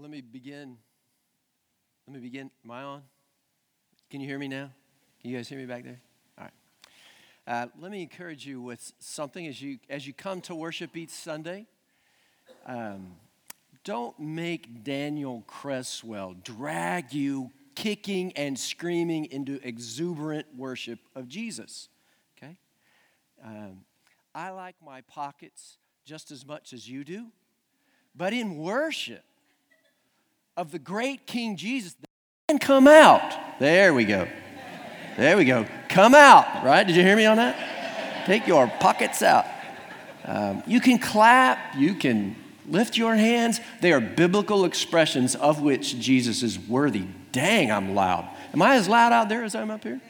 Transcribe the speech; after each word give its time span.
Well, 0.00 0.08
let 0.08 0.16
me 0.16 0.22
begin. 0.22 0.78
Let 2.06 2.14
me 2.14 2.20
begin. 2.20 2.50
Am 2.64 2.70
I 2.70 2.82
on? 2.84 3.02
Can 4.08 4.22
you 4.22 4.26
hear 4.26 4.38
me 4.38 4.48
now? 4.48 4.70
Can 5.20 5.30
you 5.30 5.36
guys 5.36 5.46
hear 5.46 5.58
me 5.58 5.66
back 5.66 5.84
there? 5.84 6.00
All 6.38 6.44
right. 6.44 6.52
Uh, 7.46 7.66
let 7.78 7.92
me 7.92 8.00
encourage 8.00 8.46
you 8.46 8.62
with 8.62 8.94
something 8.98 9.46
as 9.46 9.60
you 9.60 9.78
as 9.90 10.06
you 10.06 10.14
come 10.14 10.40
to 10.40 10.54
worship 10.54 10.96
each 10.96 11.10
Sunday. 11.10 11.66
Um, 12.64 13.16
don't 13.84 14.18
make 14.18 14.84
Daniel 14.84 15.44
Creswell 15.46 16.34
drag 16.44 17.12
you 17.12 17.50
kicking 17.74 18.32
and 18.36 18.58
screaming 18.58 19.26
into 19.26 19.60
exuberant 19.62 20.46
worship 20.56 21.00
of 21.14 21.28
Jesus. 21.28 21.90
Okay? 22.38 22.56
Um, 23.44 23.84
I 24.34 24.48
like 24.48 24.76
my 24.82 25.02
pockets 25.02 25.76
just 26.06 26.30
as 26.30 26.46
much 26.46 26.72
as 26.72 26.88
you 26.88 27.04
do, 27.04 27.26
but 28.16 28.32
in 28.32 28.56
worship 28.56 29.24
of 30.56 30.70
the 30.70 30.78
great 30.78 31.26
King 31.26 31.56
Jesus, 31.56 31.96
then 32.48 32.58
come 32.58 32.86
out. 32.86 33.58
There 33.58 33.94
we 33.94 34.04
go. 34.04 34.28
There 35.16 35.36
we 35.36 35.44
go. 35.44 35.66
Come 35.88 36.14
out, 36.14 36.64
right? 36.64 36.86
Did 36.86 36.96
you 36.96 37.02
hear 37.02 37.16
me 37.16 37.26
on 37.26 37.36
that? 37.36 38.24
Take 38.26 38.46
your 38.46 38.66
pockets 38.80 39.22
out. 39.22 39.44
Um, 40.24 40.62
you 40.66 40.80
can 40.80 40.98
clap, 40.98 41.76
you 41.76 41.94
can 41.94 42.36
lift 42.66 42.96
your 42.96 43.14
hands. 43.14 43.60
They 43.80 43.92
are 43.92 44.00
biblical 44.00 44.64
expressions 44.64 45.34
of 45.34 45.60
which 45.60 45.98
Jesus 45.98 46.42
is 46.42 46.58
worthy. 46.58 47.06
Dang, 47.32 47.70
I'm 47.70 47.94
loud. 47.94 48.28
Am 48.52 48.62
I 48.62 48.76
as 48.76 48.88
loud 48.88 49.12
out 49.12 49.28
there 49.28 49.44
as 49.44 49.54
I'm 49.54 49.70
up 49.70 49.82
here? 49.82 50.00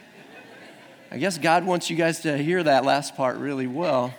I 1.11 1.19
guess 1.19 1.39
God 1.39 1.67
wants 1.67 1.91
you 1.91 1.97
guys 1.97 2.21
to 2.21 2.39
hear 2.39 2.63
that 2.63 2.85
last 2.85 3.17
part 3.17 3.39
really 3.39 3.67
well. 3.67 4.15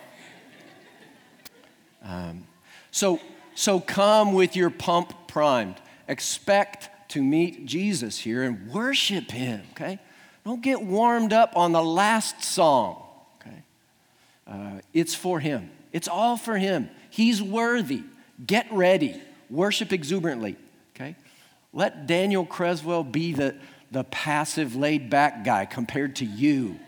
Um, 2.04 2.46
so, 2.90 3.20
so 3.54 3.80
come 3.80 4.34
with 4.34 4.56
your 4.56 4.70
pump 4.70 5.14
primed. 5.26 5.76
Expect 6.08 6.90
to 7.10 7.22
meet 7.22 7.66
Jesus 7.66 8.18
here 8.18 8.42
and 8.42 8.70
worship 8.70 9.30
him, 9.30 9.62
okay? 9.72 9.98
Don't 10.44 10.62
get 10.62 10.82
warmed 10.82 11.32
up 11.32 11.56
on 11.56 11.72
the 11.72 11.82
last 11.82 12.42
song, 12.42 13.02
okay? 13.40 13.62
Uh, 14.46 14.80
it's 14.92 15.14
for 15.14 15.38
him, 15.38 15.70
it's 15.92 16.08
all 16.08 16.36
for 16.36 16.56
him. 16.56 16.88
He's 17.10 17.42
worthy. 17.42 18.02
Get 18.44 18.66
ready. 18.72 19.20
Worship 19.50 19.92
exuberantly, 19.92 20.56
okay? 20.96 21.14
Let 21.74 22.06
Daniel 22.06 22.46
Creswell 22.46 23.04
be 23.04 23.32
the, 23.34 23.54
the 23.90 24.04
passive, 24.04 24.74
laid 24.74 25.10
back 25.10 25.44
guy 25.44 25.66
compared 25.66 26.16
to 26.16 26.24
you. 26.24 26.78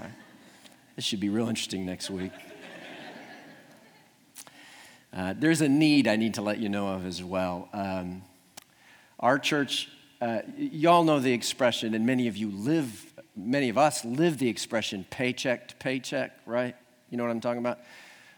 Okay? 0.00 0.10
This 0.96 1.04
should 1.04 1.20
be 1.20 1.28
real 1.28 1.48
interesting 1.48 1.84
next 1.84 2.10
week. 2.10 2.32
Uh, 5.12 5.34
there's 5.38 5.60
a 5.60 5.68
need 5.68 6.08
I 6.08 6.16
need 6.16 6.34
to 6.34 6.42
let 6.42 6.58
you 6.58 6.68
know 6.68 6.88
of 6.88 7.06
as 7.06 7.22
well. 7.22 7.68
Um, 7.72 8.22
our 9.20 9.38
church, 9.38 9.88
uh, 10.20 10.40
y'all 10.56 11.04
know 11.04 11.20
the 11.20 11.32
expression, 11.32 11.94
and 11.94 12.06
many 12.06 12.28
of 12.28 12.36
you 12.36 12.50
live, 12.50 13.12
many 13.36 13.68
of 13.68 13.78
us 13.78 14.04
live 14.04 14.38
the 14.38 14.48
expression 14.48 15.04
paycheck 15.10 15.68
to 15.68 15.76
paycheck, 15.76 16.38
right? 16.46 16.76
You 17.10 17.16
know 17.16 17.24
what 17.24 17.30
I'm 17.30 17.40
talking 17.40 17.58
about? 17.58 17.80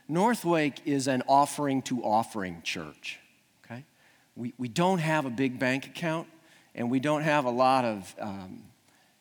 Northwake 0.08 0.80
is 0.86 1.06
an 1.06 1.22
offering 1.28 1.82
to 1.82 2.02
offering 2.02 2.62
church, 2.62 3.18
okay? 3.64 3.84
We, 4.36 4.54
we 4.58 4.68
don't 4.68 4.98
have 4.98 5.26
a 5.26 5.30
big 5.30 5.58
bank 5.58 5.86
account, 5.86 6.28
and 6.74 6.90
we 6.90 6.98
don't 6.98 7.22
have 7.22 7.44
a 7.44 7.50
lot 7.50 7.84
of 7.84 8.14
um, 8.18 8.62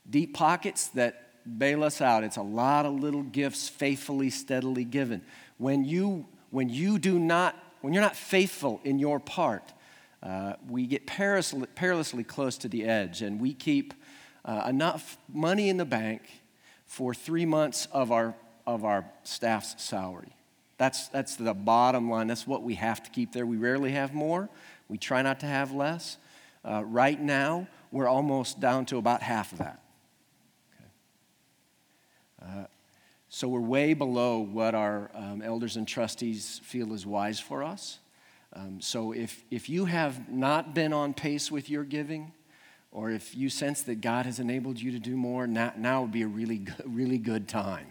deep 0.10 0.34
pockets 0.34 0.88
that 0.90 1.26
bail 1.58 1.84
us 1.84 2.02
out. 2.02 2.24
It's 2.24 2.38
a 2.38 2.42
lot 2.42 2.86
of 2.86 2.94
little 2.94 3.24
gifts 3.24 3.68
faithfully, 3.70 4.30
steadily 4.30 4.84
given. 4.84 5.22
When 5.58 5.84
you, 5.84 6.26
when 6.52 6.70
you 6.70 7.00
do 7.00 7.20
not, 7.20 7.56
when 7.82 7.94
you're 7.94 8.04
not 8.04 8.16
faithful 8.16 8.82
in 8.84 9.00
your 9.00 9.20
part, 9.20 9.74
uh, 10.22 10.54
we 10.68 10.86
get 10.86 11.08
perilously, 11.08 12.24
close 12.24 12.58
to 12.58 12.68
the 12.68 12.84
edge, 12.86 13.22
and 13.22 13.40
we 13.40 13.54
keep 13.54 13.94
uh, 14.44 14.66
enough 14.68 15.18
money 15.34 15.70
in 15.70 15.78
the 15.78 15.86
bank 15.86 16.22
for 16.86 17.14
three 17.14 17.46
months 17.46 17.88
of 17.92 18.12
our, 18.12 18.36
of 18.68 18.84
our 18.84 19.06
staff's 19.24 19.82
salary. 19.82 20.36
That's, 20.78 21.08
that's 21.10 21.36
the 21.36 21.54
bottom 21.54 22.10
line. 22.10 22.28
That's 22.28 22.48
what 22.48 22.64
we 22.64 22.76
have 22.76 23.04
to 23.04 23.10
keep 23.12 23.32
there. 23.32 23.46
We 23.46 23.58
rarely 23.58 23.92
have 23.92 24.14
more, 24.14 24.50
we 24.88 24.98
try 24.98 25.22
not 25.22 25.40
to 25.42 25.46
have 25.46 25.72
less. 25.72 26.18
Uh, 26.66 26.84
right 26.86 27.20
now, 27.20 27.68
we're 27.92 28.08
almost 28.08 28.60
down 28.60 28.86
to 28.88 28.98
about 28.98 29.22
half 29.22 29.54
of 29.54 29.60
that. 29.60 29.82
Okay. 30.76 30.90
Uh, 32.46 32.66
so 33.30 33.48
we're 33.48 33.62
way 33.62 33.94
below 33.94 34.40
what 34.40 34.76
our 34.76 35.12
um, 35.14 35.42
elders 35.42 35.78
and 35.78 35.88
trustees 35.88 36.60
feel 36.64 36.94
is 36.94 37.06
wise 37.06 37.40
for 37.40 37.64
us. 37.64 38.00
Um, 38.54 38.82
so 38.82 39.12
if, 39.12 39.44
if 39.52 39.70
you 39.70 39.86
have 39.86 40.30
not 40.30 40.74
been 40.74 40.92
on 40.94 41.14
pace 41.14 41.52
with 41.52 41.70
your 41.70 41.84
giving, 41.84 42.32
or 42.92 43.12
if 43.12 43.36
you 43.36 43.50
sense 43.50 43.84
that 43.84 44.02
God 44.02 44.26
has 44.26 44.40
enabled 44.40 44.80
you 44.80 44.92
to 44.92 45.00
do 45.00 45.16
more, 45.16 45.46
now, 45.46 45.74
now 45.78 46.02
would 46.02 46.12
be 46.12 46.24
a 46.24 46.28
really 46.28 46.58
good, 46.58 46.84
really 46.86 47.20
good 47.20 47.48
time, 47.48 47.88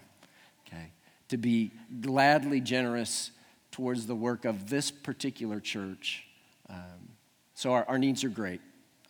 okay, 0.67 0.91
to 1.29 1.37
be 1.37 1.71
gladly 2.01 2.59
generous 2.59 3.31
towards 3.71 4.07
the 4.07 4.15
work 4.15 4.43
of 4.43 4.69
this 4.69 4.91
particular 4.91 5.59
church. 5.59 6.25
Um, 6.69 7.09
so 7.53 7.71
our, 7.71 7.85
our 7.87 7.97
needs 7.97 8.23
are 8.23 8.29
great. 8.29 8.61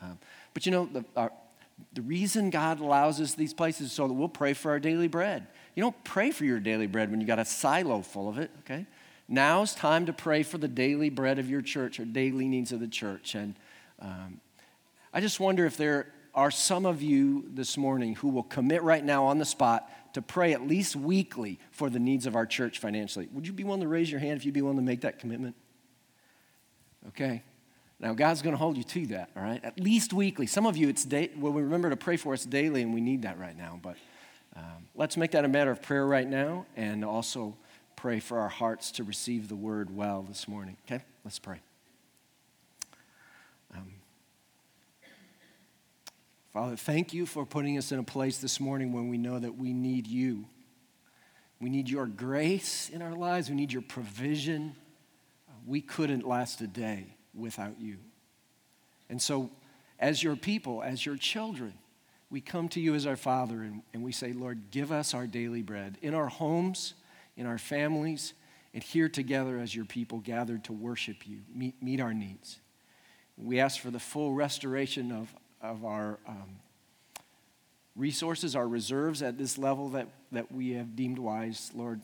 Um, 0.02 0.20
but 0.54 0.66
you 0.66 0.72
know, 0.72 0.88
the, 0.92 1.04
our, 1.16 1.32
the 1.94 2.02
reason 2.04 2.50
God 2.52 2.80
allows 2.80 3.20
us 3.20 3.34
these 3.34 3.54
places 3.54 3.88
is 3.88 3.92
so 3.92 4.08
that 4.08 4.14
we'll 4.14 4.30
pray 4.30 4.54
for 4.54 4.72
our 4.72 4.80
daily 4.80 5.08
bread. 5.08 5.48
You 5.76 5.82
don't 5.82 6.04
pray 6.04 6.32
for 6.32 6.46
your 6.46 6.60
daily 6.60 6.88
bread 6.88 7.10
when 7.10 7.22
you 7.22 7.28
got 7.28 7.40
a 7.40 7.46
silo 7.46 8.02
full 8.02 8.30
of 8.30 8.38
it, 8.38 8.52
okay? 8.60 8.86
Now's 9.32 9.76
time 9.76 10.08
to 10.08 10.14
pray 10.14 10.42
for 10.42 10.58
the 10.58 10.68
daily 10.68 11.12
bread 11.12 11.38
of 11.38 11.48
your 11.50 11.62
church 11.62 12.00
or 12.00 12.06
daily 12.06 12.48
needs 12.48 12.72
of 12.72 12.80
the 12.80 12.88
church. 12.88 13.36
And 13.36 13.56
um, 14.00 14.42
I 15.14 15.22
just 15.22 15.40
wonder 15.40 15.68
if 15.68 15.78
there 15.78 16.12
are 16.34 16.50
some 16.50 16.88
of 16.88 17.04
you 17.04 17.46
this 17.54 17.78
morning 17.78 18.16
who 18.16 18.30
will 18.30 18.44
commit 18.44 18.82
right 18.82 19.06
now 19.06 19.26
on 19.26 19.38
the 19.38 19.46
spot 19.46 19.88
to 20.14 20.22
pray 20.24 20.54
at 20.54 20.68
least 20.68 20.96
weekly 20.96 21.60
for 21.70 21.92
the 21.92 22.00
needs 22.00 22.26
of 22.26 22.36
our 22.36 22.48
church 22.48 22.80
financially. 22.80 23.28
Would 23.32 23.46
you 23.46 23.54
be 23.54 23.64
willing 23.64 23.82
to 23.82 23.88
raise 23.88 24.10
your 24.10 24.20
hand 24.20 24.38
if 24.38 24.46
you'd 24.46 24.56
be 24.56 24.64
willing 24.64 24.78
to 24.78 24.84
make 24.84 25.02
that 25.02 25.20
commitment? 25.20 25.56
Okay. 27.10 27.44
Now, 28.00 28.14
God's 28.14 28.42
going 28.42 28.54
to 28.54 28.58
hold 28.58 28.78
you 28.78 28.84
to 28.84 29.08
that, 29.08 29.30
all 29.36 29.44
right? 29.44 29.64
At 29.64 29.80
least 29.80 30.12
weekly. 30.12 30.48
Some 30.48 30.66
of 30.66 30.76
you, 30.76 30.90
it's 30.90 31.06
day, 31.06 31.30
well, 31.38 31.52
we 31.52 31.62
remember 31.62 31.90
to 31.92 31.98
pray 31.98 32.18
for 32.18 32.34
us 32.34 32.46
daily, 32.46 32.82
and 32.82 32.94
we 32.94 33.02
need 33.02 33.24
that 33.24 33.38
right 33.38 33.56
now. 33.56 33.80
But 33.82 33.98
um, 34.56 34.88
let's 34.96 35.18
make 35.18 35.32
that 35.32 35.46
a 35.46 35.50
matter 35.50 35.70
of 35.70 35.82
prayer 35.82 36.08
right 36.08 36.28
now 36.28 36.66
and 36.76 37.04
also 37.06 37.56
pray 38.00 38.22
for 38.22 38.40
our 38.40 38.48
hearts 38.48 38.92
to 38.92 39.04
receive 39.04 39.50
the 39.50 39.58
word 39.58 39.94
well 39.94 40.26
this 40.26 40.48
morning. 40.48 40.78
Okay? 40.86 41.04
Let's 41.26 41.38
pray. 41.38 41.60
Um, 43.76 43.92
Father, 46.54 46.78
thank 46.78 47.14
you 47.14 47.26
for 47.26 47.46
putting 47.46 47.78
us 47.78 47.92
in 47.92 48.00
a 48.00 48.04
place 48.04 48.38
this 48.38 48.62
morning 48.62 48.94
when 48.94 49.10
we 49.10 49.18
know 49.18 49.38
that 49.38 49.58
we 49.58 49.74
need 49.74 50.08
you. 50.08 50.46
We 51.60 51.70
need 51.70 51.90
your 51.90 52.06
grace 52.06 52.90
in 52.90 53.02
our 53.02 53.14
lives, 53.14 53.50
we 53.50 53.56
need 53.58 53.74
your 53.74 53.82
provision. 53.82 54.78
We 55.68 55.82
couldn't 55.82 56.26
last 56.26 56.62
a 56.62 56.68
day 56.68 57.18
without 57.36 57.82
you. 57.82 57.98
And 59.10 59.22
so, 59.22 59.52
as 60.00 60.24
your 60.24 60.38
people, 60.38 60.82
as 60.82 61.06
your 61.06 61.18
children, 61.18 61.74
we 62.32 62.40
come 62.40 62.70
to 62.70 62.80
you 62.80 62.96
as 62.96 63.06
our 63.06 63.18
Father 63.18 63.62
and, 63.62 63.82
and 63.94 64.04
we 64.04 64.14
say, 64.14 64.32
Lord, 64.32 64.72
give 64.72 64.94
us 64.94 65.14
our 65.14 65.28
daily 65.28 65.62
bread 65.62 65.98
in 66.02 66.14
our 66.14 66.28
homes 66.28 66.94
in 67.40 67.46
our 67.46 67.58
families, 67.58 68.34
and 68.74 68.84
here 68.84 69.08
together 69.08 69.60
as 69.60 69.74
your 69.74 69.86
people 69.86 70.20
gathered 70.20 70.62
to 70.66 70.74
worship 70.74 71.26
you, 71.26 71.40
meet, 71.56 71.82
meet 71.82 72.02
our 72.02 72.14
needs. 72.14 72.60
We 73.38 73.62
ask 73.62 73.80
for 73.80 73.90
the 73.90 74.00
full 74.00 74.34
restoration 74.34 75.14
of, 75.14 75.34
of 75.62 75.86
our 75.86 76.20
um, 76.28 76.60
resources, 77.96 78.58
our 78.58 78.68
reserves 78.68 79.22
at 79.22 79.38
this 79.38 79.58
level 79.58 79.88
that, 79.92 80.10
that 80.34 80.52
we 80.52 80.74
have 80.74 80.98
deemed 80.98 81.18
wise. 81.18 81.72
Lord, 81.74 82.02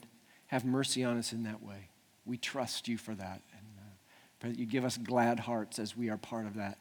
have 0.48 0.64
mercy 0.64 1.04
on 1.04 1.18
us 1.18 1.34
in 1.34 1.44
that 1.44 1.62
way. 1.62 1.90
We 2.26 2.38
trust 2.38 2.88
you 2.88 2.98
for 2.98 3.14
that. 3.14 3.42
And 3.52 3.68
uh, 3.78 3.96
pray 4.40 4.52
that 4.52 4.58
you 4.58 4.66
give 4.66 4.86
us 4.86 4.98
glad 4.98 5.42
hearts 5.42 5.80
as 5.80 5.98
we 5.98 6.10
are 6.10 6.18
part 6.18 6.46
of 6.46 6.56
that. 6.56 6.78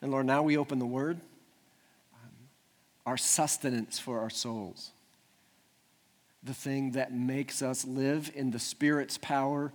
And 0.00 0.12
Lord, 0.12 0.26
now 0.26 0.44
we 0.44 0.56
open 0.56 0.78
the 0.78 0.86
word, 0.86 1.20
um, 2.14 2.30
our 3.04 3.16
sustenance 3.16 3.98
for 3.98 4.20
our 4.20 4.30
souls 4.30 4.92
the 6.46 6.54
thing 6.54 6.92
that 6.92 7.12
makes 7.12 7.60
us 7.60 7.84
live 7.84 8.30
in 8.34 8.52
the 8.52 8.58
Spirit's 8.58 9.18
power 9.18 9.72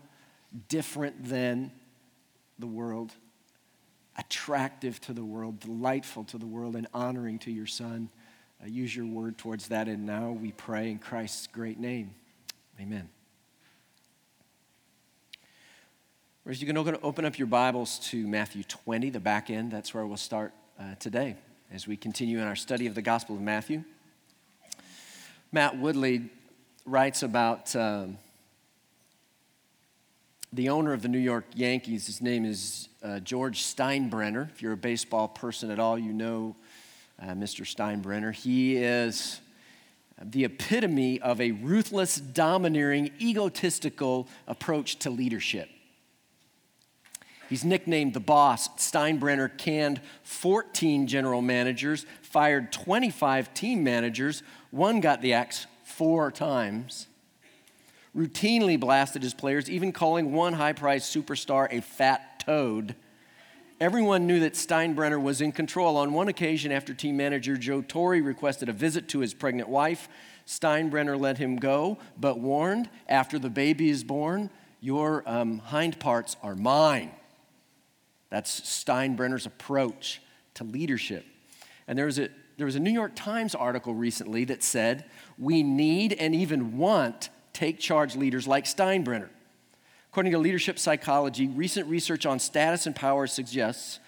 different 0.69 1.25
than 1.25 1.71
the 2.57 2.68
world, 2.68 3.12
attractive 4.18 5.00
to 5.01 5.13
the 5.13 5.23
world, 5.23 5.59
delightful 5.59 6.23
to 6.23 6.38
the 6.38 6.45
world, 6.45 6.75
and 6.75 6.88
honoring 6.94 7.39
to 7.39 7.51
your 7.51 7.65
Son. 7.65 8.09
Uh, 8.63 8.68
use 8.68 8.95
your 8.95 9.06
word 9.06 9.38
towards 9.38 9.68
that, 9.68 9.88
and 9.88 10.06
now 10.06 10.31
we 10.31 10.53
pray 10.53 10.89
in 10.91 10.97
Christ's 10.97 11.47
great 11.47 11.77
name. 11.77 12.15
Amen. 12.79 13.09
Whereas 16.44 16.62
you 16.62 16.68
can 16.68 16.77
open 16.77 17.25
up 17.25 17.38
your 17.38 17.47
Bibles 17.47 18.00
to 18.09 18.25
Matthew 18.27 18.63
20, 18.63 19.09
the 19.09 19.19
back 19.19 19.50
end. 19.50 19.71
That's 19.71 19.94
where 19.94 20.06
we'll 20.06 20.18
start 20.18 20.53
uh, 20.79 20.95
today 21.00 21.35
as 21.71 21.85
we 21.85 21.97
continue 21.97 22.39
in 22.39 22.45
our 22.45 22.56
study 22.56 22.88
of 22.88 22.95
the 22.95 23.01
Gospel 23.01 23.35
of 23.35 23.41
Matthew. 23.41 23.83
Matt 25.51 25.77
Woodley 25.77 26.29
writes 26.86 27.24
about 27.24 27.75
um, 27.75 28.18
the 30.54 30.69
owner 30.69 30.94
of 30.94 31.01
the 31.01 31.07
New 31.07 31.19
York 31.19 31.45
Yankees, 31.54 32.07
his 32.07 32.22
name 32.22 32.45
is 32.45 32.89
uh, 33.04 33.19
George 33.19 33.63
Steinbrenner. 33.63 34.50
If 34.50 34.62
you're 34.62 34.74
a 34.74 34.78
baseball 34.78 35.28
person 35.28 35.72
at 35.72 35.80
all, 35.80 35.98
you 35.98 36.13
know 36.13 36.56
uh, 37.22 37.28
Mr. 37.28 37.66
Steinbrenner. 37.66 38.33
He 38.33 38.78
is 38.78 39.39
the 40.22 40.45
epitome 40.45 41.22
of 41.22 41.39
a 41.39 41.51
ruthless, 41.51 42.18
domineering, 42.18 43.12
egotistical 43.19 44.28
approach 44.48 45.00
to 45.00 45.10
leadership. 45.10 45.69
He's 47.50 47.66
nicknamed 47.66 48.13
the 48.13 48.19
boss. 48.19 48.69
Steinbrenner 48.78 49.57
canned 49.57 50.00
14 50.24 51.07
general 51.07 51.42
managers, 51.42 52.06
fired 52.22 52.72
25 52.72 53.54
team 53.54 53.83
managers. 53.83 54.42
One 54.69 55.01
got 55.01 55.22
the 55.22 55.33
axe 55.33 55.66
four 56.01 56.31
times 56.31 57.06
routinely 58.18 58.80
blasted 58.80 59.21
his 59.21 59.36
players, 59.36 59.69
even 59.69 59.92
calling 59.92 60.33
one 60.33 60.53
high 60.53 60.74
priced 60.74 61.15
superstar 61.15 61.68
a 61.69 61.80
fat 61.80 62.39
toad. 62.39 62.95
Everyone 63.80 64.25
knew 64.25 64.39
that 64.39 64.53
Steinbrenner 64.53 65.21
was 65.21 65.42
in 65.42 65.51
control. 65.51 65.98
On 65.98 66.12
one 66.12 66.27
occasion, 66.27 66.71
after 66.71 66.95
team 66.95 67.18
manager 67.18 67.56
Joe 67.56 67.83
Torre 67.83 68.19
requested 68.19 68.68
a 68.68 68.74
visit 68.74 69.09
to 69.09 69.19
his 69.19 69.36
pregnant 69.36 69.69
wife, 69.69 70.09
Steinbrenner 70.48 71.19
let 71.19 71.38
him 71.38 71.57
go, 71.57 72.00
but 72.18 72.39
warned 72.39 72.89
after 73.07 73.38
the 73.38 73.51
baby 73.51 73.92
is 73.92 74.04
born, 74.04 74.50
your 74.80 75.21
um, 75.27 75.59
hind 75.59 76.00
parts 76.00 76.36
are 76.42 76.56
mine. 76.56 77.12
That's 78.31 78.62
Steinbrenner's 78.62 79.45
approach 79.45 80.19
to 80.56 80.63
leadership. 80.63 81.27
And 81.88 81.95
there 81.95 82.07
was, 82.07 82.18
a, 82.18 82.30
there 82.61 82.67
was 82.67 82.75
a 82.75 82.79
New 82.79 82.91
York 82.91 83.13
Times 83.15 83.55
article 83.55 83.95
recently 83.95 84.45
that 84.45 84.61
said, 84.61 85.05
We 85.39 85.63
need 85.63 86.13
and 86.13 86.35
even 86.35 86.77
want 86.77 87.31
take 87.53 87.79
charge 87.79 88.15
leaders 88.15 88.47
like 88.47 88.65
Steinbrenner. 88.65 89.29
According 90.11 90.33
to 90.33 90.37
leadership 90.37 90.77
psychology, 90.77 91.47
recent 91.47 91.89
research 91.89 92.27
on 92.27 92.37
status 92.37 92.85
and 92.85 92.95
power 92.95 93.25
suggests 93.25 93.99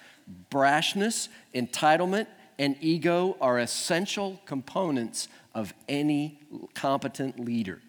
brashness, 0.52 1.30
entitlement, 1.56 2.28
and 2.60 2.76
ego 2.80 3.38
are 3.42 3.58
essential 3.58 4.40
components 4.46 5.30
of 5.56 5.74
any 5.90 6.40
competent 6.76 7.40
leader. 7.40 7.82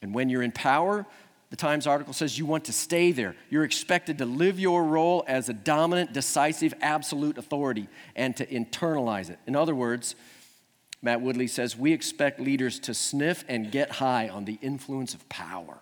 And 0.00 0.14
when 0.14 0.28
you're 0.28 0.42
in 0.42 0.52
power, 0.52 1.06
the 1.52 1.56
Times 1.56 1.86
article 1.86 2.14
says 2.14 2.38
you 2.38 2.46
want 2.46 2.64
to 2.64 2.72
stay 2.72 3.12
there. 3.12 3.36
You're 3.50 3.64
expected 3.64 4.16
to 4.18 4.24
live 4.24 4.58
your 4.58 4.84
role 4.84 5.22
as 5.28 5.50
a 5.50 5.52
dominant, 5.52 6.14
decisive, 6.14 6.72
absolute 6.80 7.36
authority 7.36 7.88
and 8.16 8.34
to 8.38 8.46
internalize 8.46 9.28
it. 9.28 9.38
In 9.46 9.54
other 9.54 9.74
words, 9.74 10.14
Matt 11.02 11.20
Woodley 11.20 11.46
says, 11.46 11.76
we 11.76 11.92
expect 11.92 12.40
leaders 12.40 12.78
to 12.80 12.94
sniff 12.94 13.44
and 13.48 13.70
get 13.70 13.90
high 13.90 14.30
on 14.30 14.46
the 14.46 14.58
influence 14.62 15.12
of 15.12 15.28
power. 15.28 15.78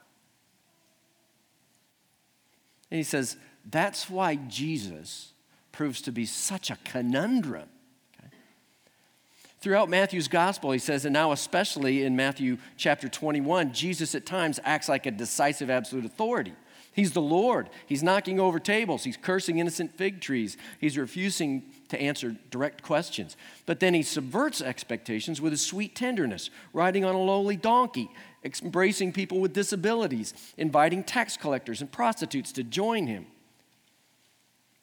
And 2.91 2.99
he 2.99 3.05
says, 3.05 3.37
that's 3.65 4.11
why 4.11 4.35
Jesus 4.49 5.31
proves 5.71 6.01
to 6.03 6.11
be 6.11 6.27
such 6.27 6.71
a 6.71 6.79
conundrum. 6.83 7.69
Throughout 9.61 9.91
Matthew's 9.91 10.29
gospel, 10.29 10.71
he 10.71 10.79
says, 10.79 11.05
and 11.05 11.13
now 11.13 11.33
especially 11.33 12.05
in 12.05 12.17
Matthew 12.17 12.57
chapter 12.79 13.09
21, 13.09 13.75
Jesus 13.75 14.15
at 14.15 14.25
times 14.25 14.59
acts 14.65 14.89
like 14.89 15.05
a 15.05 15.11
decisive 15.11 15.69
absolute 15.69 16.07
authority. 16.07 16.55
He's 16.93 17.13
the 17.13 17.21
Lord. 17.21 17.69
He's 17.87 18.03
knocking 18.03 18.41
over 18.41 18.59
tables. 18.59 19.05
He's 19.05 19.19
cursing 19.19 19.59
innocent 19.59 19.95
fig 19.95 20.21
trees. 20.21 20.57
He's 20.81 20.97
refusing 20.97 21.65
to 21.89 22.01
answer 22.01 22.37
direct 22.51 22.83
questions. 22.83 23.37
But 23.67 23.81
then 23.81 23.93
he 23.93 24.03
subverts 24.03 24.63
expectations 24.63 25.41
with 25.41 25.53
his 25.53 25.65
sweet 25.65 25.95
tenderness, 25.95 26.49
riding 26.73 27.05
on 27.05 27.15
a 27.15 27.21
lowly 27.21 27.57
donkey, 27.57 28.11
embracing 28.43 29.13
people 29.13 29.41
with 29.41 29.53
disabilities, 29.53 30.33
inviting 30.57 31.05
tax 31.05 31.37
collectors 31.37 31.83
and 31.83 31.93
prostitutes 31.93 32.51
to 32.53 32.65
join 32.65 33.07
him. 33.07 33.27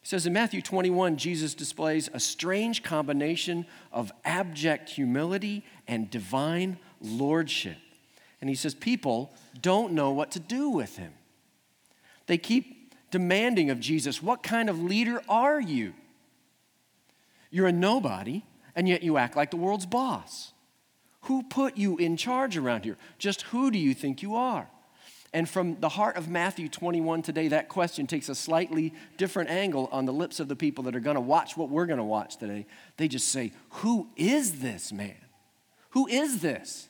He 0.07 0.09
says 0.12 0.25
in 0.25 0.31
Matthew 0.31 0.62
21, 0.62 1.18
Jesus 1.18 1.54
displays 1.54 2.09
a 2.13 2.19
strange 2.21 2.81
combination 2.81 3.65
of 3.92 4.09
abject 4.24 4.89
humility 4.92 5.65
and 5.86 6.09
divine 6.09 6.77
lordship. 7.01 7.75
And 8.39 8.50
he 8.50 8.56
says, 8.56 8.74
People 8.74 9.33
don't 9.62 9.92
know 9.92 10.12
what 10.12 10.31
to 10.31 10.39
do 10.39 10.69
with 10.69 10.95
him. 10.95 11.12
They 12.25 12.38
keep 12.38 12.95
demanding 13.12 13.69
of 13.69 13.81
Jesus, 13.81 14.24
What 14.24 14.44
kind 14.44 14.69
of 14.69 14.81
leader 14.81 15.21
are 15.27 15.59
you? 15.59 15.94
You're 17.51 17.68
a 17.68 17.74
nobody, 17.74 18.44
and 18.77 18.88
yet 18.88 19.04
you 19.04 19.18
act 19.18 19.36
like 19.36 19.51
the 19.51 19.57
world's 19.57 19.86
boss. 19.86 20.54
Who 21.24 21.44
put 21.44 21.75
you 21.75 21.98
in 21.98 22.15
charge 22.15 22.56
around 22.56 22.86
here? 22.86 22.95
Just 23.18 23.42
who 23.42 23.71
do 23.71 23.77
you 23.77 23.94
think 23.94 24.21
you 24.21 24.38
are? 24.38 24.69
And 25.33 25.47
from 25.50 25.79
the 25.79 25.89
heart 25.89 26.15
of 26.15 26.29
Matthew 26.29 26.69
21 26.69 27.21
today, 27.21 27.50
that 27.50 27.68
question 27.68 28.07
takes 28.07 28.29
a 28.29 28.35
slightly 28.35 28.94
different 29.18 29.50
angle 29.50 29.89
on 29.91 30.06
the 30.06 30.13
lips 30.13 30.39
of 30.39 30.47
the 30.47 30.56
people 30.56 30.85
that 30.85 30.95
are 30.95 31.01
going 31.01 31.15
to 31.15 31.21
watch 31.21 31.57
what 31.57 31.69
we're 31.69 31.85
going 31.85 31.97
to 31.97 32.03
watch 32.03 32.38
today. 32.38 32.65
They 32.95 33.07
just 33.07 33.27
say, 33.27 33.51
Who 33.69 34.07
is 34.15 34.59
this 34.59 34.91
man? 34.91 35.18
Who 35.91 36.07
is 36.07 36.41
this? 36.41 36.88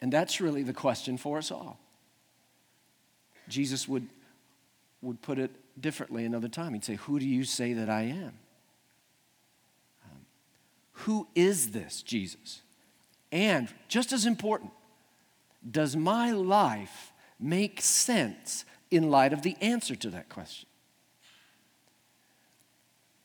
And 0.00 0.12
that's 0.12 0.40
really 0.40 0.62
the 0.62 0.72
question 0.72 1.16
for 1.16 1.38
us 1.38 1.50
all. 1.50 1.78
Jesus 3.48 3.86
would, 3.88 4.08
would 5.02 5.22
put 5.22 5.38
it 5.38 5.50
differently 5.80 6.24
another 6.24 6.48
time. 6.48 6.74
He'd 6.74 6.84
say, 6.84 6.96
Who 6.96 7.18
do 7.18 7.26
you 7.26 7.44
say 7.44 7.72
that 7.74 7.88
I 7.88 8.02
am? 8.02 8.32
Um, 10.04 10.20
Who 10.92 11.28
is 11.34 11.70
this 11.70 12.02
Jesus? 12.02 12.62
And 13.30 13.68
just 13.88 14.12
as 14.12 14.26
important, 14.26 14.72
does 15.68 15.96
my 15.96 16.30
life 16.32 17.12
make 17.38 17.80
sense 17.80 18.64
in 18.90 19.10
light 19.10 19.32
of 19.32 19.42
the 19.42 19.56
answer 19.60 19.94
to 19.96 20.10
that 20.10 20.28
question? 20.28 20.68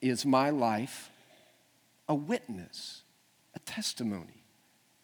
Is 0.01 0.25
my 0.25 0.50
life 0.50 1.09
a 2.07 2.15
witness, 2.15 3.03
a 3.56 3.59
testimony? 3.59 4.44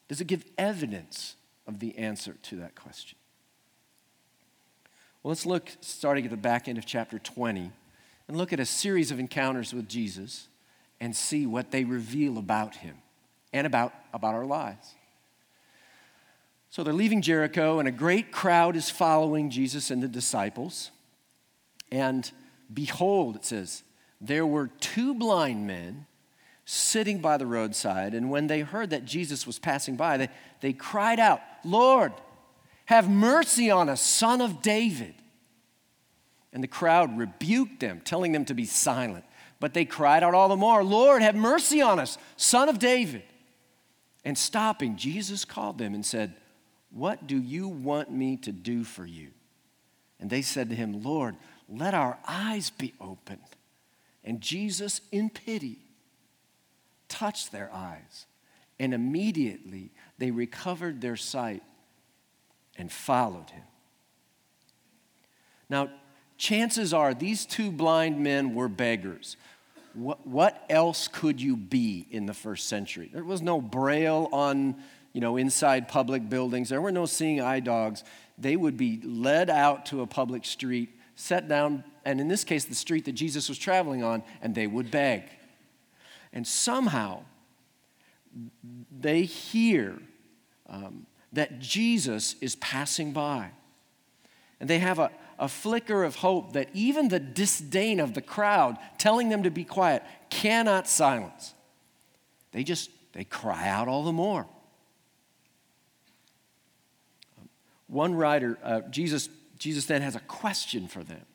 Does 0.08 0.22
it 0.22 0.28
give 0.28 0.46
evidence 0.58 1.36
of 1.68 1.80
the 1.80 1.98
answer 1.98 2.36
to 2.44 2.56
that 2.58 2.76
question? 2.76 3.18
Well, 5.22 5.30
let's 5.30 5.46
look, 5.46 5.72
starting 5.82 6.24
at 6.26 6.32
the 6.32 6.38
back 6.38 6.68
end 6.68 6.78
of 6.78 6.86
chapter 6.86 7.20
20, 7.20 7.72
and 8.28 8.38
look 8.38 8.54
at 8.54 8.60
a 8.60 8.66
series 8.66 9.12
of 9.12 9.20
encounters 9.20 9.74
with 9.74 9.90
Jesus 9.90 10.48
and 11.00 11.16
see 11.16 11.46
what 11.46 11.72
they 11.72 11.84
reveal 11.84 12.38
about 12.38 12.76
him 12.76 12.98
and 13.52 13.68
about, 13.68 13.94
about 14.14 14.36
our 14.36 14.46
lives. 14.46 14.96
So 16.76 16.84
they're 16.84 16.94
leaving 16.94 17.22
Jericho, 17.22 17.80
and 17.80 17.88
a 17.88 17.92
great 17.92 18.34
crowd 18.34 18.76
is 18.76 18.90
following 18.90 19.50
Jesus 19.50 19.92
and 19.92 20.04
the 20.04 20.10
disciples. 20.10 20.92
And 21.90 22.30
behold, 22.74 23.38
it 23.38 23.46
says, 23.46 23.84
there 24.20 24.46
were 24.46 24.68
two 24.82 25.14
blind 25.14 25.68
men 25.68 26.06
sitting 26.66 27.20
by 27.20 27.38
the 27.38 27.46
roadside. 27.46 28.14
And 28.14 28.30
when 28.30 28.48
they 28.48 28.60
heard 28.60 28.90
that 28.90 29.06
Jesus 29.06 29.48
was 29.48 29.58
passing 29.58 29.96
by, 29.96 30.18
they, 30.18 30.30
they 30.60 30.74
cried 30.74 31.18
out, 31.18 31.40
Lord, 31.64 32.12
have 32.88 33.10
mercy 33.10 33.72
on 33.72 33.88
us, 33.88 34.02
son 34.02 34.42
of 34.42 34.62
David. 34.62 35.16
And 36.52 36.62
the 36.62 36.68
crowd 36.68 37.18
rebuked 37.18 37.80
them, 37.80 38.02
telling 38.04 38.34
them 38.34 38.44
to 38.44 38.54
be 38.54 38.66
silent. 38.66 39.24
But 39.62 39.74
they 39.74 39.86
cried 39.86 40.24
out 40.24 40.34
all 40.34 40.50
the 40.50 40.58
more, 40.58 40.84
Lord, 40.84 41.22
have 41.22 41.36
mercy 41.36 41.82
on 41.82 42.00
us, 42.00 42.18
son 42.36 42.68
of 42.68 42.80
David. 42.80 43.24
And 44.26 44.38
stopping, 44.38 44.98
Jesus 44.98 45.46
called 45.46 45.78
them 45.78 45.94
and 45.94 46.06
said, 46.06 46.36
What 46.96 47.28
do 47.28 47.38
you 47.38 47.68
want 47.68 48.10
me 48.10 48.38
to 48.38 48.54
do 48.54 48.86
for 48.86 49.06
you? 49.06 49.32
And 50.18 50.30
they 50.30 50.42
said 50.42 50.70
to 50.70 50.76
him, 50.76 51.04
Lord, 51.04 51.36
let 51.68 51.94
our 51.94 52.18
eyes 52.26 52.70
be 52.70 52.94
opened. 53.02 53.42
And 54.24 54.40
Jesus, 54.40 55.02
in 55.12 55.30
pity, 55.30 55.80
touched 57.10 57.52
their 57.52 57.70
eyes. 57.74 58.28
And 58.80 58.94
immediately 58.94 59.92
they 60.20 60.32
recovered 60.32 61.02
their 61.02 61.18
sight 61.18 61.64
and 62.78 62.90
followed 62.90 63.50
him. 63.50 63.64
Now, 65.70 65.90
chances 66.38 66.94
are 66.94 67.14
these 67.14 67.46
two 67.46 67.72
blind 67.72 68.22
men 68.22 68.56
were 68.56 68.70
beggars. 68.70 69.36
What, 69.94 70.26
what 70.26 70.64
else 70.70 71.10
could 71.10 71.42
you 71.42 71.58
be 71.58 72.08
in 72.10 72.26
the 72.26 72.34
first 72.34 72.70
century? 72.70 73.10
There 73.12 73.24
was 73.26 73.42
no 73.42 73.60
braille 73.60 74.30
on, 74.32 74.76
you 75.16 75.22
know, 75.22 75.38
inside 75.38 75.88
public 75.88 76.28
buildings. 76.28 76.68
There 76.68 76.82
were 76.82 76.92
no 76.92 77.06
seeing 77.06 77.40
eye 77.40 77.62
dogs. 77.62 78.04
They 78.38 78.58
would 78.58 78.76
be 78.76 79.00
led 79.02 79.50
out 79.50 79.86
to 79.86 80.02
a 80.02 80.06
public 80.06 80.44
street, 80.44 80.90
set 81.16 81.48
down, 81.48 81.86
and 82.04 82.20
in 82.20 82.28
this 82.28 82.44
case, 82.44 82.66
the 82.66 82.76
street 82.76 83.06
that 83.06 83.14
Jesus 83.14 83.48
was 83.48 83.58
traveling 83.58 84.04
on, 84.04 84.24
and 84.42 84.54
they 84.54 84.68
would 84.68 84.92
beg. 84.92 85.24
And 86.34 86.46
somehow, 86.46 87.24
they 88.92 89.22
hear 89.22 90.02
um, 90.68 91.06
that 91.32 91.60
Jesus 91.60 92.36
is 92.42 92.58
passing 92.58 93.14
by. 93.14 93.52
And 94.60 94.70
they 94.70 94.80
have 94.80 95.00
a, 95.00 95.12
a 95.40 95.48
flicker 95.48 96.04
of 96.04 96.16
hope 96.16 96.52
that 96.54 96.68
even 96.74 97.08
the 97.08 97.22
disdain 97.22 98.02
of 98.02 98.16
the 98.16 98.22
crowd 98.22 98.78
telling 98.98 99.30
them 99.30 99.44
to 99.44 99.50
be 99.50 99.64
quiet 99.64 100.04
cannot 100.30 100.90
silence. 100.90 101.54
They 102.52 102.66
just 102.66 102.90
they 103.14 103.24
cry 103.24 103.70
out 103.70 103.88
all 103.88 104.04
the 104.04 104.12
more. 104.12 104.46
One 107.88 108.16
writer, 108.16 108.58
uh, 108.64 108.82
Jesus 108.90 109.30
Jesus 109.58 109.86
then 109.86 110.02
has 110.02 110.16
a 110.16 110.22
question 110.22 110.88
for 110.88 111.04
them. 111.04 111.26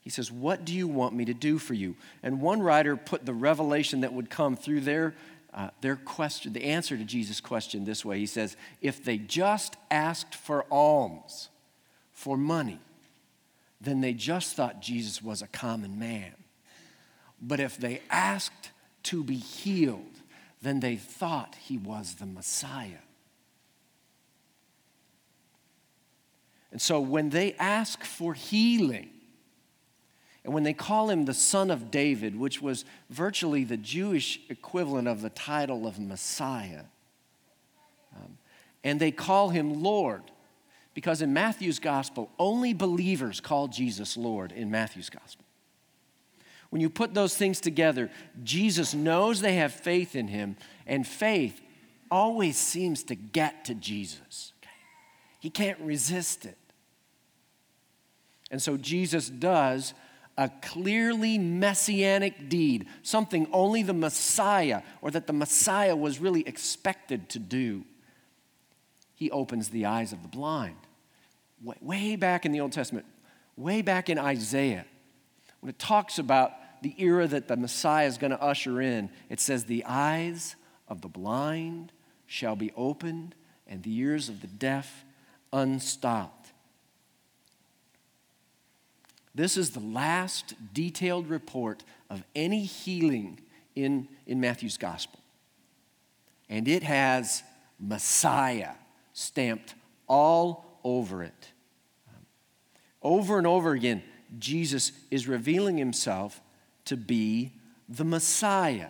He 0.00 0.10
says, 0.10 0.30
What 0.30 0.64
do 0.64 0.72
you 0.72 0.88
want 0.88 1.14
me 1.14 1.24
to 1.26 1.34
do 1.34 1.58
for 1.58 1.74
you? 1.74 1.96
And 2.22 2.40
one 2.40 2.62
writer 2.62 2.96
put 2.96 3.26
the 3.26 3.34
revelation 3.34 4.00
that 4.00 4.12
would 4.12 4.30
come 4.30 4.56
through 4.56 4.82
their, 4.82 5.14
uh, 5.52 5.70
their 5.80 5.96
question, 5.96 6.52
the 6.52 6.64
answer 6.64 6.96
to 6.96 7.04
Jesus' 7.04 7.40
question 7.40 7.84
this 7.84 8.04
way. 8.04 8.18
He 8.18 8.26
says, 8.26 8.56
If 8.80 9.04
they 9.04 9.18
just 9.18 9.76
asked 9.90 10.34
for 10.34 10.64
alms, 10.70 11.48
for 12.12 12.36
money, 12.36 12.80
then 13.80 14.00
they 14.00 14.14
just 14.14 14.56
thought 14.56 14.80
Jesus 14.80 15.22
was 15.22 15.42
a 15.42 15.48
common 15.48 15.98
man. 15.98 16.32
But 17.40 17.60
if 17.60 17.76
they 17.76 18.00
asked 18.10 18.70
to 19.04 19.22
be 19.22 19.36
healed, 19.36 20.00
then 20.62 20.80
they 20.80 20.96
thought 20.96 21.56
he 21.60 21.76
was 21.76 22.14
the 22.14 22.26
Messiah. 22.26 23.05
And 26.76 26.82
so 26.82 27.00
when 27.00 27.30
they 27.30 27.54
ask 27.54 28.04
for 28.04 28.34
healing, 28.34 29.08
and 30.44 30.52
when 30.52 30.62
they 30.62 30.74
call 30.74 31.08
him 31.08 31.24
the 31.24 31.32
son 31.32 31.70
of 31.70 31.90
David, 31.90 32.38
which 32.38 32.60
was 32.60 32.84
virtually 33.08 33.64
the 33.64 33.78
Jewish 33.78 34.38
equivalent 34.50 35.08
of 35.08 35.22
the 35.22 35.30
title 35.30 35.86
of 35.86 35.98
Messiah, 35.98 36.82
um, 38.14 38.36
and 38.84 39.00
they 39.00 39.10
call 39.10 39.48
him 39.48 39.82
Lord, 39.82 40.20
because 40.92 41.22
in 41.22 41.32
Matthew's 41.32 41.78
gospel, 41.78 42.30
only 42.38 42.74
believers 42.74 43.40
call 43.40 43.68
Jesus 43.68 44.14
Lord 44.14 44.52
in 44.52 44.70
Matthew's 44.70 45.08
gospel. 45.08 45.46
When 46.68 46.82
you 46.82 46.90
put 46.90 47.14
those 47.14 47.34
things 47.38 47.58
together, 47.58 48.10
Jesus 48.44 48.92
knows 48.92 49.40
they 49.40 49.54
have 49.54 49.72
faith 49.72 50.14
in 50.14 50.28
him, 50.28 50.58
and 50.86 51.06
faith 51.06 51.58
always 52.10 52.58
seems 52.58 53.02
to 53.04 53.14
get 53.14 53.64
to 53.64 53.74
Jesus. 53.74 54.52
He 55.40 55.48
can't 55.48 55.80
resist 55.80 56.44
it. 56.44 56.58
And 58.50 58.62
so 58.62 58.76
Jesus 58.76 59.28
does 59.28 59.94
a 60.38 60.50
clearly 60.62 61.38
messianic 61.38 62.48
deed, 62.48 62.86
something 63.02 63.48
only 63.52 63.82
the 63.82 63.94
Messiah 63.94 64.82
or 65.00 65.10
that 65.10 65.26
the 65.26 65.32
Messiah 65.32 65.96
was 65.96 66.20
really 66.20 66.46
expected 66.46 67.28
to 67.30 67.38
do. 67.38 67.84
He 69.14 69.30
opens 69.30 69.70
the 69.70 69.86
eyes 69.86 70.12
of 70.12 70.22
the 70.22 70.28
blind. 70.28 70.76
Way 71.80 72.16
back 72.16 72.44
in 72.44 72.52
the 72.52 72.60
Old 72.60 72.72
Testament, 72.72 73.06
way 73.56 73.80
back 73.80 74.10
in 74.10 74.18
Isaiah, 74.18 74.84
when 75.60 75.70
it 75.70 75.78
talks 75.78 76.18
about 76.18 76.52
the 76.82 76.94
era 76.98 77.26
that 77.26 77.48
the 77.48 77.56
Messiah 77.56 78.06
is 78.06 78.18
going 78.18 78.30
to 78.30 78.40
usher 78.40 78.80
in, 78.80 79.08
it 79.30 79.40
says, 79.40 79.64
The 79.64 79.84
eyes 79.86 80.54
of 80.86 81.00
the 81.00 81.08
blind 81.08 81.92
shall 82.26 82.56
be 82.56 82.72
opened, 82.76 83.34
and 83.66 83.82
the 83.82 83.96
ears 83.96 84.28
of 84.28 84.42
the 84.42 84.46
deaf 84.46 85.04
unstopped. 85.50 86.35
This 89.36 89.58
is 89.58 89.70
the 89.70 89.80
last 89.80 90.54
detailed 90.72 91.28
report 91.28 91.84
of 92.08 92.24
any 92.34 92.64
healing 92.64 93.38
in, 93.74 94.08
in 94.26 94.40
Matthew's 94.40 94.78
gospel. 94.78 95.20
And 96.48 96.66
it 96.66 96.82
has 96.82 97.42
Messiah 97.78 98.72
stamped 99.12 99.74
all 100.08 100.80
over 100.82 101.22
it. 101.22 101.52
Over 103.02 103.36
and 103.36 103.46
over 103.46 103.72
again, 103.72 104.02
Jesus 104.38 104.92
is 105.10 105.28
revealing 105.28 105.76
himself 105.76 106.40
to 106.86 106.96
be 106.96 107.52
the 107.90 108.04
Messiah, 108.04 108.88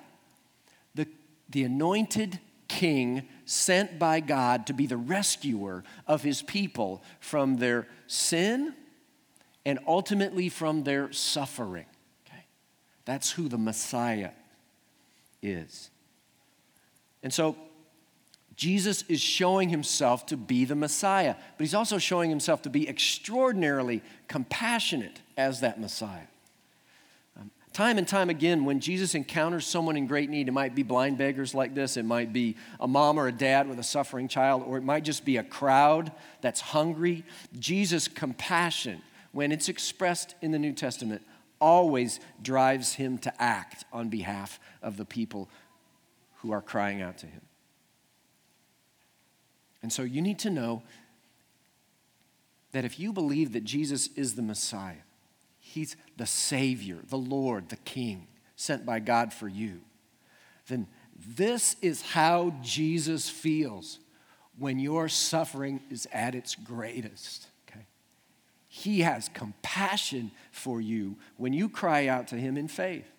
the, 0.95 1.09
the 1.51 1.65
anointed 1.65 2.39
king 2.69 3.27
sent 3.47 3.99
by 3.99 4.21
God 4.21 4.69
to 4.69 4.73
be 4.73 4.87
the 4.87 4.97
rescuer 4.97 5.83
of 6.07 6.23
his 6.23 6.41
people 6.41 7.03
from 7.19 7.57
their 7.57 7.89
sin 8.07 8.75
and 9.67 9.81
ultimately 9.87 10.49
from 10.49 10.85
their 10.85 11.13
suffering. 11.13 11.87
Okay? 12.27 12.45
That's 13.05 13.33
who 13.33 13.49
the 13.49 13.59
Messiah 13.59 14.31
is. 15.43 15.91
And 17.23 17.35
so 17.35 17.57
Jesus 18.55 19.03
is 19.09 19.21
showing 19.21 19.69
himself 19.69 20.25
to 20.27 20.37
be 20.37 20.65
the 20.65 20.77
Messiah, 20.77 21.35
but 21.35 21.65
he's 21.65 21.75
also 21.75 21.99
showing 21.99 22.31
himself 22.31 22.63
to 22.63 22.71
be 22.71 22.89
extraordinarily 22.89 24.03
compassionate 24.29 25.21
as 25.37 25.61
that 25.61 25.81
Messiah. 25.81 26.29
Um, 27.37 27.51
time 27.73 27.99
and 27.99 28.07
time 28.07 28.31
again, 28.31 28.65
when 28.65 28.79
Jesus 28.79 29.17
encounters 29.17 29.67
someone 29.67 29.97
in 29.97 30.07
great 30.07 30.31
need, 30.31 30.47
it 30.47 30.53
might 30.53 30.77
be 30.77 30.85
blind 30.85 31.19
beggars 31.19 31.57
like 31.57 31.75
this, 31.75 31.97
it 31.97 32.05
might 32.05 32.33
be 32.33 32.55
a 32.79 32.87
mom 32.87 33.19
or 33.19 33.27
a 33.27 33.33
dad 33.33 33.69
with 33.69 33.81
a 33.81 33.85
suffering 33.85 34.29
child, 34.29 34.63
or 34.65 34.79
it 34.79 34.85
might 34.85 35.03
just 35.03 35.25
be 35.25 35.39
a 35.39 35.43
crowd 35.43 36.13
that's 36.41 36.61
hungry. 36.61 37.25
Jesus' 37.59 38.07
compassion 38.07 39.03
when 39.37 39.53
it's 39.53 39.69
expressed 39.69 40.35
in 40.41 40.51
the 40.51 40.59
New 40.59 40.73
Testament, 40.73 41.21
always 41.61 42.21
drives 42.41 42.95
him 42.95 43.19
to 43.19 43.43
act 43.43 43.85
on 43.93 44.09
behalf 44.09 44.59
of 44.81 44.97
the 44.97 45.05
people 45.05 45.51
who 46.37 46.53
are 46.53 46.63
crying 46.63 47.03
out 47.03 47.19
to 47.19 47.27
him. 47.27 47.43
And 49.83 49.93
so 49.93 50.05
you 50.05 50.23
need 50.23 50.39
to 50.39 50.49
know 50.49 50.83
that 52.73 52.87
if 52.87 52.99
you 52.99 53.13
believe 53.13 53.53
that 53.53 53.63
Jesus 53.63 54.09
is 54.17 54.37
the 54.37 54.43
Messiah, 54.43 55.05
he's 55.61 55.97
the 56.17 56.25
Savior, 56.25 57.01
the 57.07 57.19
Lord, 57.19 57.69
the 57.69 57.77
King, 57.77 58.29
sent 58.57 58.87
by 58.87 59.01
God 59.01 59.35
for 59.35 59.49
you, 59.49 59.83
then 60.67 60.87
this 61.37 61.77
is 61.83 62.01
how 62.01 62.55
Jesus 62.63 63.29
feels 63.29 63.99
when 64.59 64.79
your 64.79 65.11
suffering 65.11 65.83
is 65.91 66.09
at 66.11 66.35
its 66.35 66.55
greatest. 66.55 67.46
He 68.77 69.01
has 69.01 69.31
compassion 69.31 70.33
for 70.53 70.83
you 70.83 71.17
when 71.39 71.55
you 71.55 71.71
cry 71.71 72.09
out 72.09 72.29
to 72.29 72.35
Him 72.35 72.59
in 72.59 72.69
faith. 72.69 73.11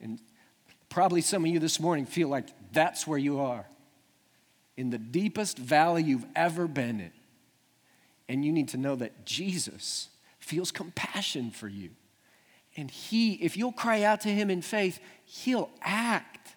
And 0.00 0.18
probably 0.88 1.20
some 1.20 1.44
of 1.44 1.50
you 1.50 1.58
this 1.58 1.78
morning 1.78 2.06
feel 2.06 2.28
like 2.28 2.48
that's 2.72 3.06
where 3.06 3.18
you 3.18 3.40
are 3.40 3.66
in 4.78 4.88
the 4.88 4.96
deepest 4.96 5.58
valley 5.58 6.02
you've 6.02 6.24
ever 6.34 6.66
been 6.66 6.98
in. 6.98 7.12
And 8.26 8.42
you 8.42 8.52
need 8.52 8.68
to 8.68 8.78
know 8.78 8.96
that 8.96 9.26
Jesus 9.26 10.08
feels 10.40 10.72
compassion 10.72 11.50
for 11.50 11.68
you. 11.68 11.90
And 12.74 12.90
He, 12.90 13.34
if 13.34 13.58
you'll 13.58 13.70
cry 13.70 14.02
out 14.02 14.22
to 14.22 14.30
Him 14.30 14.48
in 14.48 14.62
faith, 14.62 14.98
He'll 15.26 15.68
act 15.82 16.56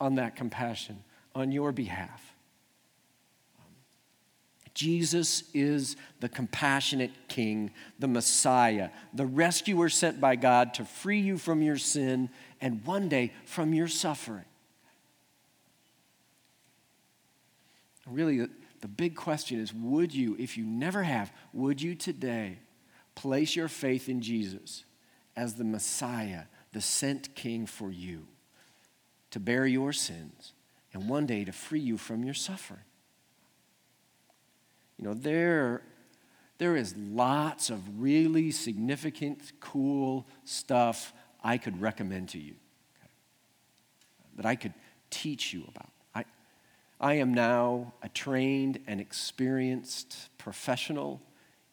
on 0.00 0.16
that 0.16 0.34
compassion 0.34 1.04
on 1.32 1.52
your 1.52 1.70
behalf. 1.70 2.34
Jesus 4.76 5.42
is 5.54 5.96
the 6.20 6.28
compassionate 6.28 7.10
King, 7.28 7.70
the 7.98 8.06
Messiah, 8.06 8.90
the 9.14 9.24
rescuer 9.24 9.88
sent 9.88 10.20
by 10.20 10.36
God 10.36 10.74
to 10.74 10.84
free 10.84 11.18
you 11.18 11.38
from 11.38 11.62
your 11.62 11.78
sin 11.78 12.28
and 12.60 12.84
one 12.84 13.08
day 13.08 13.32
from 13.46 13.72
your 13.72 13.88
suffering. 13.88 14.44
Really, 18.06 18.48
the 18.82 18.88
big 18.88 19.16
question 19.16 19.60
is 19.60 19.72
would 19.72 20.14
you, 20.14 20.36
if 20.38 20.58
you 20.58 20.66
never 20.66 21.02
have, 21.02 21.32
would 21.54 21.80
you 21.80 21.94
today 21.94 22.58
place 23.14 23.56
your 23.56 23.68
faith 23.68 24.10
in 24.10 24.20
Jesus 24.20 24.84
as 25.34 25.54
the 25.54 25.64
Messiah, 25.64 26.42
the 26.74 26.82
sent 26.82 27.34
King 27.34 27.64
for 27.64 27.90
you 27.90 28.26
to 29.30 29.40
bear 29.40 29.66
your 29.66 29.94
sins 29.94 30.52
and 30.92 31.08
one 31.08 31.24
day 31.24 31.46
to 31.46 31.52
free 31.52 31.80
you 31.80 31.96
from 31.96 32.24
your 32.24 32.34
suffering? 32.34 32.80
You 34.98 35.04
know, 35.04 35.14
there, 35.14 35.82
there 36.58 36.76
is 36.76 36.94
lots 36.96 37.70
of 37.70 38.00
really 38.00 38.50
significant, 38.50 39.52
cool 39.60 40.26
stuff 40.44 41.12
I 41.42 41.58
could 41.58 41.80
recommend 41.80 42.30
to 42.30 42.38
you 42.38 42.54
okay, 42.98 43.10
that 44.36 44.46
I 44.46 44.56
could 44.56 44.72
teach 45.10 45.52
you 45.52 45.64
about. 45.68 45.90
I, 46.14 46.24
I 47.00 47.14
am 47.14 47.34
now 47.34 47.92
a 48.02 48.08
trained 48.08 48.80
and 48.86 49.00
experienced 49.00 50.30
professional 50.38 51.20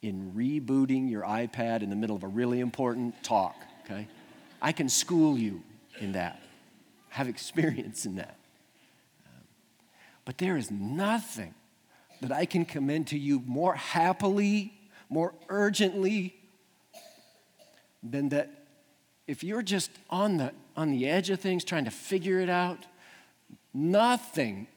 in 0.01 0.33
rebooting 0.35 1.09
your 1.09 1.23
iPad 1.23 1.81
in 1.81 1.89
the 1.89 1.95
middle 1.95 2.15
of 2.15 2.23
a 2.23 2.27
really 2.27 2.59
important 2.59 3.23
talk, 3.23 3.55
okay? 3.85 4.07
I 4.61 4.73
can 4.73 4.89
school 4.89 5.37
you 5.37 5.63
in 5.99 6.11
that, 6.11 6.41
have 7.09 7.29
experience 7.29 8.05
in 8.05 8.15
that. 8.15 8.35
Um, 9.25 9.43
but 10.25 10.37
there 10.37 10.57
is 10.57 10.69
nothing 10.69 11.53
that 12.23 12.31
I 12.31 12.45
can 12.45 12.63
commend 12.63 13.07
to 13.07 13.19
you 13.19 13.43
more 13.45 13.75
happily, 13.75 14.73
more 15.09 15.33
urgently 15.49 16.33
than 18.01 18.29
that 18.29 18.49
if 19.27 19.43
you're 19.43 19.61
just 19.61 19.91
on 20.09 20.37
the, 20.37 20.53
on 20.77 20.91
the 20.91 21.05
edge 21.07 21.29
of 21.29 21.41
things 21.41 21.65
trying 21.65 21.83
to 21.83 21.91
figure 21.91 22.39
it 22.39 22.49
out, 22.49 22.85
nothing, 23.73 24.67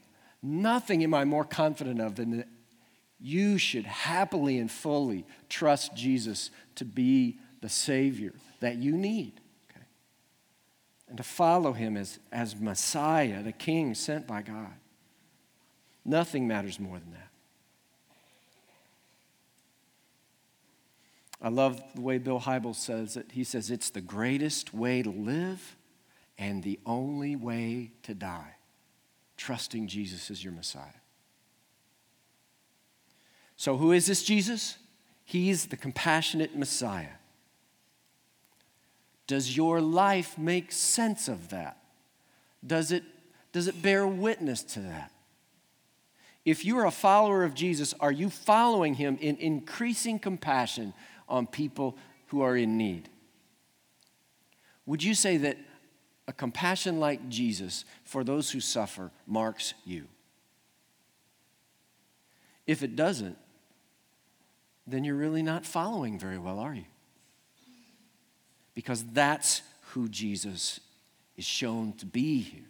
nothing 0.42 1.04
am 1.04 1.14
I 1.14 1.24
more 1.24 1.44
confident 1.44 2.00
of 2.00 2.16
than 2.16 2.36
that 2.38 2.48
you 3.20 3.58
should 3.58 3.86
happily 3.86 4.58
and 4.58 4.68
fully 4.68 5.24
trust 5.48 5.94
Jesus 5.94 6.50
to 6.74 6.84
be 6.84 7.38
the 7.60 7.68
Savior 7.68 8.32
that 8.58 8.76
you 8.76 8.90
need. 8.96 9.40
And 11.08 11.16
to 11.16 11.22
follow 11.22 11.72
him 11.72 11.96
as, 11.96 12.18
as 12.32 12.56
Messiah, 12.56 13.40
the 13.44 13.52
King 13.52 13.94
sent 13.94 14.26
by 14.26 14.42
God. 14.42 14.74
Nothing 16.04 16.48
matters 16.48 16.80
more 16.80 16.98
than 16.98 17.12
that. 17.12 17.30
I 21.46 21.48
love 21.48 21.80
the 21.94 22.00
way 22.00 22.18
Bill 22.18 22.40
Hybels 22.40 22.74
says 22.74 23.16
it. 23.16 23.26
He 23.30 23.44
says, 23.44 23.70
It's 23.70 23.90
the 23.90 24.00
greatest 24.00 24.74
way 24.74 25.00
to 25.00 25.10
live 25.10 25.76
and 26.36 26.60
the 26.60 26.80
only 26.84 27.36
way 27.36 27.92
to 28.02 28.14
die, 28.14 28.56
trusting 29.36 29.86
Jesus 29.86 30.28
as 30.28 30.42
your 30.42 30.52
Messiah. 30.52 31.00
So, 33.56 33.76
who 33.76 33.92
is 33.92 34.06
this 34.06 34.24
Jesus? 34.24 34.76
He's 35.24 35.66
the 35.66 35.76
compassionate 35.76 36.56
Messiah. 36.56 37.14
Does 39.28 39.56
your 39.56 39.80
life 39.80 40.36
make 40.36 40.72
sense 40.72 41.28
of 41.28 41.50
that? 41.50 41.76
Does 42.66 42.90
it, 42.90 43.04
does 43.52 43.68
it 43.68 43.80
bear 43.80 44.04
witness 44.04 44.64
to 44.64 44.80
that? 44.80 45.12
If 46.44 46.64
you're 46.64 46.86
a 46.86 46.90
follower 46.90 47.44
of 47.44 47.54
Jesus, 47.54 47.94
are 48.00 48.10
you 48.10 48.30
following 48.30 48.94
him 48.94 49.16
in 49.20 49.36
increasing 49.36 50.18
compassion 50.18 50.92
on 51.28 51.46
people 51.46 51.96
who 52.28 52.42
are 52.42 52.56
in 52.56 52.76
need? 52.76 53.08
Would 54.86 55.02
you 55.02 55.14
say 55.14 55.36
that 55.38 55.58
a 56.28 56.32
compassion 56.32 57.00
like 57.00 57.28
Jesus 57.28 57.84
for 58.04 58.24
those 58.24 58.50
who 58.50 58.60
suffer 58.60 59.10
marks 59.26 59.74
you? 59.84 60.06
If 62.66 62.82
it 62.82 62.96
doesn't, 62.96 63.38
then 64.86 65.04
you're 65.04 65.16
really 65.16 65.42
not 65.42 65.64
following 65.64 66.18
very 66.18 66.38
well, 66.38 66.58
are 66.58 66.74
you? 66.74 66.84
Because 68.74 69.04
that's 69.04 69.62
who 69.90 70.08
Jesus 70.08 70.80
is 71.36 71.44
shown 71.44 71.92
to 71.94 72.06
be 72.06 72.40
here 72.40 72.64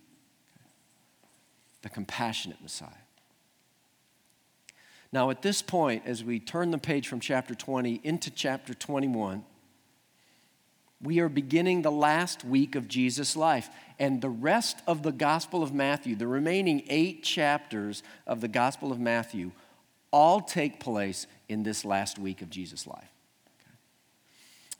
the 1.83 1.91
compassionate 1.91 2.61
Messiah. 2.61 3.06
Now, 5.13 5.31
at 5.31 5.43
this 5.43 5.63
point, 5.63 6.03
as 6.07 6.25
we 6.25 6.39
turn 6.41 6.71
the 6.71 6.79
page 6.79 7.09
from 7.09 7.21
chapter 7.21 7.55
20 7.55 8.01
into 8.03 8.31
chapter 8.31 8.75
21, 8.75 9.45
we 11.03 11.21
are 11.21 11.29
beginning 11.29 11.83
the 11.83 11.91
last 11.91 12.45
week 12.45 12.75
of 12.75 12.89
Jesus' 12.89 13.37
life. 13.37 13.69
And 13.99 14.21
the 14.21 14.31
rest 14.31 14.81
of 14.87 15.03
the 15.03 15.13
Gospel 15.13 15.63
of 15.63 15.73
Matthew, 15.73 16.17
the 16.17 16.27
remaining 16.27 16.85
eight 16.89 17.23
chapters 17.23 18.03
of 18.27 18.41
the 18.41 18.49
Gospel 18.49 18.93
of 18.93 18.99
Matthew, 18.99 19.53
all 20.11 20.41
take 20.41 20.81
place 20.81 21.27
in 21.49 21.63
this 21.63 21.85
last 21.85 22.19
week 22.19 22.43
of 22.43 22.51
Jesus' 22.51 22.87
life. 22.87 23.11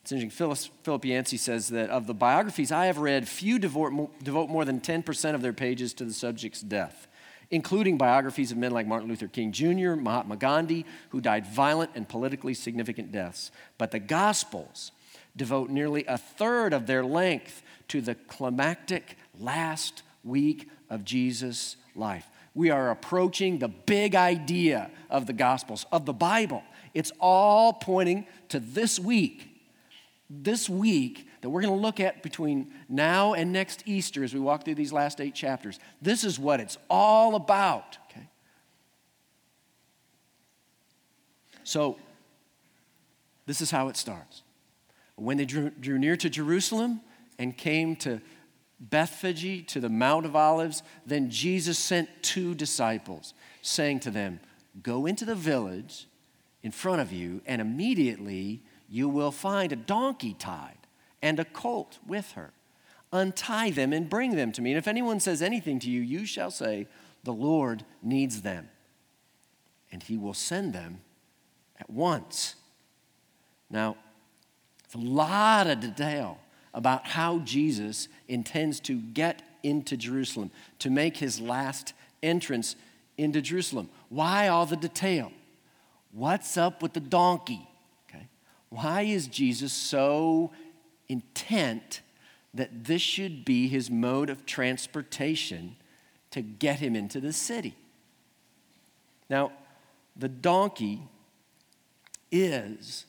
It's 0.03 0.13
interesting. 0.13 0.71
Philip 0.85 1.05
Yancey 1.05 1.37
says 1.37 1.69
that 1.69 1.91
of 1.91 2.07
the 2.07 2.15
biographies 2.15 2.71
I 2.71 2.87
have 2.87 2.99
read, 2.99 3.29
few 3.29 3.59
devote, 3.59 4.23
devote 4.23 4.49
more 4.49 4.65
than 4.65 4.81
10% 4.81 5.35
of 5.35 5.43
their 5.43 5.53
pages 5.53 5.93
to 5.95 6.05
the 6.05 6.13
subject's 6.13 6.61
death, 6.61 7.06
including 7.51 7.97
biographies 7.97 8.51
of 8.53 8.59
men 8.59 8.73
like 8.73 8.87
Martin 8.87 9.09
Luther 9.09 9.29
King 9.29 9.53
Jr., 9.53 9.95
Mahatma 9.95 10.37
Gandhi, 10.37 10.85
who 11.11 11.21
died 11.21 11.47
violent 11.47 11.91
and 11.95 12.09
politically 12.09 12.55
significant 12.55 13.13
deaths. 13.13 13.51
But 13.79 13.91
the 13.91 13.99
Gospels 13.99 14.93
devote 15.37 15.71
nearly 15.71 16.05
a 16.07 16.19
third 16.19 16.73
of 16.73 16.87
their 16.87 17.05
length 17.05 17.63
to 17.89 18.01
the 18.01 18.15
climactic 18.15 19.17
last 19.39 20.03
week 20.25 20.69
of 20.91 21.05
Jesus' 21.05 21.77
life. 21.95 22.27
We 22.55 22.71
are 22.71 22.91
approaching 22.91 23.59
the 23.59 23.69
big 23.69 24.15
idea 24.15 24.91
of 25.11 25.27
the 25.27 25.33
Gospels, 25.33 25.87
of 25.93 26.07
the 26.07 26.15
Bible. 26.15 26.63
It's 26.95 27.13
all 27.21 27.75
pointing 27.75 28.27
to 28.49 28.59
this 28.59 28.99
week 28.99 29.57
this 30.29 30.69
week 30.69 31.26
that 31.47 31.51
we're 31.51 31.63
going 31.63 31.77
to 31.77 31.81
look 31.81 32.01
at 32.01 32.25
between 32.25 32.73
now 32.89 33.33
and 33.35 33.53
next 33.53 33.85
Easter 33.87 34.25
as 34.25 34.35
we 34.35 34.41
walk 34.41 34.65
through 34.65 34.75
these 34.75 34.93
last 34.93 35.21
eight 35.21 35.33
chapters. 35.33 35.79
This 36.03 36.25
is 36.25 36.41
what 36.41 36.59
it's 36.59 36.77
all 36.91 37.37
about, 37.37 37.99
okay? 38.11 38.27
So, 41.63 41.99
this 43.47 43.61
is 43.61 43.71
how 43.71 43.87
it 43.87 43.97
starts. 43.97 44.43
When 45.15 45.37
they 45.37 45.45
drew, 45.45 45.71
drew 45.71 46.01
near 46.01 46.17
to 46.17 46.29
Jerusalem 46.29 47.01
and 47.39 47.57
came 47.57 47.95
to 47.99 48.21
Bethphage, 48.81 49.69
to 49.69 49.79
the 49.79 49.89
Mount 49.89 50.27
of 50.27 50.35
Olives, 50.35 50.83
then 51.07 51.31
Jesus 51.31 51.79
sent 51.79 52.09
two 52.23 52.57
disciples, 52.57 53.35
saying 53.63 54.01
to 54.01 54.11
them, 54.11 54.41
Go 54.83 55.07
into 55.07 55.25
the 55.25 55.37
village 55.37 56.09
in 56.65 56.73
front 56.73 57.03
of 57.03 57.13
you, 57.13 57.41
and 57.47 57.61
immediately 57.61 58.65
you 58.89 59.09
will 59.09 59.31
find 59.31 59.71
a 59.71 59.77
donkey 59.77 60.35
tied 60.37 60.76
and 61.27 61.41
a 61.41 61.45
colt 61.45 61.99
with 62.07 62.33
her. 62.33 62.53
Untie 63.13 63.71
them 63.71 63.93
and 63.93 64.09
bring 64.09 64.37
them 64.37 64.53
to 64.53 64.63
me. 64.63 64.71
And 64.71 64.79
if 64.79 64.87
anyone 64.87 65.19
says 65.19 65.43
anything 65.43 65.81
to 65.81 65.91
you, 65.91 66.01
you 66.01 66.25
shall 66.25 66.53
say, 66.53 66.87
The 67.25 67.33
Lord 67.33 67.85
needs 68.01 68.43
them. 68.43 68.69
And 69.91 70.05
he 70.05 70.17
will 70.17 70.35
send 70.35 70.73
them 70.73 71.01
at 71.81 71.91
once. 71.91 72.55
Now, 73.69 73.97
it's 74.85 74.95
a 74.95 74.99
lot 74.99 75.67
of 75.67 75.81
detail 75.81 76.39
about 76.73 77.09
how 77.09 77.41
Jesus 77.41 78.07
intends 78.29 78.79
to 78.81 79.01
get 79.01 79.43
into 79.65 79.97
Jerusalem, 79.97 80.53
to 80.79 80.91
make 80.91 81.17
his 81.17 81.41
last 81.41 81.93
entrance 82.23 82.77
into 83.19 83.41
Jerusalem. 83.41 83.89
Why 84.11 84.47
all 84.47 84.67
the 84.67 84.77
detail? 84.77 85.33
What's 86.13 86.57
up 86.57 86.83
with 86.83 86.93
the 86.93 87.01
donkey? 87.01 87.67
Okay. 88.09 88.29
Why 88.69 89.03
is 89.03 89.27
Jesus 89.27 89.73
so 89.73 90.53
intent 91.09 92.01
that 92.55 92.85
this 92.85 93.03
should 93.03 93.45
be 93.45 93.69
his 93.69 93.91
mode 93.91 94.31
of 94.31 94.47
transportation 94.47 95.77
to 96.31 96.41
get 96.43 96.81
him 96.81 96.97
into 96.97 97.21
the 97.21 97.33
city? 97.33 97.75
Now, 99.29 99.53
the 100.17 100.29
donkey 100.29 101.03
is 102.31 103.05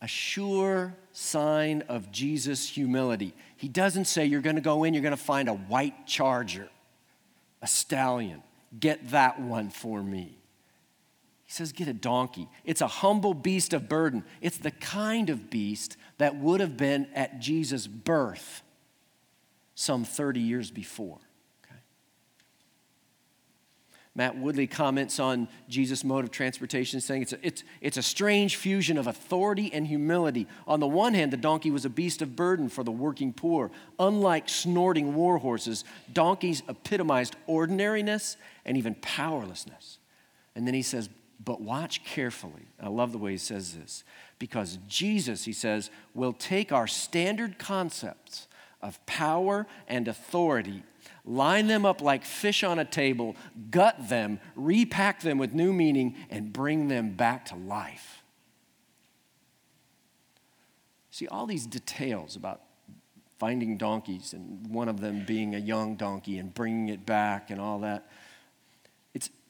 a 0.00 0.08
sure 0.08 0.94
sign 1.12 1.82
of 1.88 2.12
Jesus' 2.12 2.68
humility. 2.68 3.34
He 3.56 3.68
doesn't 3.68 4.04
say, 4.04 4.24
You're 4.24 4.40
going 4.40 4.56
to 4.56 4.62
go 4.62 4.84
in, 4.84 4.94
you're 4.94 5.02
going 5.02 5.10
to 5.10 5.16
find 5.16 5.48
a 5.48 5.54
white 5.54 6.06
charger, 6.06 6.68
a 7.60 7.66
stallion. 7.66 8.42
Get 8.78 9.10
that 9.10 9.40
one 9.40 9.70
for 9.70 10.02
me. 10.02 10.36
He 11.44 11.52
says, 11.52 11.72
Get 11.72 11.88
a 11.88 11.92
donkey. 11.92 12.48
It's 12.64 12.80
a 12.80 12.86
humble 12.86 13.34
beast 13.34 13.72
of 13.72 13.88
burden. 13.88 14.24
It's 14.40 14.58
the 14.58 14.70
kind 14.70 15.30
of 15.30 15.50
beast 15.50 15.96
that 16.18 16.36
would 16.36 16.60
have 16.60 16.76
been 16.76 17.08
at 17.14 17.38
Jesus' 17.38 17.86
birth 17.86 18.62
some 19.74 20.04
30 20.04 20.40
years 20.40 20.70
before. 20.70 21.18
Okay? 21.64 21.80
Matt 24.16 24.36
Woodley 24.36 24.66
comments 24.66 25.20
on 25.20 25.46
Jesus' 25.68 26.02
mode 26.02 26.24
of 26.24 26.32
transportation, 26.32 27.00
saying 27.00 27.22
it's 27.22 27.32
a, 27.32 27.46
it's, 27.46 27.64
it's 27.80 27.96
a 27.96 28.02
strange 28.02 28.56
fusion 28.56 28.98
of 28.98 29.06
authority 29.06 29.72
and 29.72 29.86
humility. 29.86 30.48
On 30.66 30.80
the 30.80 30.88
one 30.88 31.14
hand, 31.14 31.32
the 31.32 31.36
donkey 31.36 31.70
was 31.70 31.84
a 31.84 31.90
beast 31.90 32.20
of 32.20 32.34
burden 32.34 32.68
for 32.68 32.82
the 32.82 32.90
working 32.90 33.32
poor. 33.32 33.70
Unlike 34.00 34.48
snorting 34.48 35.14
war 35.14 35.38
horses, 35.38 35.84
donkeys 36.12 36.64
epitomized 36.68 37.36
ordinariness 37.46 38.36
and 38.64 38.76
even 38.76 38.96
powerlessness. 38.96 39.98
And 40.56 40.66
then 40.66 40.74
he 40.74 40.82
says, 40.82 41.08
but 41.44 41.60
watch 41.60 42.04
carefully. 42.04 42.66
I 42.82 42.88
love 42.88 43.12
the 43.12 43.18
way 43.18 43.32
he 43.32 43.38
says 43.38 43.74
this. 43.74 44.02
Because 44.38 44.78
Jesus, 44.86 45.44
he 45.44 45.52
says, 45.52 45.90
will 46.14 46.32
take 46.32 46.72
our 46.72 46.86
standard 46.86 47.58
concepts 47.58 48.46
of 48.80 49.04
power 49.06 49.66
and 49.88 50.06
authority, 50.06 50.84
line 51.24 51.66
them 51.66 51.84
up 51.84 52.00
like 52.00 52.24
fish 52.24 52.62
on 52.62 52.78
a 52.78 52.84
table, 52.84 53.34
gut 53.70 54.08
them, 54.08 54.38
repack 54.54 55.20
them 55.20 55.38
with 55.38 55.52
new 55.52 55.72
meaning, 55.72 56.14
and 56.30 56.52
bring 56.52 56.88
them 56.88 57.14
back 57.14 57.46
to 57.46 57.56
life. 57.56 58.22
See, 61.10 61.26
all 61.26 61.46
these 61.46 61.66
details 61.66 62.36
about 62.36 62.60
finding 63.38 63.76
donkeys 63.76 64.32
and 64.32 64.66
one 64.68 64.88
of 64.88 65.00
them 65.00 65.24
being 65.26 65.54
a 65.54 65.58
young 65.58 65.96
donkey 65.96 66.38
and 66.38 66.52
bringing 66.52 66.88
it 66.88 67.06
back 67.06 67.50
and 67.50 67.60
all 67.60 67.80
that 67.80 68.08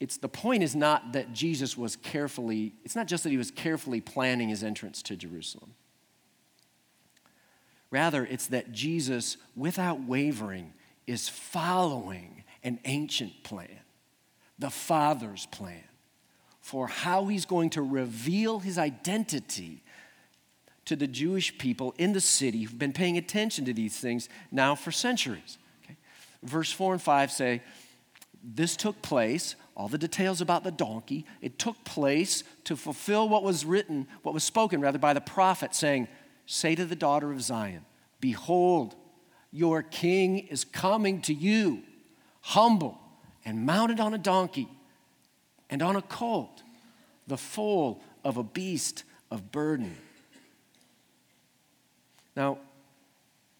it's 0.00 0.16
the 0.16 0.28
point 0.28 0.62
is 0.62 0.76
not 0.76 1.12
that 1.12 1.32
Jesus 1.32 1.76
was 1.76 1.96
carefully, 1.96 2.74
it's 2.84 2.94
not 2.94 3.06
just 3.06 3.24
that 3.24 3.30
he 3.30 3.36
was 3.36 3.50
carefully 3.50 4.00
planning 4.00 4.48
his 4.48 4.62
entrance 4.62 5.02
to 5.02 5.16
Jerusalem. 5.16 5.74
Rather, 7.90 8.24
it's 8.24 8.48
that 8.48 8.70
Jesus, 8.70 9.38
without 9.56 10.04
wavering, 10.04 10.74
is 11.06 11.28
following 11.28 12.44
an 12.62 12.78
ancient 12.84 13.42
plan, 13.42 13.80
the 14.58 14.70
Father's 14.70 15.46
plan, 15.46 15.84
for 16.60 16.86
how 16.86 17.26
he's 17.26 17.46
going 17.46 17.70
to 17.70 17.82
reveal 17.82 18.58
his 18.58 18.78
identity 18.78 19.82
to 20.84 20.96
the 20.96 21.06
Jewish 21.06 21.56
people 21.58 21.94
in 21.98 22.12
the 22.12 22.20
city 22.20 22.62
who've 22.62 22.78
been 22.78 22.92
paying 22.92 23.18
attention 23.18 23.64
to 23.64 23.72
these 23.72 23.98
things 23.98 24.28
now 24.52 24.74
for 24.74 24.92
centuries. 24.92 25.58
Okay? 25.84 25.96
Verse 26.42 26.70
4 26.70 26.94
and 26.94 27.02
5 27.02 27.32
say, 27.32 27.62
this 28.42 28.76
took 28.76 29.00
place, 29.02 29.56
all 29.78 29.86
the 29.86 29.96
details 29.96 30.40
about 30.40 30.64
the 30.64 30.72
donkey, 30.72 31.24
it 31.40 31.56
took 31.56 31.84
place 31.84 32.42
to 32.64 32.76
fulfill 32.76 33.28
what 33.28 33.44
was 33.44 33.64
written, 33.64 34.08
what 34.22 34.34
was 34.34 34.42
spoken 34.42 34.80
rather 34.80 34.98
by 34.98 35.14
the 35.14 35.20
prophet, 35.20 35.72
saying, 35.72 36.08
Say 36.46 36.74
to 36.74 36.84
the 36.84 36.96
daughter 36.96 37.30
of 37.30 37.40
Zion, 37.40 37.84
Behold, 38.20 38.96
your 39.52 39.84
king 39.84 40.40
is 40.40 40.64
coming 40.64 41.22
to 41.22 41.32
you, 41.32 41.84
humble 42.40 42.98
and 43.44 43.64
mounted 43.64 44.00
on 44.00 44.14
a 44.14 44.18
donkey 44.18 44.68
and 45.70 45.80
on 45.80 45.94
a 45.94 46.02
colt, 46.02 46.62
the 47.28 47.38
foal 47.38 48.02
of 48.24 48.36
a 48.36 48.42
beast 48.42 49.04
of 49.30 49.52
burden. 49.52 49.96
Now, 52.34 52.58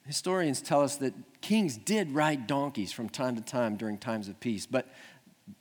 historians 0.05 0.61
tell 0.61 0.83
us 0.83 0.97
that 0.97 1.15
kings 1.43 1.77
did 1.77 2.11
ride 2.11 2.49
donkeys 2.49 2.91
from 2.91 3.09
time 3.09 3.37
to 3.37 3.43
time 3.43 3.77
during 3.77 3.99
times 3.99 4.29
of 4.29 4.41
peace, 4.41 4.67
but 4.67 4.89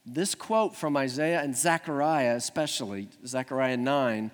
this 0.05 0.35
quote 0.35 0.75
from 0.75 0.97
Isaiah 0.97 1.41
and 1.41 1.55
Zechariah, 1.55 2.35
especially, 2.35 3.09
Zechariah 3.25 3.77
9, 3.77 4.31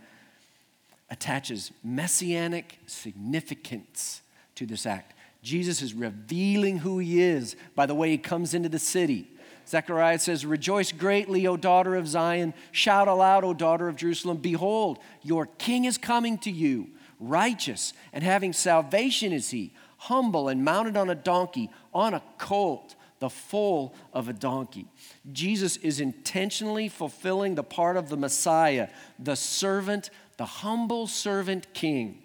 attaches 1.10 1.72
messianic 1.84 2.80
significance 2.88 4.22
to 4.56 4.66
this 4.66 4.86
act. 4.86 5.14
Jesus 5.42 5.82
is 5.82 5.94
revealing 5.94 6.80
who 6.80 7.00
he 7.00 7.22
is 7.22 7.56
by 7.76 7.86
the 7.86 7.96
way 7.96 8.10
he 8.10 8.18
comes 8.18 8.54
into 8.54 8.70
the 8.70 8.80
city. 8.80 9.30
Zechariah 9.68 10.20
says, 10.20 10.46
Rejoice 10.46 10.92
greatly, 10.92 11.46
O 11.48 11.58
daughter 11.58 11.96
of 11.96 12.08
Zion. 12.08 12.54
Shout 12.72 13.08
aloud, 13.08 13.44
O 13.44 13.54
daughter 13.54 13.88
of 13.88 13.96
Jerusalem. 13.96 14.38
Behold, 14.38 15.00
your 15.22 15.46
king 15.46 15.86
is 15.86 15.98
coming 15.98 16.38
to 16.40 16.52
you. 16.52 16.90
Righteous 17.20 17.94
and 18.12 18.24
having 18.24 18.54
salvation 18.54 19.32
is 19.32 19.50
he, 19.52 19.74
humble 19.98 20.50
and 20.50 20.64
mounted 20.64 20.98
on 20.98 21.10
a 21.10 21.16
donkey, 21.16 21.70
on 21.94 22.14
a 22.14 22.24
colt, 22.38 22.96
the 23.24 23.30
foal 23.30 23.96
of 24.12 24.28
a 24.28 24.34
donkey. 24.34 24.86
Jesus 25.32 25.78
is 25.78 26.02
intentionally 26.02 26.90
fulfilling 26.90 27.56
the 27.56 27.64
part 27.64 27.96
of 27.96 28.10
the 28.10 28.18
Messiah, 28.18 28.90
the 29.18 29.36
servant, 29.36 30.10
the 30.36 30.44
humble 30.44 31.08
servant 31.08 31.74
king, 31.74 32.22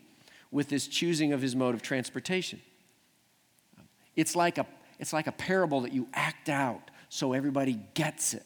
with 0.50 0.68
this 0.68 0.88
choosing 0.88 1.32
of 1.32 1.40
his 1.40 1.54
mode 1.54 1.76
of 1.76 1.82
transportation. 1.82 2.60
It's 4.16 4.34
like 4.34 4.58
a, 4.58 4.66
it's 4.98 5.12
like 5.12 5.28
a 5.28 5.32
parable 5.32 5.82
that 5.82 5.92
you 5.92 6.08
act 6.14 6.48
out 6.48 6.90
so 7.08 7.32
everybody 7.32 7.78
gets 7.94 8.34
it. 8.34 8.42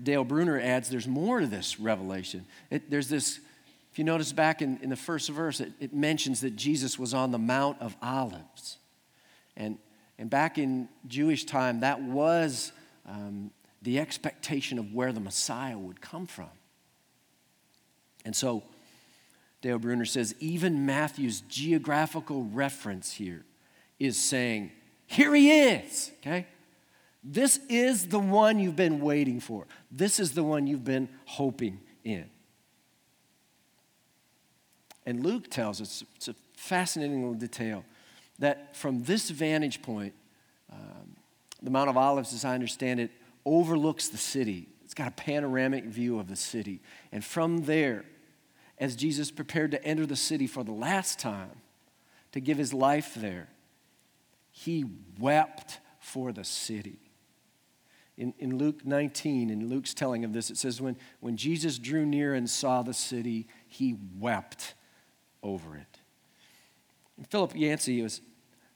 Dale 0.00 0.24
Bruner 0.24 0.60
adds 0.60 0.90
there's 0.90 1.08
more 1.08 1.40
to 1.40 1.46
this 1.46 1.80
revelation. 1.80 2.44
It, 2.70 2.90
there's 2.90 3.08
this, 3.08 3.40
if 3.98 4.00
you 4.00 4.04
notice 4.04 4.32
back 4.32 4.62
in, 4.62 4.78
in 4.80 4.90
the 4.90 4.96
first 4.96 5.28
verse, 5.28 5.58
it, 5.58 5.72
it 5.80 5.92
mentions 5.92 6.42
that 6.42 6.54
Jesus 6.54 7.00
was 7.00 7.14
on 7.14 7.32
the 7.32 7.38
Mount 7.38 7.82
of 7.82 7.96
Olives. 8.00 8.78
And, 9.56 9.76
and 10.20 10.30
back 10.30 10.56
in 10.56 10.88
Jewish 11.08 11.42
time, 11.42 11.80
that 11.80 12.00
was 12.00 12.70
um, 13.08 13.50
the 13.82 13.98
expectation 13.98 14.78
of 14.78 14.94
where 14.94 15.10
the 15.10 15.18
Messiah 15.18 15.76
would 15.76 16.00
come 16.00 16.28
from. 16.28 16.50
And 18.24 18.36
so, 18.36 18.62
Dale 19.62 19.80
Bruner 19.80 20.04
says, 20.04 20.32
even 20.38 20.86
Matthew's 20.86 21.40
geographical 21.48 22.44
reference 22.44 23.14
here 23.14 23.44
is 23.98 24.16
saying, 24.16 24.70
Here 25.08 25.34
he 25.34 25.50
is, 25.50 26.12
okay? 26.20 26.46
This 27.24 27.58
is 27.68 28.06
the 28.06 28.20
one 28.20 28.60
you've 28.60 28.76
been 28.76 29.00
waiting 29.00 29.40
for. 29.40 29.66
This 29.90 30.20
is 30.20 30.34
the 30.34 30.44
one 30.44 30.68
you've 30.68 30.84
been 30.84 31.08
hoping 31.24 31.80
in. 32.04 32.30
And 35.08 35.24
Luke 35.24 35.48
tells 35.48 35.80
us, 35.80 36.04
it's 36.16 36.28
a 36.28 36.34
fascinating 36.54 37.22
little 37.22 37.32
detail, 37.32 37.82
that 38.40 38.76
from 38.76 39.04
this 39.04 39.30
vantage 39.30 39.80
point, 39.80 40.12
um, 40.70 41.16
the 41.62 41.70
Mount 41.70 41.88
of 41.88 41.96
Olives, 41.96 42.34
as 42.34 42.44
I 42.44 42.52
understand 42.54 43.00
it, 43.00 43.10
overlooks 43.46 44.10
the 44.10 44.18
city. 44.18 44.68
It's 44.84 44.92
got 44.92 45.08
a 45.08 45.12
panoramic 45.12 45.84
view 45.84 46.18
of 46.18 46.28
the 46.28 46.36
city. 46.36 46.82
And 47.10 47.24
from 47.24 47.64
there, 47.64 48.04
as 48.76 48.96
Jesus 48.96 49.30
prepared 49.30 49.70
to 49.70 49.82
enter 49.82 50.04
the 50.04 50.14
city 50.14 50.46
for 50.46 50.62
the 50.62 50.72
last 50.72 51.18
time, 51.18 51.62
to 52.32 52.40
give 52.40 52.58
his 52.58 52.74
life 52.74 53.14
there, 53.14 53.48
he 54.50 54.84
wept 55.18 55.80
for 56.00 56.32
the 56.32 56.44
city. 56.44 56.98
In, 58.18 58.34
in 58.38 58.58
Luke 58.58 58.84
19, 58.84 59.48
in 59.48 59.70
Luke's 59.70 59.94
telling 59.94 60.22
of 60.26 60.34
this, 60.34 60.50
it 60.50 60.58
says, 60.58 60.82
when, 60.82 60.98
when 61.20 61.38
Jesus 61.38 61.78
drew 61.78 62.04
near 62.04 62.34
and 62.34 62.50
saw 62.50 62.82
the 62.82 62.92
city, 62.92 63.48
he 63.68 63.96
wept 64.18 64.74
over 65.42 65.76
it. 65.76 66.00
And 67.16 67.26
Philip 67.26 67.54
Yancey 67.54 68.02
was 68.02 68.20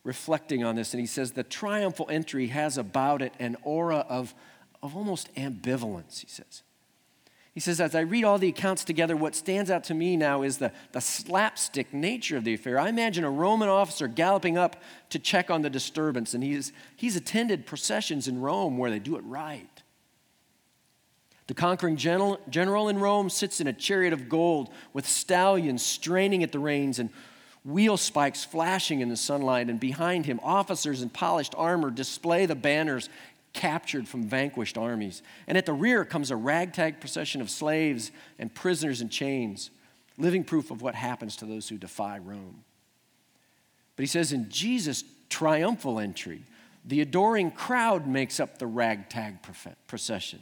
reflecting 0.03 0.63
on 0.63 0.75
this, 0.75 0.93
and 0.93 0.99
he 0.99 1.07
says, 1.07 1.31
the 1.31 1.43
triumphal 1.43 2.07
entry 2.09 2.47
has 2.47 2.77
about 2.77 3.21
it 3.21 3.33
an 3.39 3.55
aura 3.63 4.05
of, 4.09 4.33
of 4.81 4.95
almost 4.97 5.33
ambivalence, 5.35 6.19
he 6.19 6.27
says. 6.27 6.63
He 7.53 7.59
says, 7.59 7.79
as 7.79 7.93
I 7.93 8.01
read 8.01 8.23
all 8.23 8.39
the 8.39 8.49
accounts 8.49 8.83
together, 8.83 9.15
what 9.15 9.35
stands 9.35 9.69
out 9.69 9.83
to 9.85 9.93
me 9.93 10.17
now 10.17 10.41
is 10.41 10.57
the, 10.57 10.71
the 10.91 10.99
slapstick 10.99 11.93
nature 11.93 12.35
of 12.35 12.43
the 12.43 12.55
affair. 12.55 12.79
I 12.79 12.89
imagine 12.89 13.23
a 13.23 13.29
Roman 13.29 13.69
officer 13.69 14.07
galloping 14.07 14.57
up 14.57 14.81
to 15.11 15.19
check 15.19 15.51
on 15.51 15.61
the 15.61 15.69
disturbance, 15.69 16.33
and 16.33 16.43
he's, 16.43 16.73
he's 16.95 17.15
attended 17.15 17.67
processions 17.67 18.27
in 18.27 18.41
Rome 18.41 18.79
where 18.79 18.89
they 18.89 18.97
do 18.97 19.15
it 19.17 19.23
right. 19.23 19.82
The 21.53 21.61
conquering 21.61 21.97
general, 21.97 22.39
general 22.49 22.89
in 22.89 22.97
Rome 22.97 23.29
sits 23.29 23.61
in 23.61 23.67
a 23.67 23.73
chariot 23.73 24.11
of 24.11 24.27
gold 24.27 24.71
with 24.91 25.07
stallions 25.07 25.85
straining 25.85 26.41
at 26.41 26.51
the 26.51 26.57
reins 26.57 26.97
and 26.97 27.11
wheel 27.63 27.95
spikes 27.95 28.43
flashing 28.43 29.01
in 29.01 29.09
the 29.09 29.15
sunlight, 29.15 29.69
and 29.69 29.79
behind 29.79 30.25
him, 30.25 30.39
officers 30.41 31.03
in 31.03 31.11
polished 31.11 31.53
armor 31.55 31.91
display 31.91 32.47
the 32.47 32.55
banners 32.55 33.07
captured 33.53 34.07
from 34.07 34.23
vanquished 34.23 34.79
armies. 34.79 35.21
And 35.45 35.55
at 35.55 35.67
the 35.67 35.73
rear 35.73 36.05
comes 36.05 36.31
a 36.31 36.35
ragtag 36.35 36.99
procession 36.99 37.39
of 37.39 37.51
slaves 37.51 38.09
and 38.39 38.51
prisoners 38.51 38.99
in 38.99 39.09
chains, 39.09 39.69
living 40.17 40.43
proof 40.43 40.71
of 40.71 40.81
what 40.81 40.95
happens 40.95 41.35
to 41.35 41.45
those 41.45 41.69
who 41.69 41.77
defy 41.77 42.17
Rome. 42.17 42.63
But 43.95 44.01
he 44.01 44.07
says 44.07 44.33
in 44.33 44.49
Jesus' 44.49 45.03
triumphal 45.29 45.99
entry, 45.99 46.45
the 46.83 47.01
adoring 47.01 47.51
crowd 47.51 48.07
makes 48.07 48.39
up 48.39 48.57
the 48.57 48.65
ragtag 48.65 49.37
procession. 49.85 50.39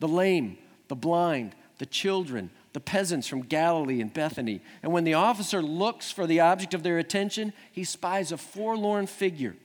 The 0.00 0.08
lame, 0.08 0.58
the 0.88 0.96
blind, 0.96 1.54
the 1.78 1.86
children, 1.86 2.50
the 2.72 2.80
peasants 2.80 3.26
from 3.26 3.42
Galilee 3.42 4.00
and 4.00 4.12
Bethany. 4.12 4.60
And 4.82 4.92
when 4.92 5.04
the 5.04 5.14
officer 5.14 5.62
looks 5.62 6.10
for 6.10 6.26
the 6.26 6.40
object 6.40 6.74
of 6.74 6.82
their 6.82 6.98
attention, 6.98 7.52
he 7.72 7.84
spies 7.84 8.32
a 8.32 8.36
forlorn 8.36 9.06
figure, 9.06 9.56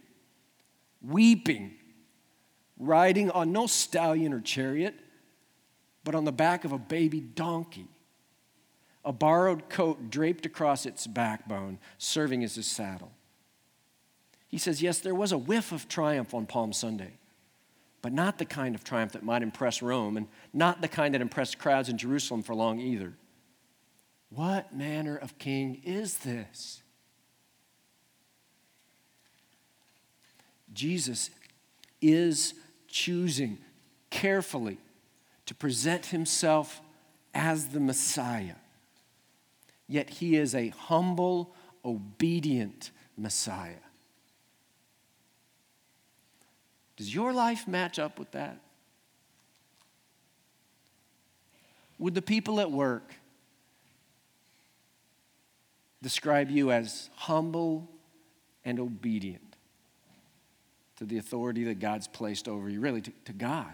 weeping 1.01 1.75
riding 2.77 3.31
on 3.31 3.51
no 3.51 3.67
stallion 3.67 4.33
or 4.33 4.41
chariot, 4.41 4.95
but 6.03 6.15
on 6.15 6.25
the 6.25 6.31
back 6.31 6.65
of 6.65 6.71
a 6.71 6.77
baby 6.77 7.21
donkey, 7.21 7.87
a 9.05 9.11
borrowed 9.11 9.69
coat 9.69 10.09
draped 10.09 10.45
across 10.45 10.85
its 10.85 11.07
backbone, 11.07 11.77
serving 11.97 12.43
as 12.43 12.55
his 12.55 12.67
saddle. 12.67 13.11
He 14.47 14.57
says, 14.57 14.81
Yes, 14.81 14.99
there 14.99 15.15
was 15.15 15.31
a 15.31 15.37
whiff 15.37 15.71
of 15.71 15.87
triumph 15.87 16.33
on 16.33 16.45
Palm 16.45 16.73
Sunday, 16.73 17.13
but 18.03 18.11
not 18.11 18.37
the 18.37 18.45
kind 18.45 18.75
of 18.75 18.83
triumph 18.83 19.13
that 19.13 19.23
might 19.23 19.41
impress 19.41 19.81
Rome, 19.81 20.17
and 20.17 20.27
not 20.53 20.81
the 20.81 20.89
kind 20.89 21.15
that 21.15 21.21
impressed 21.21 21.57
crowds 21.57 21.87
in 21.87 21.97
Jerusalem 21.97 22.43
for 22.43 22.53
long 22.53 22.79
either. 22.79 23.13
What 24.29 24.75
manner 24.75 25.15
of 25.15 25.39
king 25.39 25.81
is 25.85 26.17
this? 26.17 26.83
Jesus 30.73 31.29
is 32.01 32.55
choosing 32.89 33.59
carefully 34.09 34.79
to 35.45 35.55
present 35.55 36.07
himself 36.07 36.81
as 37.33 37.67
the 37.67 37.79
Messiah. 37.79 38.55
Yet 39.87 40.09
he 40.09 40.35
is 40.35 40.53
a 40.53 40.69
humble, 40.69 41.55
obedient 41.85 42.91
Messiah. 43.15 43.75
Does 46.97 47.13
your 47.13 47.33
life 47.33 47.67
match 47.67 47.99
up 47.99 48.19
with 48.19 48.31
that? 48.31 48.59
Would 51.99 52.13
the 52.13 52.21
people 52.21 52.59
at 52.59 52.71
work 52.71 53.13
describe 56.01 56.49
you 56.49 56.71
as 56.71 57.09
humble 57.15 57.89
and 58.65 58.79
obedient? 58.79 59.53
to 61.03 61.05
the 61.05 61.17
authority 61.17 61.65
that 61.65 61.79
God's 61.79 62.07
placed 62.07 62.47
over 62.47 62.69
you, 62.69 62.79
really 62.79 63.01
to, 63.01 63.11
to 63.25 63.33
God? 63.33 63.73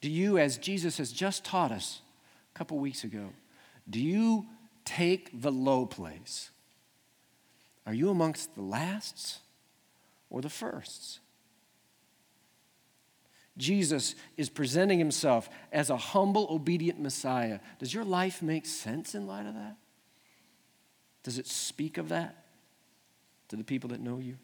Do 0.00 0.10
you, 0.10 0.38
as 0.38 0.58
Jesus 0.58 0.98
has 0.98 1.10
just 1.10 1.44
taught 1.44 1.72
us 1.72 2.02
a 2.54 2.58
couple 2.58 2.78
weeks 2.78 3.02
ago, 3.02 3.30
do 3.88 4.00
you 4.00 4.46
take 4.84 5.40
the 5.40 5.50
low 5.50 5.86
place? 5.86 6.50
Are 7.86 7.94
you 7.94 8.10
amongst 8.10 8.54
the 8.54 8.62
lasts 8.62 9.40
or 10.30 10.40
the 10.40 10.48
firsts? 10.48 11.20
Jesus 13.56 14.14
is 14.36 14.50
presenting 14.50 14.98
himself 14.98 15.48
as 15.72 15.88
a 15.88 15.96
humble, 15.96 16.46
obedient 16.50 17.00
Messiah. 17.00 17.60
Does 17.78 17.94
your 17.94 18.04
life 18.04 18.42
make 18.42 18.66
sense 18.66 19.14
in 19.14 19.26
light 19.26 19.46
of 19.46 19.54
that? 19.54 19.76
Does 21.22 21.38
it 21.38 21.46
speak 21.46 21.96
of 21.96 22.10
that? 22.10 22.46
to 23.48 23.56
the 23.56 23.64
people 23.64 23.90
that 23.90 24.00
know 24.00 24.18
you? 24.18 24.36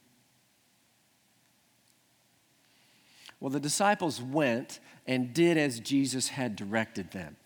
Well, 3.40 3.50
the 3.50 3.60
disciples 3.60 4.22
went 4.22 4.78
and 5.06 5.34
did 5.34 5.58
as 5.58 5.80
Jesus 5.80 6.28
had 6.28 6.54
directed 6.54 7.10
them. 7.10 7.36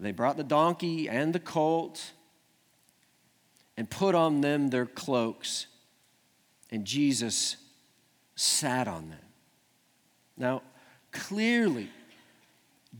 They 0.00 0.12
brought 0.12 0.36
the 0.36 0.44
donkey 0.44 1.08
and 1.08 1.32
the 1.32 1.40
colt 1.40 2.12
and 3.76 3.88
put 3.88 4.14
on 4.14 4.40
them 4.40 4.68
their 4.68 4.86
cloaks, 4.86 5.66
and 6.70 6.84
Jesus 6.84 7.56
sat 8.36 8.88
on 8.88 9.10
them. 9.10 9.18
Now, 10.36 10.62
clearly, 11.12 11.90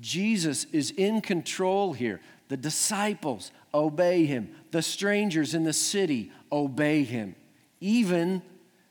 Jesus 0.01 0.67
is 0.73 0.91
in 0.91 1.21
control 1.21 1.93
here. 1.93 2.21
The 2.49 2.57
disciples 2.57 3.53
obey 3.73 4.27
him, 4.27 4.51
the 4.73 4.83
strangers 4.83 5.55
in 5.55 5.65
the 5.65 5.73
city 5.73 6.33
obey 6.51 7.05
him. 7.05 7.35
Even, 7.81 8.43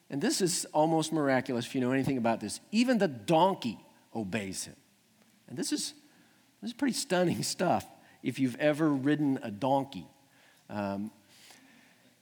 and 0.10 0.22
this 0.22 0.42
is 0.42 0.66
almost 0.74 1.12
miraculous 1.14 1.66
if 1.66 1.76
you 1.76 1.82
know 1.82 1.92
anything 1.92 2.18
about 2.18 2.40
this, 2.40 2.60
even 2.72 2.98
the 2.98 3.08
donkey 3.08 3.78
obeys 4.16 4.66
him. 4.66 4.76
And 5.48 5.58
this 5.58 5.72
is, 5.72 5.94
this 6.62 6.72
is 6.72 6.74
pretty 6.74 6.94
stunning 6.94 7.44
stuff 7.44 7.86
if 8.24 8.40
you've 8.40 8.56
ever 8.56 8.90
ridden 8.90 9.40
a 9.44 9.52
donkey. 9.52 10.08
Um, 10.70 11.12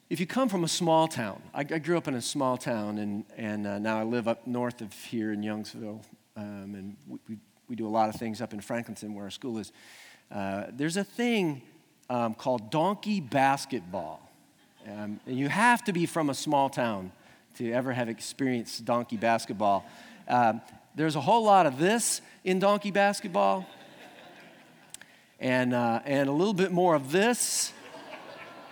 if 0.09 0.21
you 0.21 0.27
come 0.27 0.47
from 0.47 0.63
a 0.63 0.67
small 0.69 1.07
town, 1.07 1.41
I, 1.53 1.59
I, 1.59 1.79
grew 1.79 1.97
up 1.97 2.07
in 2.07 2.15
a 2.15 2.21
small 2.21 2.57
town, 2.57 2.97
and, 2.97 3.25
and 3.35 3.67
uh, 3.67 3.77
now 3.77 3.99
I 3.99 4.03
live 4.03 4.27
up 4.27 4.47
north 4.47 4.79
of 4.79 4.93
here 4.93 5.33
in 5.33 5.41
Youngsville, 5.41 6.01
um, 6.37 6.75
and 6.75 6.95
we, 7.07 7.19
we, 7.27 7.37
we, 7.67 7.75
do 7.75 7.85
a 7.85 7.89
lot 7.89 8.07
of 8.07 8.15
things 8.15 8.39
up 8.39 8.53
in 8.53 8.61
Franklinton 8.61 9.13
where 9.13 9.25
our 9.25 9.29
school 9.29 9.57
is. 9.57 9.73
Uh, 10.31 10.65
there's 10.71 10.95
a 10.95 11.03
thing 11.03 11.61
um, 12.09 12.33
called 12.35 12.71
donkey 12.71 13.19
basketball. 13.19 14.21
Um, 14.87 15.19
and 15.25 15.37
you 15.37 15.49
have 15.49 15.83
to 15.85 15.91
be 15.91 16.05
from 16.05 16.29
a 16.29 16.33
small 16.33 16.69
town 16.69 17.11
to 17.57 17.69
ever 17.73 17.91
have 17.91 18.07
experienced 18.07 18.85
donkey 18.85 19.17
basketball. 19.17 19.85
Um, 20.29 20.61
there's 20.95 21.17
a 21.17 21.21
whole 21.21 21.43
lot 21.43 21.65
of 21.65 21.79
this 21.79 22.21
in 22.45 22.59
donkey 22.59 22.91
basketball, 22.91 23.65
and, 25.37 25.73
uh, 25.73 25.99
and 26.05 26.29
a 26.29 26.31
little 26.31 26.53
bit 26.53 26.71
more 26.71 26.95
of 26.95 27.11
this 27.11 27.73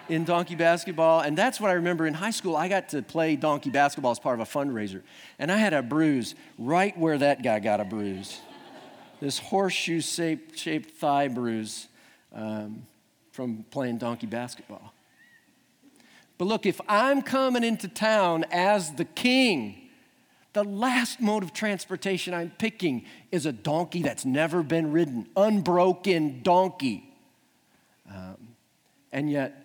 in 0.10 0.24
donkey 0.24 0.56
basketball. 0.56 1.22
And 1.22 1.38
that's 1.38 1.60
what 1.60 1.70
I 1.70 1.74
remember 1.74 2.06
in 2.06 2.14
high 2.14 2.32
school. 2.32 2.56
I 2.56 2.68
got 2.68 2.90
to 2.90 3.02
play 3.02 3.36
donkey 3.36 3.70
basketball 3.70 4.12
as 4.12 4.20
part 4.20 4.40
of 4.40 4.48
a 4.48 4.50
fundraiser. 4.50 5.02
And 5.40 5.52
I 5.52 5.58
had 5.58 5.74
a 5.74 5.82
bruise 5.82 6.36
right 6.58 6.98
where 6.98 7.18
that 7.18 7.44
guy 7.44 7.60
got 7.60 7.80
a 7.80 7.86
bruise 7.86 8.40
this 9.20 9.40
horseshoe 9.40 10.02
shaped, 10.02 10.58
shaped 10.58 10.92
thigh 10.92 11.28
bruise 11.28 11.88
um, 12.34 12.86
from 13.32 13.66
playing 13.72 13.98
donkey 13.98 14.28
basketball. 14.28 14.94
But 16.38 16.46
look, 16.46 16.66
if 16.66 16.82
I'm 16.88 17.22
coming 17.22 17.64
into 17.64 17.88
town 17.88 18.46
as 18.52 18.92
the 18.94 19.06
king, 19.06 19.90
the 20.54 20.64
last 20.64 21.22
mode 21.22 21.44
of 21.44 21.54
transportation 21.54 22.34
I'm 22.34 22.52
picking 22.58 23.06
is 23.32 23.46
a 23.46 23.52
donkey 23.52 24.02
that's 24.02 24.26
never 24.26 24.64
been 24.64 24.92
ridden, 24.92 25.28
unbroken 25.36 26.42
donkey. 26.44 27.12
Um, 28.10 28.50
and 29.12 29.30
yet, 29.32 29.65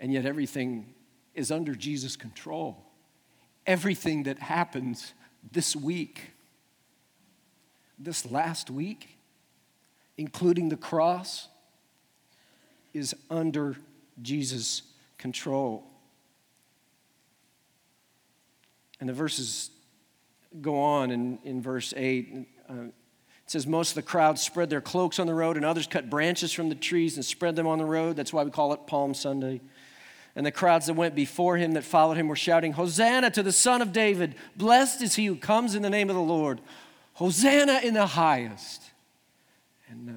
and 0.00 0.12
yet 0.12 0.26
everything 0.26 0.94
is 1.34 1.50
under 1.50 1.74
Jesus' 1.74 2.16
control. 2.16 2.84
Everything 3.66 4.24
that 4.24 4.38
happens 4.38 5.12
this 5.52 5.74
week, 5.74 6.32
this 7.98 8.30
last 8.30 8.70
week, 8.70 9.18
including 10.16 10.68
the 10.68 10.76
cross, 10.76 11.48
is 12.94 13.14
under 13.30 13.76
Jesus' 14.22 14.82
control. 15.18 15.84
And 19.00 19.08
the 19.08 19.12
verses 19.12 19.70
go 20.60 20.80
on 20.80 21.10
in, 21.10 21.38
in 21.44 21.60
verse 21.60 21.92
8. 21.96 22.46
Uh, 22.68 22.74
it 22.74 22.92
says, 23.46 23.66
Most 23.66 23.90
of 23.90 23.94
the 23.96 24.02
crowd 24.02 24.38
spread 24.38 24.70
their 24.70 24.80
cloaks 24.80 25.18
on 25.18 25.26
the 25.26 25.34
road, 25.34 25.56
and 25.56 25.64
others 25.64 25.86
cut 25.86 26.08
branches 26.08 26.52
from 26.52 26.68
the 26.68 26.74
trees 26.74 27.16
and 27.16 27.24
spread 27.24 27.56
them 27.56 27.66
on 27.66 27.78
the 27.78 27.84
road. 27.84 28.16
That's 28.16 28.32
why 28.32 28.42
we 28.42 28.50
call 28.50 28.72
it 28.72 28.86
Palm 28.86 29.14
Sunday. 29.14 29.60
And 30.36 30.44
the 30.44 30.52
crowds 30.52 30.86
that 30.86 30.94
went 30.94 31.14
before 31.14 31.56
him, 31.56 31.72
that 31.72 31.84
followed 31.84 32.18
him, 32.18 32.28
were 32.28 32.36
shouting, 32.36 32.72
Hosanna 32.72 33.30
to 33.30 33.42
the 33.42 33.52
Son 33.52 33.80
of 33.80 33.92
David! 33.92 34.34
Blessed 34.54 35.00
is 35.00 35.14
he 35.14 35.24
who 35.24 35.34
comes 35.34 35.74
in 35.74 35.80
the 35.80 35.90
name 35.90 36.10
of 36.10 36.14
the 36.14 36.22
Lord! 36.22 36.60
Hosanna 37.14 37.80
in 37.82 37.94
the 37.94 38.06
highest! 38.06 38.82
And 39.88 40.10
uh, 40.10 40.12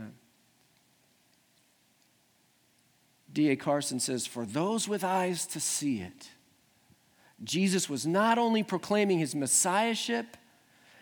D.A. 3.32 3.56
Carson 3.56 4.02
says, 4.02 4.28
For 4.28 4.46
those 4.46 4.90
with 4.90 5.06
eyes 5.06 5.46
to 5.48 5.62
see 5.62 6.02
it, 6.02 6.30
Jesus 7.42 7.90
was 7.90 8.06
not 8.06 8.38
only 8.38 8.62
proclaiming 8.62 9.20
his 9.20 9.34
messiahship 9.34 10.36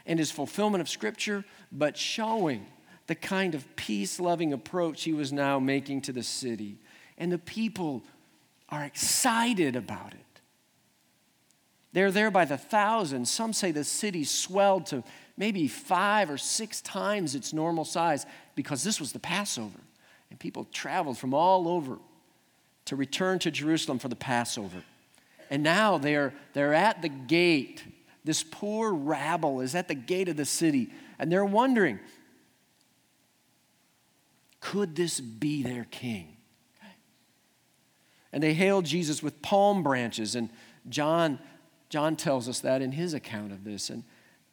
and 0.06 0.20
his 0.20 0.30
fulfillment 0.30 0.82
of 0.82 0.90
Scripture, 0.90 1.44
but 1.72 1.98
showing 1.98 2.68
the 3.08 3.16
kind 3.16 3.56
of 3.56 3.76
peace 3.76 4.20
loving 4.20 4.54
approach 4.54 5.04
he 5.04 5.14
was 5.14 5.34
now 5.34 5.58
making 5.58 6.02
to 6.02 6.14
the 6.14 6.22
city. 6.22 6.78
And 7.18 7.32
the 7.32 7.40
people 7.40 8.04
are 8.70 8.84
excited 8.84 9.76
about 9.76 10.14
it. 10.14 10.20
They're 11.94 12.12
there 12.12 12.32
by 12.32 12.46
the 12.46 12.58
thousands. 12.58 13.32
Some 13.32 13.54
say 13.54 13.72
the 13.72 13.84
city 13.84 14.24
swelled 14.24 14.88
to 14.88 15.04
maybe 15.38 15.68
five 15.68 16.30
or 16.30 16.38
six 16.38 16.82
times 16.82 17.34
its 17.34 17.54
normal 17.54 17.86
size 17.86 18.26
because 18.56 18.84
this 18.84 19.00
was 19.00 19.14
the 19.14 19.20
Passover. 19.20 19.80
And 20.30 20.40
people 20.40 20.68
traveled 20.72 21.18
from 21.18 21.34
all 21.34 21.68
over 21.68 21.98
to 22.86 22.96
return 22.96 23.40
to 23.40 23.52
Jerusalem 23.52 24.00
for 24.00 24.10
the 24.10 24.16
Passover. 24.16 24.84
And 25.50 25.64
now 25.64 25.98
they're, 25.98 26.34
they're 26.54 26.74
at 26.74 27.02
the 27.02 27.10
gate. 27.10 27.84
This 28.24 28.44
poor 28.44 28.94
rabble 28.94 29.62
is 29.62 29.74
at 29.74 29.88
the 29.88 29.96
gate 29.96 30.28
of 30.30 30.36
the 30.36 30.46
city, 30.46 30.92
and 31.18 31.32
they're 31.32 31.46
wondering 31.46 32.00
could 34.60 34.96
this 34.96 35.20
be 35.22 35.64
their 35.64 35.86
king? 35.86 36.37
And 38.34 38.44
they 38.44 38.54
hailed 38.54 38.86
Jesus 38.86 39.24
with 39.24 39.42
palm 39.42 39.84
branches, 39.84 40.36
and 40.36 40.50
John, 40.90 41.40
John 41.90 42.16
tells 42.16 42.50
us 42.50 42.60
that 42.60 42.82
in 42.82 42.92
his 42.92 43.14
account 43.14 43.52
of 43.52 43.64
this. 43.64 43.90
And 43.90 44.04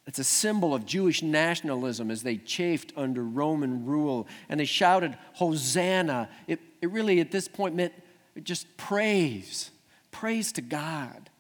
it's 0.07 0.19
a 0.19 0.25
symbol 0.25 0.75
of 0.75 0.85
Jewish 0.85 1.23
nationalism 1.23 2.11
as 2.11 2.23
they 2.23 2.37
chafed 2.37 2.93
under 2.97 3.25
Roman 3.25 3.87
rule. 3.87 4.29
And 4.49 4.61
they 4.61 4.65
shouted, 4.65 5.17
Hosanna. 5.35 6.29
It, 6.47 6.61
it 6.81 6.91
really, 6.91 7.21
at 7.21 7.31
this 7.31 7.49
point, 7.49 7.75
meant 7.75 7.95
just 8.43 8.77
praise, 8.77 9.71
praise 10.11 10.53
to 10.53 10.61
God. 10.61 11.31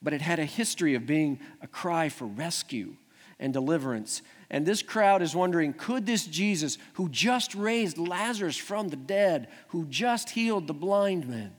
But 0.00 0.12
it 0.12 0.20
had 0.20 0.38
a 0.38 0.44
history 0.44 0.94
of 0.94 1.06
being 1.06 1.38
a 1.60 1.66
cry 1.66 2.08
for 2.08 2.26
rescue 2.26 2.96
and 3.42 3.52
deliverance. 3.52 4.22
And 4.50 4.64
this 4.64 4.82
crowd 4.82 5.20
is 5.20 5.34
wondering 5.34 5.74
could 5.74 6.06
this 6.06 6.24
Jesus, 6.24 6.78
who 6.94 7.08
just 7.08 7.54
raised 7.56 7.98
Lazarus 7.98 8.56
from 8.56 8.88
the 8.88 8.96
dead, 8.96 9.48
who 9.68 9.84
just 9.86 10.30
healed 10.30 10.68
the 10.68 10.72
blind 10.72 11.28
man, 11.28 11.52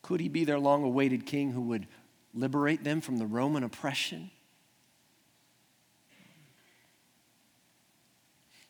could 0.00 0.18
he 0.18 0.28
be 0.28 0.44
their 0.44 0.58
long 0.58 0.82
awaited 0.82 1.26
king 1.26 1.52
who 1.52 1.60
would 1.60 1.86
liberate 2.32 2.82
them 2.82 3.02
from 3.02 3.18
the 3.18 3.26
Roman 3.26 3.62
oppression? 3.62 4.30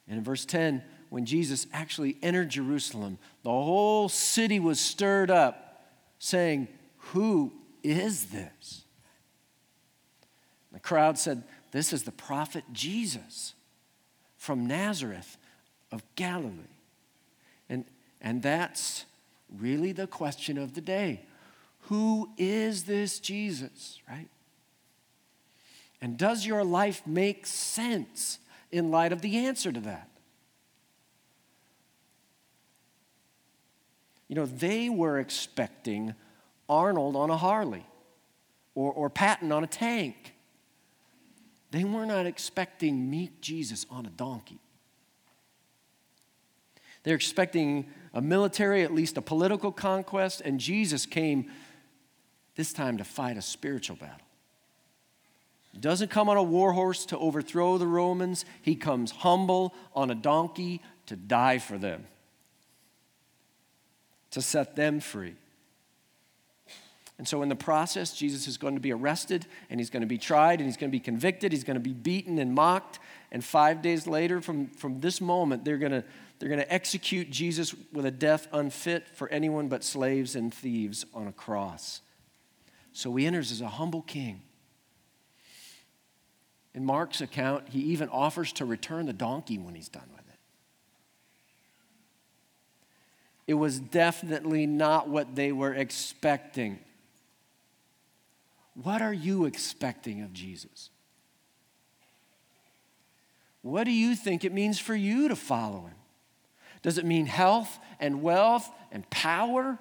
And 0.09 0.18
in 0.18 0.24
verse 0.24 0.44
10, 0.44 0.83
when 1.09 1.24
Jesus 1.24 1.68
actually 1.72 2.18
entered 2.20 2.48
Jerusalem, 2.48 3.16
the 3.44 3.50
whole 3.50 4.09
city 4.09 4.59
was 4.59 4.81
stirred 4.81 5.31
up, 5.31 5.85
saying, 6.18 6.66
Who 6.96 7.53
is 7.85 8.26
this? 8.26 8.85
The 10.72 10.80
crowd 10.80 11.18
said, 11.18 11.42
This 11.72 11.92
is 11.92 12.04
the 12.04 12.12
prophet 12.12 12.64
Jesus 12.72 13.54
from 14.37 14.66
Nazareth 14.66 15.37
of 15.92 16.02
Galilee. 16.14 16.76
And, 17.68 17.85
and 18.20 18.42
that's 18.42 19.04
really 19.59 19.92
the 19.92 20.06
question 20.06 20.59
of 20.59 20.74
the 20.74 20.80
day. 20.80 21.22
Who 21.85 22.30
is 22.38 22.85
this 22.85 23.18
Jesus, 23.18 23.98
right? 24.09 24.28
And 26.00 26.16
does 26.16 26.46
your 26.46 26.64
life 26.64 27.02
make 27.06 27.46
sense 27.46 28.38
in 28.70 28.90
light 28.90 29.12
of 29.12 29.20
the 29.20 29.38
answer 29.46 29.72
to 29.72 29.80
that? 29.80 30.09
You 34.28 34.37
know, 34.37 34.46
they 34.46 34.88
were 34.88 35.18
expecting 35.18 36.14
Arnold 36.68 37.16
on 37.16 37.30
a 37.30 37.37
Harley 37.37 37.85
or, 38.76 38.92
or 38.92 39.11
Patton 39.11 39.50
on 39.50 39.64
a 39.64 39.66
tank. 39.66 40.35
They 41.70 41.85
were 41.85 42.06
not 42.06 42.26
expecting 42.26 43.11
meek 43.11 43.40
Jesus 43.40 43.87
on 43.90 44.06
a 44.06 44.11
donkey. 44.11 44.59
They're 47.02 47.16
expecting 47.16 47.87
a 48.12 48.20
military, 48.20 48.83
at 48.83 48.92
least 48.92 49.16
a 49.16 49.22
political 49.22 49.72
conquest, 49.72 50.42
and 50.42 50.61
Jesus 50.61 51.06
came 51.06 51.50
this 52.56 52.72
time 52.72 52.98
to 52.98 53.04
fight 53.04 53.37
a 53.37 53.42
spiritual 53.42 53.96
battle. 53.96 54.26
He 55.72 55.78
doesn't 55.78 56.11
come 56.11 56.28
on 56.28 56.37
a 56.37 56.42
war 56.42 56.72
horse 56.72 57.06
to 57.06 57.18
overthrow 57.18 57.78
the 57.78 57.87
Romans, 57.87 58.44
he 58.61 58.74
comes 58.74 59.12
humble 59.12 59.72
on 59.94 60.11
a 60.11 60.14
donkey 60.14 60.83
to 61.06 61.16
die 61.16 61.59
for 61.59 61.78
them 61.78 62.06
to 64.30 64.42
set 64.42 64.76
them 64.76 65.00
free. 65.00 65.35
And 67.20 67.28
so, 67.28 67.42
in 67.42 67.50
the 67.50 67.54
process, 67.54 68.14
Jesus 68.14 68.48
is 68.48 68.56
going 68.56 68.76
to 68.76 68.80
be 68.80 68.92
arrested 68.92 69.44
and 69.68 69.78
he's 69.78 69.90
going 69.90 70.00
to 70.00 70.06
be 70.06 70.16
tried 70.16 70.59
and 70.59 70.66
he's 70.66 70.78
going 70.78 70.90
to 70.90 70.96
be 70.96 71.00
convicted. 71.00 71.52
He's 71.52 71.64
going 71.64 71.74
to 71.74 71.78
be 71.78 71.92
beaten 71.92 72.38
and 72.38 72.54
mocked. 72.54 72.98
And 73.30 73.44
five 73.44 73.83
days 73.83 74.06
later, 74.06 74.40
from, 74.40 74.68
from 74.68 75.00
this 75.00 75.20
moment, 75.20 75.62
they're 75.62 75.76
going, 75.76 75.92
to, 75.92 76.02
they're 76.38 76.48
going 76.48 76.62
to 76.62 76.72
execute 76.72 77.28
Jesus 77.28 77.74
with 77.92 78.06
a 78.06 78.11
death 78.11 78.48
unfit 78.54 79.06
for 79.06 79.28
anyone 79.28 79.68
but 79.68 79.85
slaves 79.85 80.35
and 80.35 80.52
thieves 80.54 81.04
on 81.12 81.26
a 81.26 81.33
cross. 81.33 82.00
So, 82.94 83.14
he 83.16 83.26
enters 83.26 83.52
as 83.52 83.61
a 83.61 83.68
humble 83.68 84.00
king. 84.00 84.40
In 86.74 86.87
Mark's 86.87 87.20
account, 87.20 87.68
he 87.68 87.80
even 87.80 88.09
offers 88.09 88.50
to 88.54 88.64
return 88.64 89.04
the 89.04 89.12
donkey 89.12 89.59
when 89.59 89.74
he's 89.74 89.90
done 89.90 90.09
with 90.16 90.26
it. 90.26 90.38
It 93.46 93.54
was 93.54 93.78
definitely 93.78 94.64
not 94.66 95.06
what 95.06 95.35
they 95.35 95.52
were 95.52 95.74
expecting. 95.74 96.78
What 98.83 99.03
are 99.03 99.12
you 99.12 99.45
expecting 99.45 100.23
of 100.23 100.33
Jesus? 100.33 100.90
What 103.62 103.85
do 103.85 103.90
you 103.90 104.14
think 104.14 104.45
it 104.45 104.53
means 104.53 104.79
for 104.79 104.95
you 104.95 105.29
to 105.29 105.37
follow 105.37 105.83
him? 105.83 105.95
Does 106.83 106.97
it 106.97 107.05
mean 107.05 107.27
health 107.27 107.79
and 107.99 108.23
wealth 108.23 108.71
and 108.90 109.09
power? 109.11 109.79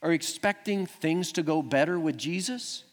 Are 0.00 0.08
you 0.08 0.14
expecting 0.14 0.86
things 0.86 1.32
to 1.32 1.42
go 1.42 1.60
better 1.60 1.98
with 1.98 2.16
Jesus? 2.16 2.84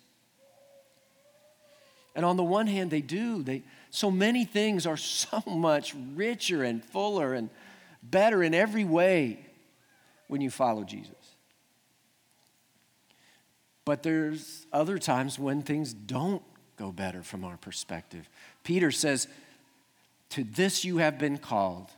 And 2.14 2.26
on 2.26 2.36
the 2.36 2.44
one 2.44 2.68
hand, 2.68 2.92
they 2.92 3.02
do. 3.02 3.44
They, 3.44 3.64
so 3.90 4.12
many 4.12 4.44
things 4.44 4.86
are 4.86 4.98
so 4.98 5.42
much 5.48 5.96
richer 6.14 6.64
and 6.64 6.84
fuller 6.84 7.34
and 7.34 7.50
better 8.04 8.44
in 8.44 8.54
every 8.54 8.84
way 8.84 9.46
when 10.28 10.42
you 10.42 10.50
follow 10.50 10.84
Jesus. 10.84 11.20
But 13.86 14.04
there's 14.04 14.65
other 14.72 14.98
times 14.98 15.39
when 15.39 15.62
things 15.62 15.94
don't 15.94 16.44
go 16.78 16.91
better 16.91 17.24
from 17.24 17.44
our 17.44 17.58
perspective. 17.58 18.30
Peter 18.63 18.91
says, 18.91 19.28
To 20.32 20.44
this 20.44 20.86
you 20.86 20.98
have 20.98 21.17
been 21.17 21.38
called, 21.38 21.89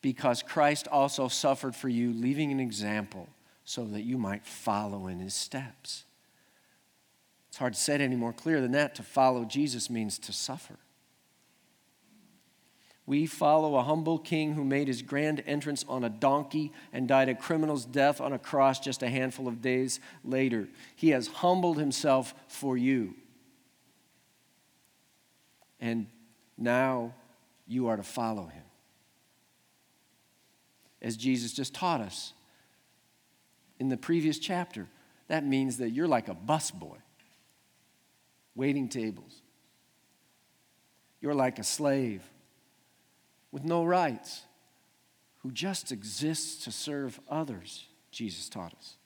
because 0.00 0.42
Christ 0.42 0.88
also 0.88 1.28
suffered 1.28 1.76
for 1.76 1.88
you, 1.88 2.12
leaving 2.12 2.50
an 2.50 2.60
example 2.60 3.28
so 3.64 3.84
that 3.84 4.02
you 4.02 4.18
might 4.18 4.44
follow 4.44 5.06
in 5.06 5.20
his 5.20 5.34
steps. 5.34 6.04
It's 7.48 7.58
hard 7.58 7.74
to 7.74 7.78
say 7.78 7.94
it 7.94 8.00
any 8.00 8.16
more 8.16 8.32
clear 8.32 8.60
than 8.60 8.72
that. 8.72 8.94
To 8.96 9.02
follow 9.02 9.44
Jesus 9.44 9.90
means 9.90 10.18
to 10.20 10.32
suffer. 10.32 10.78
We 13.04 13.26
follow 13.26 13.76
a 13.76 13.82
humble 13.82 14.18
king 14.18 14.54
who 14.54 14.64
made 14.64 14.86
his 14.86 15.02
grand 15.02 15.42
entrance 15.46 15.84
on 15.88 16.04
a 16.04 16.08
donkey 16.08 16.72
and 16.92 17.08
died 17.08 17.28
a 17.28 17.34
criminal's 17.34 17.84
death 17.84 18.20
on 18.20 18.32
a 18.32 18.38
cross 18.38 18.78
just 18.78 19.02
a 19.02 19.10
handful 19.10 19.48
of 19.48 19.60
days 19.60 19.98
later. 20.24 20.68
He 20.94 21.10
has 21.10 21.26
humbled 21.26 21.78
himself 21.78 22.32
for 22.46 22.76
you. 22.76 23.14
And 25.80 26.06
now 26.56 27.12
you 27.66 27.88
are 27.88 27.96
to 27.96 28.04
follow 28.04 28.46
him. 28.46 28.62
As 31.00 31.16
Jesus 31.16 31.52
just 31.52 31.74
taught 31.74 32.00
us 32.00 32.32
in 33.80 33.88
the 33.88 33.96
previous 33.96 34.38
chapter, 34.38 34.86
that 35.26 35.44
means 35.44 35.78
that 35.78 35.90
you're 35.90 36.06
like 36.06 36.28
a 36.28 36.36
busboy, 36.36 36.98
waiting 38.54 38.88
tables. 38.88 39.42
You're 41.20 41.34
like 41.34 41.58
a 41.58 41.64
slave 41.64 42.22
with 43.52 43.64
no 43.64 43.84
rights 43.84 44.42
who 45.42 45.52
just 45.52 45.92
exists 45.92 46.64
to 46.64 46.72
serve 46.72 47.20
others, 47.28 47.86
Jesus 48.10 48.48
taught 48.48 48.74
us. 48.74 48.96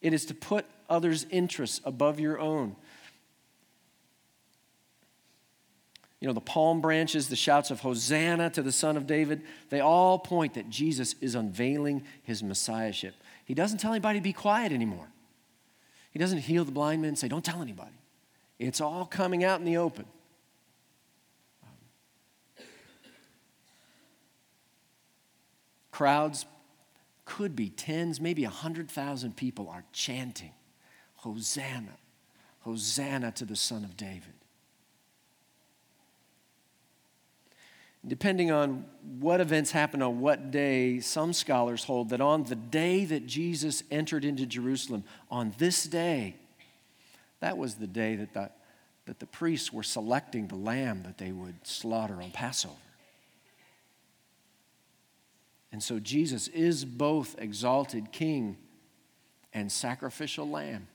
It 0.00 0.14
is 0.14 0.24
to 0.26 0.34
put 0.34 0.64
others' 0.88 1.26
interests 1.30 1.80
above 1.84 2.20
your 2.20 2.38
own. 2.38 2.76
you 6.20 6.26
know, 6.26 6.34
the 6.34 6.40
palm 6.40 6.82
branches, 6.82 7.28
the 7.28 7.36
shouts 7.36 7.70
of 7.70 7.80
Hosanna 7.80 8.50
to 8.50 8.62
the 8.62 8.72
Son 8.72 8.96
of 8.96 9.06
David, 9.06 9.40
they 9.70 9.80
all 9.80 10.18
point 10.18 10.54
that 10.54 10.68
Jesus 10.68 11.14
is 11.22 11.34
unveiling 11.34 12.02
his 12.22 12.42
messiahship. 12.42 13.14
He 13.46 13.54
doesn't 13.54 13.78
tell 13.78 13.92
anybody 13.92 14.18
to 14.18 14.22
be 14.22 14.34
quiet 14.34 14.70
anymore. 14.70 15.08
He 16.10 16.18
doesn't 16.18 16.40
heal 16.40 16.64
the 16.64 16.72
blind 16.72 17.00
man 17.00 17.10
and 17.10 17.18
say, 17.18 17.28
Don't 17.28 17.44
tell 17.44 17.62
anybody. 17.62 17.96
It's 18.58 18.82
all 18.82 19.06
coming 19.06 19.44
out 19.44 19.60
in 19.60 19.64
the 19.64 19.78
open. 19.78 20.04
Crowds 26.00 26.46
could 27.26 27.54
be 27.54 27.68
tens, 27.68 28.22
maybe 28.22 28.44
a 28.44 28.48
hundred 28.48 28.90
thousand 28.90 29.36
people 29.36 29.68
are 29.68 29.84
chanting, 29.92 30.52
Hosanna, 31.16 31.92
Hosanna 32.60 33.32
to 33.32 33.44
the 33.44 33.54
Son 33.54 33.84
of 33.84 33.98
David. 33.98 34.32
Depending 38.06 38.50
on 38.50 38.86
what 39.18 39.42
events 39.42 39.72
happened 39.72 40.02
on 40.02 40.20
what 40.20 40.50
day, 40.50 41.00
some 41.00 41.34
scholars 41.34 41.84
hold 41.84 42.08
that 42.08 42.22
on 42.22 42.44
the 42.44 42.56
day 42.56 43.04
that 43.04 43.26
Jesus 43.26 43.82
entered 43.90 44.24
into 44.24 44.46
Jerusalem, 44.46 45.04
on 45.30 45.52
this 45.58 45.84
day, 45.84 46.34
that 47.40 47.58
was 47.58 47.74
the 47.74 47.86
day 47.86 48.16
that 48.16 48.32
the, 48.32 48.50
that 49.04 49.18
the 49.18 49.26
priests 49.26 49.70
were 49.70 49.82
selecting 49.82 50.48
the 50.48 50.56
lamb 50.56 51.02
that 51.02 51.18
they 51.18 51.30
would 51.30 51.56
slaughter 51.66 52.22
on 52.22 52.30
Passover. 52.30 52.76
And 55.72 55.82
so 55.82 55.98
Jesus 55.98 56.48
is 56.48 56.84
both 56.84 57.36
exalted 57.38 58.12
king 58.12 58.56
and 59.52 59.70
sacrificial 59.70 60.48
lamb. 60.48 60.88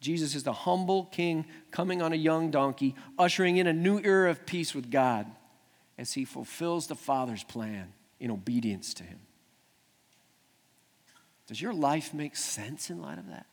Jesus 0.00 0.34
is 0.34 0.44
the 0.44 0.52
humble 0.52 1.06
king 1.06 1.44
coming 1.70 2.00
on 2.00 2.12
a 2.12 2.16
young 2.16 2.50
donkey, 2.50 2.94
ushering 3.18 3.56
in 3.56 3.66
a 3.66 3.72
new 3.72 4.00
era 4.00 4.30
of 4.30 4.46
peace 4.46 4.74
with 4.74 4.90
God 4.90 5.26
as 5.98 6.12
he 6.12 6.24
fulfills 6.24 6.86
the 6.86 6.94
Father's 6.94 7.42
plan 7.42 7.92
in 8.20 8.30
obedience 8.30 8.94
to 8.94 9.04
him. 9.04 9.18
Does 11.48 11.60
your 11.60 11.72
life 11.72 12.14
make 12.14 12.36
sense 12.36 12.90
in 12.90 13.02
light 13.02 13.18
of 13.18 13.26
that? 13.28 13.46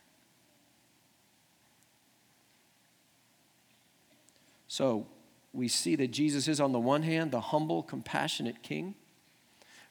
So, 4.68 5.06
we 5.56 5.68
see 5.68 5.96
that 5.96 6.08
Jesus 6.08 6.48
is, 6.48 6.60
on 6.60 6.72
the 6.72 6.78
one 6.78 7.02
hand, 7.02 7.30
the 7.30 7.40
humble, 7.40 7.82
compassionate 7.82 8.62
king, 8.62 8.94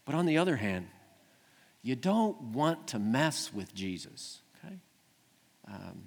but 0.06 0.16
on 0.16 0.26
the 0.26 0.38
other 0.38 0.58
hand, 0.58 0.88
you 1.82 1.96
don't 1.96 2.40
want 2.42 2.88
to 2.90 3.00
mess 3.00 3.54
with 3.54 3.74
Jesus, 3.74 4.42
okay? 4.64 4.76
Um, 5.68 6.04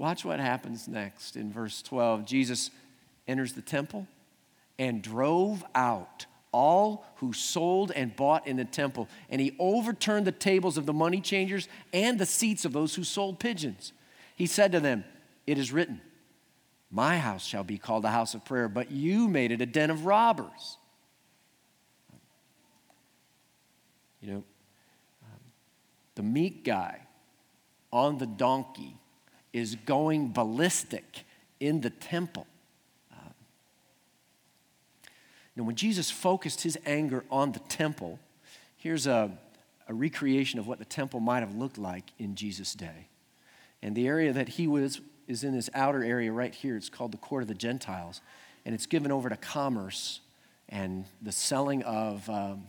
Watch 0.00 0.24
what 0.24 0.40
happens 0.40 0.88
next 0.88 1.36
in 1.36 1.52
verse 1.52 1.82
12. 1.82 2.24
Jesus 2.24 2.70
enters 3.28 3.52
the 3.52 3.60
temple 3.60 4.06
and 4.78 5.02
drove 5.02 5.62
out 5.74 6.24
all 6.52 7.04
who 7.16 7.34
sold 7.34 7.92
and 7.94 8.16
bought 8.16 8.46
in 8.46 8.56
the 8.56 8.64
temple, 8.64 9.08
and 9.28 9.42
he 9.42 9.54
overturned 9.58 10.26
the 10.26 10.32
tables 10.32 10.78
of 10.78 10.86
the 10.86 10.94
money 10.94 11.20
changers 11.20 11.68
and 11.92 12.18
the 12.18 12.24
seats 12.24 12.64
of 12.64 12.72
those 12.72 12.94
who 12.94 13.04
sold 13.04 13.38
pigeons. 13.38 13.92
He 14.34 14.46
said 14.46 14.72
to 14.72 14.80
them, 14.80 15.04
It 15.46 15.58
is 15.58 15.70
written, 15.70 16.00
My 16.90 17.18
house 17.18 17.44
shall 17.44 17.62
be 17.62 17.78
called 17.78 18.04
a 18.04 18.10
house 18.10 18.34
of 18.34 18.44
prayer, 18.44 18.68
but 18.68 18.90
you 18.90 19.28
made 19.28 19.52
it 19.52 19.60
a 19.60 19.66
den 19.66 19.90
of 19.90 20.06
robbers. 20.06 20.76
You 24.20 24.32
know, 24.32 24.44
um, 25.22 25.40
the 26.16 26.22
meek 26.22 26.64
guy 26.64 27.06
on 27.92 28.18
the 28.18 28.26
donkey 28.26 28.96
is 29.52 29.76
going 29.86 30.32
ballistic 30.32 31.24
in 31.60 31.80
the 31.80 31.90
temple. 31.90 32.46
Uh, 33.12 33.30
now, 35.56 35.62
when 35.62 35.76
Jesus 35.76 36.10
focused 36.10 36.62
his 36.62 36.76
anger 36.84 37.24
on 37.30 37.52
the 37.52 37.60
temple, 37.60 38.18
here's 38.76 39.06
a, 39.06 39.30
a 39.88 39.94
recreation 39.94 40.58
of 40.58 40.66
what 40.66 40.78
the 40.78 40.84
temple 40.84 41.20
might 41.20 41.40
have 41.40 41.54
looked 41.54 41.78
like 41.78 42.10
in 42.18 42.34
Jesus' 42.34 42.74
day. 42.74 43.08
And 43.82 43.96
the 43.96 44.06
area 44.06 44.32
that 44.32 44.50
he 44.50 44.66
was 44.66 45.00
is 45.30 45.44
in 45.44 45.54
this 45.54 45.70
outer 45.74 46.02
area 46.02 46.32
right 46.32 46.54
here. 46.54 46.76
It's 46.76 46.90
called 46.90 47.12
the 47.12 47.18
Court 47.18 47.42
of 47.42 47.48
the 47.48 47.54
Gentiles. 47.54 48.20
And 48.66 48.74
it's 48.74 48.86
given 48.86 49.10
over 49.12 49.28
to 49.28 49.36
commerce 49.36 50.20
and 50.68 51.04
the 51.22 51.32
selling 51.32 51.82
of 51.84 52.28
um, 52.28 52.66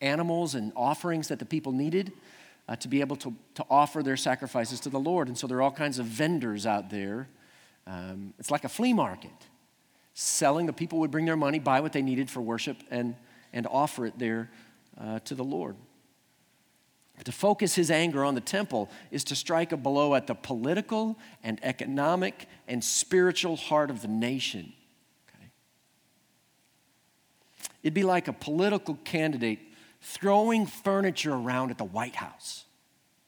animals 0.00 0.54
and 0.54 0.72
offerings 0.74 1.28
that 1.28 1.38
the 1.38 1.44
people 1.44 1.72
needed 1.72 2.12
uh, 2.68 2.76
to 2.76 2.88
be 2.88 3.00
able 3.00 3.16
to, 3.16 3.34
to 3.54 3.64
offer 3.70 4.02
their 4.02 4.16
sacrifices 4.16 4.80
to 4.80 4.88
the 4.88 4.98
Lord. 4.98 5.28
And 5.28 5.36
so 5.36 5.46
there 5.46 5.58
are 5.58 5.62
all 5.62 5.70
kinds 5.70 5.98
of 5.98 6.06
vendors 6.06 6.66
out 6.66 6.90
there. 6.90 7.28
Um, 7.86 8.34
it's 8.38 8.50
like 8.50 8.64
a 8.64 8.68
flea 8.68 8.92
market, 8.92 9.30
selling. 10.14 10.66
The 10.66 10.72
people 10.72 10.98
would 11.00 11.10
bring 11.10 11.26
their 11.26 11.36
money, 11.36 11.58
buy 11.58 11.80
what 11.80 11.92
they 11.92 12.02
needed 12.02 12.30
for 12.30 12.40
worship, 12.40 12.78
and, 12.90 13.14
and 13.52 13.66
offer 13.66 14.06
it 14.06 14.18
there 14.18 14.50
uh, 15.00 15.18
to 15.20 15.34
the 15.34 15.44
Lord. 15.44 15.76
To 17.24 17.30
focus 17.30 17.74
his 17.76 17.90
anger 17.90 18.24
on 18.24 18.34
the 18.34 18.40
temple 18.40 18.90
is 19.12 19.22
to 19.24 19.36
strike 19.36 19.70
a 19.70 19.76
blow 19.76 20.14
at 20.16 20.26
the 20.26 20.34
political 20.34 21.18
and 21.44 21.60
economic 21.62 22.48
and 22.66 22.82
spiritual 22.82 23.54
heart 23.54 23.90
of 23.90 24.02
the 24.02 24.08
nation. 24.08 24.72
Okay? 25.28 25.50
It'd 27.84 27.94
be 27.94 28.02
like 28.02 28.26
a 28.26 28.32
political 28.32 28.98
candidate 29.04 29.60
throwing 30.00 30.66
furniture 30.66 31.32
around 31.32 31.70
at 31.70 31.78
the 31.78 31.84
White 31.84 32.16
House. 32.16 32.64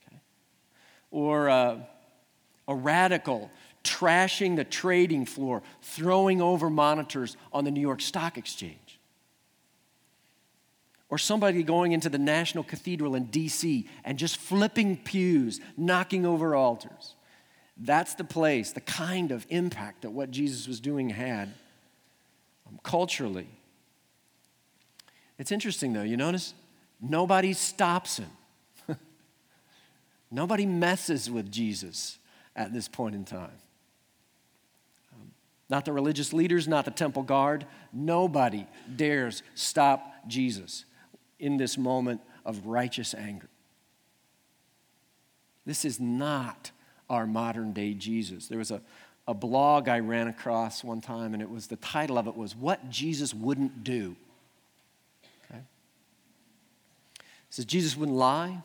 Okay? 0.08 0.20
Or 1.12 1.48
uh, 1.48 1.78
a 2.66 2.74
radical 2.74 3.50
trashing 3.84 4.56
the 4.56 4.64
trading 4.64 5.24
floor, 5.24 5.62
throwing 5.82 6.40
over 6.40 6.68
monitors 6.68 7.36
on 7.52 7.64
the 7.64 7.70
New 7.70 7.82
York 7.82 8.00
Stock 8.00 8.38
Exchange. 8.38 8.83
Or 11.10 11.18
somebody 11.18 11.62
going 11.62 11.92
into 11.92 12.08
the 12.08 12.18
National 12.18 12.64
Cathedral 12.64 13.14
in 13.14 13.26
DC 13.26 13.86
and 14.04 14.18
just 14.18 14.36
flipping 14.36 14.96
pews, 14.96 15.60
knocking 15.76 16.24
over 16.24 16.54
altars. 16.54 17.14
That's 17.76 18.14
the 18.14 18.24
place, 18.24 18.72
the 18.72 18.80
kind 18.80 19.32
of 19.32 19.46
impact 19.48 20.02
that 20.02 20.10
what 20.10 20.30
Jesus 20.30 20.68
was 20.68 20.80
doing 20.80 21.10
had 21.10 21.52
um, 22.68 22.78
culturally. 22.82 23.48
It's 25.38 25.50
interesting 25.50 25.92
though, 25.92 26.02
you 26.02 26.16
notice 26.16 26.54
nobody 27.00 27.52
stops 27.52 28.18
him. 28.18 28.30
nobody 30.30 30.66
messes 30.66 31.28
with 31.28 31.50
Jesus 31.50 32.18
at 32.54 32.72
this 32.72 32.86
point 32.86 33.16
in 33.16 33.24
time. 33.24 33.58
Um, 35.12 35.32
not 35.68 35.84
the 35.84 35.92
religious 35.92 36.32
leaders, 36.32 36.68
not 36.68 36.84
the 36.84 36.92
temple 36.92 37.24
guard. 37.24 37.66
Nobody 37.92 38.66
dares 38.94 39.42
stop 39.54 40.28
Jesus 40.28 40.84
in 41.38 41.56
this 41.56 41.76
moment 41.76 42.20
of 42.44 42.66
righteous 42.66 43.14
anger. 43.14 43.48
This 45.66 45.84
is 45.84 45.98
not 45.98 46.70
our 47.08 47.26
modern 47.26 47.72
day 47.72 47.94
Jesus. 47.94 48.48
There 48.48 48.58
was 48.58 48.70
a, 48.70 48.80
a 49.26 49.34
blog 49.34 49.88
I 49.88 50.00
ran 50.00 50.28
across 50.28 50.84
one 50.84 51.00
time, 51.00 51.32
and 51.32 51.42
it 51.42 51.50
was 51.50 51.66
the 51.66 51.76
title 51.76 52.18
of 52.18 52.26
it 52.26 52.36
was 52.36 52.54
What 52.54 52.90
Jesus 52.90 53.32
Wouldn't 53.32 53.84
Do. 53.84 54.16
Okay? 55.50 55.60
It 57.20 57.24
says 57.50 57.64
Jesus 57.64 57.96
wouldn't 57.96 58.16
lie, 58.16 58.62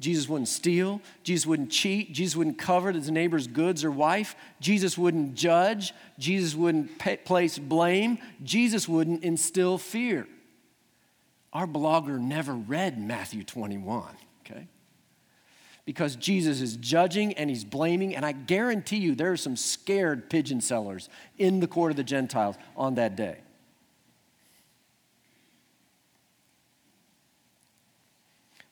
Jesus 0.00 0.28
wouldn't 0.28 0.48
steal, 0.48 1.00
Jesus 1.22 1.46
wouldn't 1.46 1.70
cheat, 1.70 2.12
Jesus 2.12 2.36
wouldn't 2.36 2.58
covet 2.58 2.94
his 2.94 3.10
neighbor's 3.10 3.46
goods 3.46 3.84
or 3.84 3.90
wife, 3.90 4.34
Jesus 4.60 4.98
wouldn't 4.98 5.34
judge, 5.34 5.94
Jesus 6.18 6.54
wouldn't 6.54 6.98
place 7.24 7.58
blame, 7.58 8.18
Jesus 8.42 8.88
wouldn't 8.88 9.22
instill 9.22 9.78
fear. 9.78 10.26
Our 11.52 11.66
blogger 11.66 12.18
never 12.18 12.54
read 12.54 12.98
Matthew 12.98 13.44
21, 13.44 14.16
okay? 14.44 14.68
because 15.84 16.14
Jesus 16.16 16.60
is 16.60 16.76
judging 16.76 17.32
and 17.34 17.50
he's 17.50 17.64
blaming. 17.64 18.14
And 18.14 18.24
I 18.24 18.32
guarantee 18.32 18.98
you, 18.98 19.14
there 19.14 19.32
are 19.32 19.36
some 19.36 19.56
scared 19.56 20.30
pigeon 20.30 20.60
sellers 20.60 21.08
in 21.38 21.60
the 21.60 21.66
court 21.66 21.90
of 21.90 21.96
the 21.96 22.04
Gentiles 22.04 22.56
on 22.76 22.94
that 22.96 23.16
day. 23.16 23.38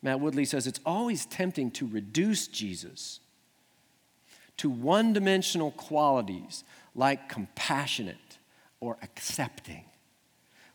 Matt 0.02 0.20
Woodley 0.20 0.46
says 0.46 0.66
it's 0.66 0.80
always 0.86 1.26
tempting 1.26 1.70
to 1.72 1.86
reduce 1.86 2.46
Jesus 2.46 3.20
to 4.56 4.70
one 4.70 5.12
dimensional 5.12 5.72
qualities 5.72 6.64
like 6.94 7.28
compassionate 7.28 8.38
or 8.78 8.96
accepting. 9.02 9.84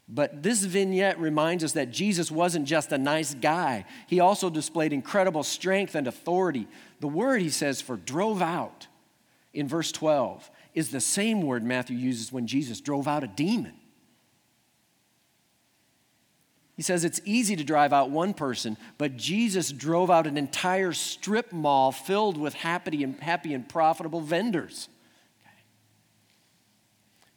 But 0.08 0.43
this 0.43 0.64
vignette 0.64 1.20
reminds 1.20 1.64
us 1.64 1.72
that 1.74 1.89
Jesus 1.89 2.30
wasn't 2.30 2.68
just 2.68 2.91
a 2.91 2.97
nice 2.97 3.34
guy, 3.34 3.86
he 4.08 4.20
also 4.20 4.49
displayed 4.49 4.93
incredible 4.93 5.43
strength 5.43 5.95
and 5.95 6.08
authority. 6.08 6.68
The 6.99 7.08
word 7.08 7.41
he 7.41 7.49
says 7.49 7.82
for 7.82 7.97
drove 7.97 8.41
out 8.41 8.88
in 9.53 9.68
verse 9.68 9.91
12 9.91 10.49
is 10.76 10.91
the 10.91 11.01
same 11.01 11.41
word 11.41 11.64
Matthew 11.64 11.97
uses 11.97 12.32
when 12.32 12.45
Jesus 12.45 12.82
drove 12.82 13.08
out 13.08 13.24
a 13.24 13.28
demon. 13.28 13.74
He 16.76 16.82
says 16.82 17.06
it's 17.06 17.22
easy 17.24 17.56
to 17.56 17.64
drive 17.64 17.93
out 17.93 18.10
one 18.10 18.34
person, 18.34 18.78
but 18.97 19.16
Jesus 19.16 19.72
drove 19.72 20.12
out 20.12 20.28
an 20.28 20.38
entire 20.38 20.91
strip 20.91 21.53
mall 21.53 21.93
filled 21.93 22.38
with 22.38 22.53
happy 22.53 23.01
and, 23.01 23.18
happy 23.22 23.53
and 23.53 23.68
profitable 23.68 24.20
vendors. 24.20 24.89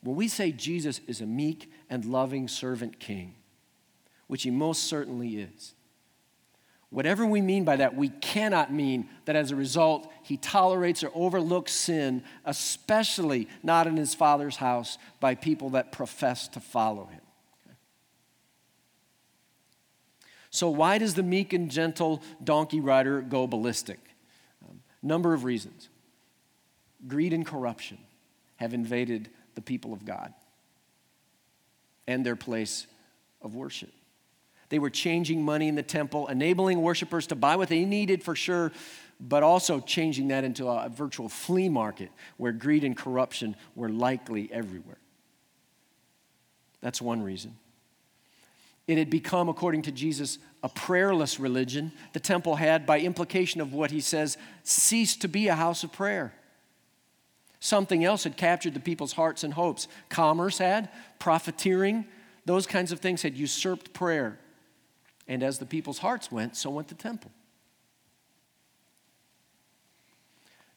When 0.03 0.17
we 0.17 0.27
say 0.27 0.51
Jesus 0.51 1.01
is 1.07 1.21
a 1.21 1.27
meek 1.27 1.71
and 1.91 2.05
loving 2.05 2.49
servant 2.49 2.99
king, 2.99 3.35
which 4.27 4.43
he 4.43 4.51
most 4.51 4.85
certainly 4.85 5.37
is, 5.37 5.75
whatever 6.91 7.27
we 7.27 7.41
mean 7.41 7.65
by 7.65 7.77
that, 7.77 7.95
we 7.95 8.09
cannot 8.09 8.73
mean 8.73 9.09
that 9.25 9.37
as 9.37 9.51
a 9.51 9.57
result 9.57 10.11
he 10.23 10.37
tolerates 10.37 11.03
or 11.03 11.11
overlooks 11.15 11.73
sin, 11.73 12.23
especially 12.45 13.49
not 13.63 13.87
in 13.87 13.97
his 13.97 14.15
father's 14.15 14.57
house 14.57 14.99
by 15.21 15.35
people 15.35 15.71
that 15.71 15.93
profess 15.93 16.49
to 16.49 16.61
follow 16.61 17.07
him. 17.07 17.21
So, 20.51 20.71
why 20.71 20.97
does 20.99 21.15
the 21.15 21.23
meek 21.23 21.53
and 21.53 21.71
gentle 21.71 22.23
donkey 22.43 22.81
rider 22.81 23.21
go 23.21 23.47
ballistic? 23.47 24.01
Um, 24.67 24.81
number 25.03 25.35
of 25.35 25.45
reasons. 25.45 25.91
Greed 27.07 27.33
and 27.33 27.47
corruption 27.47 27.99
have 28.57 28.75
invaded 28.75 29.29
the 29.55 29.61
people 29.61 29.93
of 29.93 30.05
God 30.05 30.33
and 32.09 32.27
their 32.27 32.35
place 32.35 32.89
of 33.41 33.55
worship. 33.55 33.93
They 34.71 34.81
were 34.81 34.91
changing 34.91 35.45
money 35.45 35.69
in 35.69 35.77
the 35.77 35.83
temple, 35.83 36.27
enabling 36.27 36.83
worshipers 36.83 37.29
to 37.29 37.37
buy 37.37 37.55
what 37.55 37.69
they 37.69 37.85
needed 37.85 38.25
for 38.25 38.35
sure, 38.35 38.73
but 39.21 39.43
also 39.43 39.79
changing 39.79 40.29
that 40.29 40.43
into 40.43 40.67
a 40.67 40.89
virtual 40.89 41.29
flea 41.29 41.69
market 41.69 42.11
where 42.39 42.53
greed 42.53 42.83
and 42.83 42.97
corruption 42.97 43.55
were 43.77 43.89
likely 43.89 44.51
everywhere. 44.53 44.99
That's 46.81 47.01
one 47.01 47.23
reason. 47.23 47.57
It 48.87 48.97
had 48.97 49.11
become, 49.11 49.51
according 49.51 49.83
to 49.83 49.93
Jesus, 49.93 50.39
a 50.63 50.69
prayerless 50.69 51.39
religion. 51.39 51.93
The 52.15 52.21
temple 52.21 52.57
had, 52.57 52.87
by 52.87 53.01
implication 53.01 53.61
of 53.61 53.75
what 53.75 53.91
he 53.91 54.01
says, 54.01 54.39
ceased 54.63 55.21
to 55.23 55.29
be 55.29 55.49
a 55.49 55.55
house 55.55 55.85
of 55.85 55.93
prayer. 55.93 56.33
Something 57.61 58.05
else 58.05 58.25
had 58.25 58.37
captured 58.37 58.75
the 58.75 58.81
people's 58.81 59.13
hearts 59.13 59.43
and 59.43 59.55
hopes. 59.55 59.89
Commerce 60.09 60.59
had, 60.59 60.89
profiteering, 61.19 62.07
those 62.45 62.67
kinds 62.67 62.93
of 62.93 63.01
things 63.01 63.23
had 63.23 63.37
usurped 63.37 63.93
prayer. 63.93 64.39
And 65.27 65.43
as 65.43 65.59
the 65.59 65.67
people's 65.67 65.99
hearts 65.99 66.31
went, 66.33 66.57
so 66.57 66.71
went 66.71 66.89
the 66.89 66.95
temple. 66.95 67.31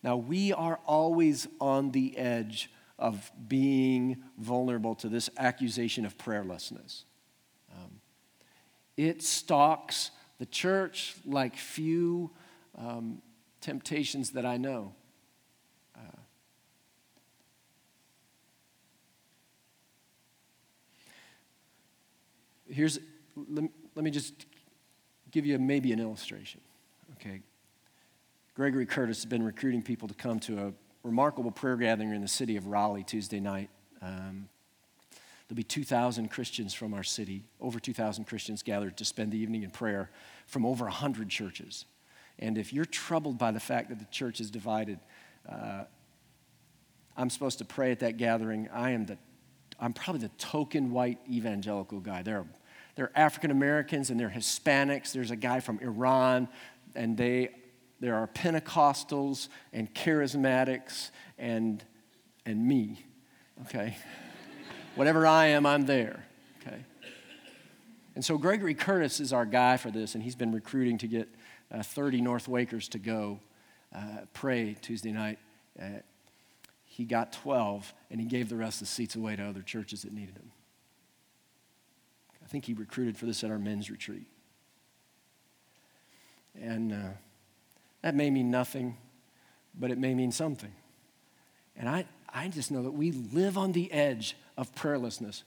Now, 0.03 0.17
we 0.17 0.51
are 0.51 0.79
always 0.85 1.47
on 1.59 1.91
the 1.91 2.17
edge 2.17 2.71
of 2.97 3.31
being 3.47 4.23
vulnerable 4.37 4.95
to 4.95 5.09
this 5.09 5.29
accusation 5.37 6.05
of 6.05 6.17
prayerlessness. 6.17 7.03
Um, 7.71 8.01
it 8.97 9.21
stalks 9.21 10.11
the 10.39 10.45
church 10.47 11.15
like 11.25 11.55
few 11.55 12.31
um, 12.77 13.21
temptations 13.61 14.31
that 14.31 14.45
I 14.45 14.57
know. 14.57 14.93
Here's, 22.71 22.99
let, 23.35 23.69
let 23.95 24.03
me 24.03 24.11
just 24.11 24.45
give 25.31 25.45
you 25.45 25.57
maybe 25.59 25.91
an 25.91 25.99
illustration. 25.99 26.61
Okay. 27.13 27.41
Gregory 28.53 28.85
Curtis 28.85 29.17
has 29.17 29.25
been 29.25 29.43
recruiting 29.43 29.81
people 29.81 30.07
to 30.07 30.13
come 30.13 30.39
to 30.41 30.67
a 30.67 30.73
remarkable 31.03 31.51
prayer 31.51 31.77
gathering 31.77 32.13
in 32.13 32.21
the 32.21 32.27
city 32.27 32.57
of 32.57 32.67
Raleigh 32.67 33.03
Tuesday 33.03 33.39
night. 33.39 33.69
Um, 34.01 34.49
there'll 35.47 35.55
be 35.55 35.63
2,000 35.63 36.29
Christians 36.29 36.73
from 36.73 36.93
our 36.93 37.03
city, 37.03 37.43
over 37.59 37.79
2,000 37.79 38.25
Christians 38.25 38.63
gathered 38.63 38.97
to 38.97 39.05
spend 39.05 39.31
the 39.31 39.37
evening 39.37 39.63
in 39.63 39.69
prayer 39.69 40.09
from 40.47 40.65
over 40.65 40.85
100 40.85 41.29
churches. 41.29 41.85
And 42.39 42.57
if 42.57 42.73
you're 42.73 42.85
troubled 42.85 43.37
by 43.37 43.51
the 43.51 43.59
fact 43.59 43.89
that 43.89 43.99
the 43.99 44.05
church 44.05 44.39
is 44.39 44.49
divided, 44.49 44.99
uh, 45.47 45.83
I'm 47.15 47.29
supposed 47.29 47.59
to 47.59 47.65
pray 47.65 47.91
at 47.91 47.99
that 47.99 48.17
gathering. 48.17 48.67
I 48.73 48.91
am 48.91 49.05
the, 49.05 49.17
I'm 49.79 49.93
probably 49.93 50.21
the 50.21 50.33
token 50.37 50.91
white 50.91 51.19
evangelical 51.29 51.99
guy. 51.99 52.21
There 52.23 52.39
are 52.39 52.45
they're 53.01 53.11
African 53.15 53.49
Americans 53.49 54.11
and 54.11 54.19
they're 54.19 54.29
Hispanics. 54.29 55.11
There's 55.11 55.31
a 55.31 55.35
guy 55.35 55.59
from 55.59 55.79
Iran, 55.79 56.47
and 56.93 57.17
they, 57.17 57.49
there 57.99 58.13
are 58.13 58.27
Pentecostals 58.27 59.47
and 59.73 59.91
charismatics 59.95 61.09
and, 61.39 61.83
and 62.45 62.63
me, 62.63 63.03
okay? 63.65 63.97
Whatever 64.93 65.25
I 65.25 65.47
am, 65.47 65.65
I'm 65.65 65.87
there, 65.87 66.23
okay? 66.61 66.85
And 68.13 68.23
so 68.23 68.37
Gregory 68.37 68.75
Curtis 68.75 69.19
is 69.19 69.33
our 69.33 69.47
guy 69.47 69.77
for 69.77 69.89
this, 69.89 70.13
and 70.13 70.23
he's 70.23 70.35
been 70.35 70.51
recruiting 70.51 70.99
to 70.99 71.07
get 71.07 71.27
uh, 71.71 71.81
30 71.81 72.21
North 72.21 72.45
Wakers 72.45 72.87
to 72.89 72.99
go 72.99 73.39
uh, 73.95 74.25
pray 74.33 74.75
Tuesday 74.79 75.11
night. 75.11 75.39
Uh, 75.81 75.85
he 76.85 77.05
got 77.05 77.33
12, 77.33 77.95
and 78.11 78.21
he 78.21 78.27
gave 78.27 78.47
the 78.47 78.57
rest 78.57 78.75
of 78.75 78.87
the 78.87 78.93
seats 78.93 79.15
away 79.15 79.35
to 79.37 79.43
other 79.43 79.63
churches 79.63 80.03
that 80.03 80.13
needed 80.13 80.35
them 80.35 80.51
think 82.51 82.65
he 82.65 82.73
recruited 82.73 83.17
for 83.17 83.25
this 83.25 83.43
at 83.45 83.49
our 83.49 83.57
men's 83.57 83.89
retreat. 83.89 84.27
And 86.61 86.91
uh, 86.91 87.09
that 88.01 88.13
may 88.13 88.29
mean 88.29 88.51
nothing, 88.51 88.97
but 89.79 89.89
it 89.89 89.97
may 89.97 90.13
mean 90.13 90.33
something. 90.33 90.73
And 91.77 91.87
I, 91.87 92.05
I 92.27 92.49
just 92.49 92.69
know 92.69 92.83
that 92.83 92.91
we 92.91 93.11
live 93.11 93.57
on 93.57 93.71
the 93.71 93.89
edge 93.91 94.35
of 94.57 94.75
prayerlessness. 94.75 95.43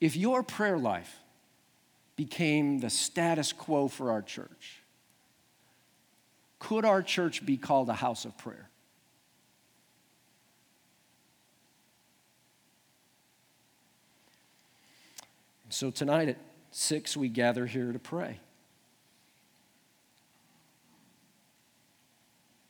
If 0.00 0.14
your 0.14 0.44
prayer 0.44 0.78
life 0.78 1.18
became 2.14 2.78
the 2.78 2.90
status 2.90 3.52
quo 3.52 3.88
for 3.88 4.12
our 4.12 4.22
church, 4.22 4.82
could 6.60 6.84
our 6.84 7.02
church 7.02 7.44
be 7.44 7.56
called 7.56 7.88
a 7.88 7.94
house 7.94 8.24
of 8.24 8.38
prayer? 8.38 8.70
So 15.74 15.90
tonight 15.90 16.28
at 16.28 16.36
6, 16.70 17.16
we 17.16 17.28
gather 17.28 17.66
here 17.66 17.92
to 17.92 17.98
pray. 17.98 18.38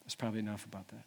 That's 0.02 0.14
probably 0.14 0.40
enough 0.40 0.64
about 0.64 0.88
that. 0.88 1.04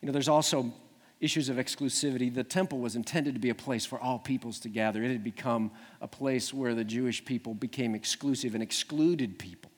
You 0.00 0.06
know, 0.06 0.12
there's 0.12 0.28
also 0.28 0.72
issues 1.20 1.48
of 1.48 1.58
exclusivity. 1.58 2.34
The 2.34 2.42
temple 2.42 2.80
was 2.80 2.96
intended 2.96 3.34
to 3.34 3.40
be 3.40 3.50
a 3.50 3.54
place 3.54 3.86
for 3.86 4.00
all 4.00 4.18
peoples 4.18 4.58
to 4.60 4.68
gather. 4.68 5.00
It 5.00 5.12
had 5.12 5.22
become 5.22 5.70
a 6.00 6.08
place 6.08 6.52
where 6.52 6.74
the 6.74 6.82
Jewish 6.82 7.24
people 7.24 7.54
became 7.54 7.94
exclusive 7.94 8.54
and 8.54 8.62
excluded 8.62 9.38
people. 9.38 9.70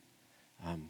Um, 0.64 0.88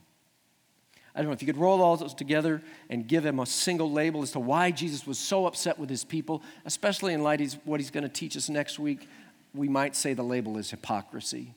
I 1.16 1.18
don't 1.18 1.26
know 1.26 1.32
if 1.32 1.42
you 1.42 1.46
could 1.46 1.56
roll 1.56 1.82
all 1.82 1.96
those 1.96 2.14
together 2.14 2.62
and 2.88 3.08
give 3.08 3.24
them 3.24 3.40
a 3.40 3.46
single 3.46 3.90
label 3.90 4.22
as 4.22 4.30
to 4.32 4.40
why 4.40 4.70
Jesus 4.70 5.04
was 5.04 5.18
so 5.18 5.46
upset 5.46 5.80
with 5.80 5.90
his 5.90 6.04
people, 6.04 6.44
especially 6.64 7.12
in 7.12 7.24
light 7.24 7.40
of 7.40 7.58
what 7.64 7.80
he's 7.80 7.90
going 7.90 8.04
to 8.04 8.08
teach 8.08 8.36
us 8.36 8.48
next 8.48 8.78
week. 8.78 9.08
We 9.54 9.68
might 9.68 9.96
say 9.96 10.14
the 10.14 10.22
label 10.22 10.58
is 10.58 10.70
hypocrisy. 10.70 11.54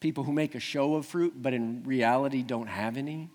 People 0.00 0.24
who 0.24 0.32
make 0.32 0.54
a 0.54 0.60
show 0.60 0.94
of 0.94 1.06
fruit, 1.06 1.34
but 1.36 1.54
in 1.54 1.82
reality 1.84 2.42
don't 2.42 2.66
have 2.66 2.96
any. 2.96 3.30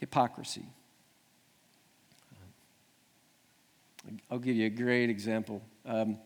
Hypocrisy. 0.00 0.66
I'll 4.30 4.38
give 4.38 4.56
you 4.56 4.66
a 4.66 4.70
great 4.70 5.08
example. 5.08 5.62
Um, 5.86 6.18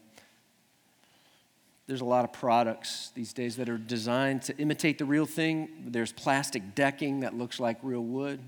there's 1.87 2.01
a 2.03 2.05
lot 2.07 2.25
of 2.25 2.33
products 2.33 3.11
these 3.15 3.33
days 3.33 3.57
that 3.57 3.69
are 3.69 3.79
designed 3.79 4.43
to 4.43 4.57
imitate 4.59 4.99
the 4.99 5.05
real 5.05 5.27
thing. 5.27 5.69
There's 5.87 6.13
plastic 6.13 6.75
decking 6.75 7.21
that 7.21 7.35
looks 7.35 7.59
like 7.59 7.79
real 7.83 8.05
wood. 8.05 8.41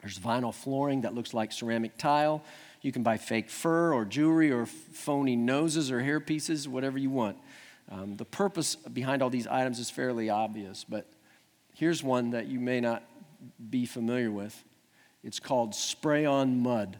There's 0.00 0.18
vinyl 0.18 0.54
flooring 0.54 1.02
that 1.02 1.14
looks 1.14 1.34
like 1.34 1.52
ceramic 1.52 1.96
tile. 1.96 2.42
You 2.82 2.92
can 2.92 3.02
buy 3.02 3.18
fake 3.18 3.50
fur 3.50 3.92
or 3.92 4.04
jewelry 4.04 4.50
or 4.50 4.66
phony 4.66 5.36
noses 5.36 5.90
or 5.90 6.00
hair 6.00 6.20
pieces, 6.20 6.68
whatever 6.68 6.98
you 6.98 7.10
want. 7.10 7.36
Um, 7.90 8.16
the 8.16 8.24
purpose 8.24 8.76
behind 8.76 9.22
all 9.22 9.30
these 9.30 9.46
items 9.46 9.78
is 9.78 9.90
fairly 9.90 10.30
obvious, 10.30 10.84
but 10.88 11.06
here's 11.74 12.02
one 12.02 12.30
that 12.30 12.46
you 12.46 12.60
may 12.60 12.80
not 12.80 13.02
be 13.68 13.84
familiar 13.84 14.30
with. 14.30 14.64
It's 15.22 15.40
called 15.40 15.74
spray 15.74 16.24
on 16.24 16.62
mud 16.62 16.96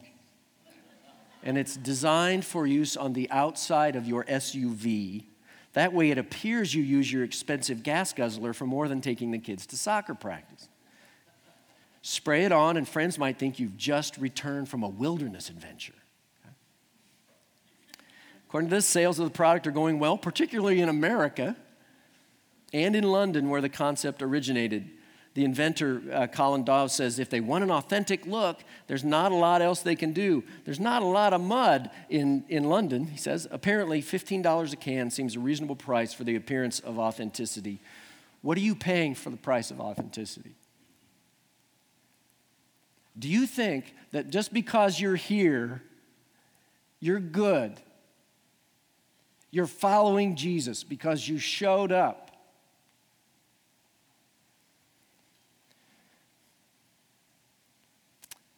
and 1.42 1.56
it's 1.56 1.76
designed 1.76 2.44
for 2.44 2.66
use 2.66 2.96
on 2.96 3.12
the 3.12 3.30
outside 3.30 3.96
of 3.96 4.06
your 4.06 4.24
SUV. 4.24 5.24
That 5.72 5.92
way, 5.92 6.10
it 6.10 6.18
appears 6.18 6.74
you 6.74 6.82
use 6.82 7.12
your 7.12 7.24
expensive 7.24 7.82
gas 7.82 8.12
guzzler 8.12 8.52
for 8.52 8.66
more 8.66 8.88
than 8.88 9.00
taking 9.00 9.30
the 9.30 9.38
kids 9.38 9.66
to 9.66 9.76
soccer 9.76 10.14
practice. 10.14 10.68
Spray 12.02 12.44
it 12.44 12.52
on, 12.52 12.76
and 12.76 12.88
friends 12.88 13.18
might 13.18 13.38
think 13.38 13.58
you've 13.58 13.76
just 13.76 14.16
returned 14.16 14.68
from 14.68 14.82
a 14.82 14.88
wilderness 14.88 15.50
adventure. 15.50 15.94
According 18.48 18.70
to 18.70 18.76
this, 18.76 18.86
sales 18.86 19.18
of 19.18 19.26
the 19.26 19.30
product 19.30 19.66
are 19.66 19.72
going 19.72 19.98
well, 19.98 20.18
particularly 20.18 20.80
in 20.80 20.88
America 20.88 21.56
and 22.72 22.96
in 22.96 23.04
London, 23.04 23.48
where 23.48 23.60
the 23.60 23.68
concept 23.68 24.22
originated. 24.22 24.90
The 25.34 25.44
inventor, 25.44 26.02
uh, 26.12 26.26
Colin 26.26 26.64
Dawes, 26.64 26.92
says 26.92 27.20
if 27.20 27.30
they 27.30 27.40
want 27.40 27.62
an 27.62 27.70
authentic 27.70 28.26
look, 28.26 28.64
there's 28.88 29.04
not 29.04 29.30
a 29.30 29.36
lot 29.36 29.62
else 29.62 29.82
they 29.82 29.94
can 29.94 30.12
do. 30.12 30.42
There's 30.64 30.80
not 30.80 31.02
a 31.02 31.06
lot 31.06 31.32
of 31.32 31.40
mud 31.40 31.90
in, 32.08 32.44
in 32.48 32.64
London, 32.64 33.06
he 33.06 33.16
says. 33.16 33.46
Apparently, 33.52 34.02
$15 34.02 34.72
a 34.72 34.76
can 34.76 35.10
seems 35.10 35.36
a 35.36 35.40
reasonable 35.40 35.76
price 35.76 36.12
for 36.12 36.24
the 36.24 36.34
appearance 36.34 36.80
of 36.80 36.98
authenticity. 36.98 37.80
What 38.42 38.58
are 38.58 38.62
you 38.62 38.74
paying 38.74 39.14
for 39.14 39.30
the 39.30 39.36
price 39.36 39.70
of 39.70 39.80
authenticity? 39.80 40.56
Do 43.18 43.28
you 43.28 43.46
think 43.46 43.94
that 44.12 44.30
just 44.30 44.52
because 44.52 45.00
you're 45.00 45.16
here, 45.16 45.82
you're 47.00 47.20
good? 47.20 47.80
You're 49.50 49.66
following 49.66 50.36
Jesus 50.36 50.84
because 50.84 51.28
you 51.28 51.38
showed 51.38 51.92
up 51.92 52.30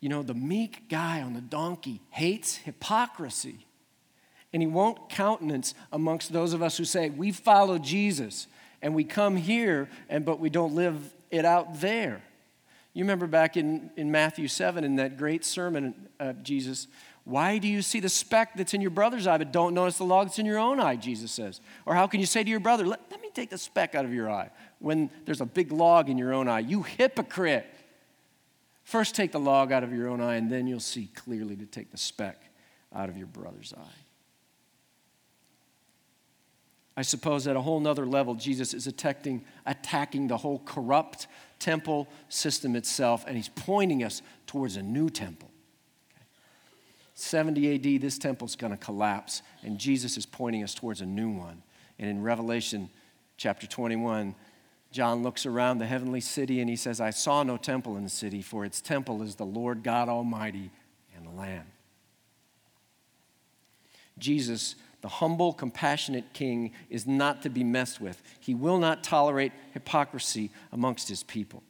You 0.03 0.09
know, 0.09 0.25
the 0.25 0.35
meek 0.35 0.89
guy 0.89 1.23
on 1.23 1.33
the 1.33 1.41
donkey 1.41 2.03
hates 2.11 2.57
hypocrisy. 2.57 3.65
And 4.53 4.61
he 4.61 4.67
won't 4.67 5.09
countenance 5.09 5.75
amongst 5.93 6.33
those 6.33 6.53
of 6.53 6.61
us 6.61 6.77
who 6.77 6.85
say, 6.85 7.09
we 7.09 7.31
follow 7.31 7.79
Jesus 7.79 8.49
and 8.83 8.97
we 8.97 9.05
come 9.05 9.37
here, 9.37 9.89
and, 10.09 10.25
but 10.25 10.41
we 10.41 10.51
don't 10.51 10.75
live 10.75 11.15
it 11.31 11.45
out 11.45 11.81
there. 11.81 12.21
You 12.95 13.05
remember 13.05 13.27
back 13.27 13.57
in, 13.57 13.91
in 13.97 14.11
Matthew 14.11 14.49
7 14.49 14.85
in 14.85 14.97
that 14.97 15.17
great 15.17 15.45
sermon 15.45 16.09
of 16.21 16.43
Jesus, 16.43 16.89
why 17.25 17.59
do 17.59 17.69
you 17.69 17.81
see 17.81 18.01
the 18.01 18.09
speck 18.09 18.55
that's 18.55 18.75
in 18.75 18.81
your 18.81 18.91
brother's 18.91 19.27
eye 19.27 19.39
but 19.39 19.53
don't 19.53 19.75
notice 19.75 19.97
the 19.97 20.05
log 20.05 20.27
that's 20.27 20.39
in 20.39 20.47
your 20.47 20.59
own 20.59 20.81
eye, 20.81 20.97
Jesus 20.97 21.31
says? 21.31 21.61
Or 21.87 21.95
how 21.95 22.07
can 22.07 22.21
you 22.21 22.27
say 22.27 22.43
to 22.45 22.51
your 22.51 22.61
brother, 22.61 22.85
let, 22.85 23.01
let 23.11 23.23
me 23.23 23.31
take 23.33 23.49
the 23.49 23.59
speck 23.59 23.95
out 23.95 24.05
of 24.05 24.13
your 24.13 24.31
eye 24.31 24.51
when 24.81 25.09
there's 25.25 25.41
a 25.41 25.47
big 25.47 25.73
log 25.73 26.11
in 26.11 26.19
your 26.19 26.35
own 26.35 26.49
eye? 26.49 26.61
You 26.61 26.83
hypocrite. 26.83 27.67
First, 28.83 29.15
take 29.15 29.33
the 29.33 29.41
log 29.41 29.73
out 29.73 29.85
of 29.85 29.93
your 29.93 30.09
own 30.09 30.21
eye, 30.21 30.35
and 30.35 30.51
then 30.51 30.67
you'll 30.67 30.81
see 30.81 31.09
clearly 31.15 31.57
to 31.57 31.65
take 31.65 31.93
the 31.93 31.99
speck 31.99 32.43
out 32.95 33.09
of 33.09 33.17
your 33.17 33.29
brother's 33.29 33.73
eye. 33.73 34.03
I 36.97 37.03
suppose 37.03 37.47
at 37.47 37.57
a 37.57 37.61
whole 37.61 37.81
nother 37.81 38.05
level, 38.05 38.35
Jesus 38.35 38.75
is 38.75 38.87
attacking, 38.87 39.45
attacking 39.65 40.27
the 40.27 40.37
whole 40.37 40.59
corrupt 40.65 41.27
temple 41.63 42.09
system 42.29 42.75
itself, 42.75 43.25
and 43.27 43.37
he's 43.37 43.49
pointing 43.49 44.03
us 44.03 44.21
towards 44.47 44.77
a 44.77 44.83
new 44.83 45.09
temple. 45.09 45.51
70 47.15 47.75
AD, 47.75 48.03
this 48.03 48.19
temple's 48.19 48.57
going 48.57 48.73
to 48.73 48.77
collapse, 48.77 49.43
and 49.63 49.79
Jesus 49.79 50.17
is 50.17 50.27
pointing 50.27 50.65
us 50.65 50.75
towards 50.75 51.01
a 51.01 51.07
new 51.07 51.31
one. 51.31 51.63
And 51.99 52.11
in 52.11 52.23
Revelation 52.23 52.91
chapter 53.37 53.67
21, 53.67 54.35
John 54.91 55.23
looks 55.23 55.47
around 55.47 55.79
the 55.79 55.87
heavenly 55.87 56.21
city 56.21 56.61
and 56.61 56.69
he 56.69 56.77
says, 56.77 57.01
I 57.01 57.11
saw 57.11 57.43
no 57.43 57.57
temple 57.57 57.97
in 57.97 58.03
the 58.03 58.11
city, 58.11 58.43
for 58.43 58.65
its 58.65 58.81
temple 58.81 59.23
is 59.23 59.37
the 59.37 59.47
Lord 59.47 59.83
God 59.83 60.09
Almighty 60.09 60.71
and 61.17 61.25
the 61.25 61.31
Lamb. 61.31 61.67
Jesus, 64.19 64.75
the 65.03 65.09
humble, 65.09 65.53
compassionate 65.53 66.33
king, 66.33 66.73
is 66.89 67.07
not 67.07 67.43
to 67.43 67.51
be 67.51 67.63
messed 67.63 68.01
with. 68.01 68.23
He 68.41 68.55
will 68.55 68.79
not 68.79 69.05
tolerate 69.05 69.53
hypocrisy 69.73 70.51
amongst 70.73 71.09
his 71.09 71.23
people. 71.23 71.63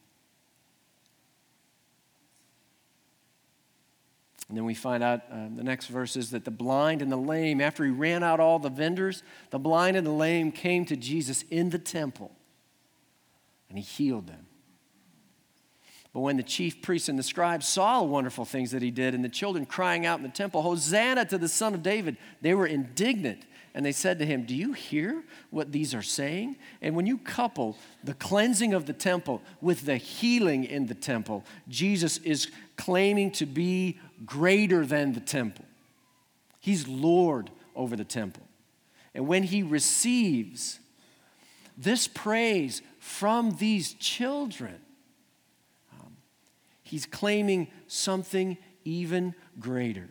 And 4.49 4.57
then 4.59 4.67
we 4.67 4.75
find 4.75 5.03
out 5.03 5.23
uh, 5.33 5.49
the 5.57 5.65
next 5.65 5.87
verse 5.87 6.15
is 6.15 6.31
that 6.33 6.45
the 6.45 6.51
blind 6.51 7.01
and 7.01 7.11
the 7.11 7.17
lame, 7.17 7.61
after 7.61 7.85
he 7.85 7.91
ran 7.91 8.23
out 8.23 8.39
all 8.39 8.59
the 8.59 8.69
vendors, 8.69 9.23
the 9.49 9.59
blind 9.59 9.97
and 9.97 10.07
the 10.07 10.13
lame 10.13 10.53
came 10.53 10.85
to 10.85 10.97
Jesus 10.97 11.43
in 11.51 11.71
the 11.71 11.79
temple 11.79 12.33
and 13.71 13.79
he 13.79 13.85
healed 13.85 14.27
them. 14.27 14.47
But 16.13 16.21
when 16.21 16.37
the 16.37 16.43
chief 16.43 16.83
priests 16.83 17.09
and 17.09 17.19
the 17.19 17.23
scribes 17.23 17.67
saw 17.67 18.01
the 18.01 18.07
wonderful 18.07 18.45
things 18.45 18.73
that 18.73 18.83
he 18.83 18.91
did, 18.91 19.15
and 19.15 19.25
the 19.25 19.31
children 19.31 19.65
crying 19.65 20.05
out 20.05 20.19
in 20.19 20.23
the 20.23 20.29
temple, 20.29 20.61
Hosanna 20.61 21.25
to 21.27 21.39
the 21.39 21.49
Son 21.49 21.73
of 21.73 21.83
David, 21.83 22.17
they 22.43 22.55
were 22.55 22.67
indignant. 22.67 23.45
And 23.75 23.87
they 23.87 23.93
said 23.93 24.19
to 24.19 24.27
him, 24.27 24.45
Do 24.45 24.55
you 24.55 24.75
hear 24.75 25.23
what 25.49 25.73
these 25.73 25.95
are 25.95 26.03
saying? 26.03 26.57
And 26.83 26.95
when 26.95 27.07
you 27.07 27.17
couple 27.17 27.79
the 28.05 28.13
cleansing 28.13 28.75
of 28.75 28.85
the 28.85 28.93
temple 28.93 29.41
with 29.63 29.87
the 29.87 29.97
healing 29.97 30.65
in 30.65 30.87
the 30.87 30.95
temple, 30.95 31.45
Jesus 31.69 32.19
is 32.19 32.51
claiming 32.77 33.31
to 33.33 33.47
be 33.47 33.99
greater 34.27 34.85
than 34.85 35.15
the 35.15 35.21
temple. 35.21 35.65
He's 36.61 36.87
Lord 36.87 37.51
over 37.75 37.97
the 37.97 38.05
temple. 38.05 38.47
And 39.15 39.27
when 39.27 39.43
he 39.43 39.63
receives 39.63 40.79
this 41.79 42.07
praise 42.07 42.83
from 42.99 43.57
these 43.57 43.95
children, 43.95 44.82
he's 46.93 47.07
claiming 47.07 47.69
something 47.87 48.59
even 48.85 49.35
greater. 49.59 50.11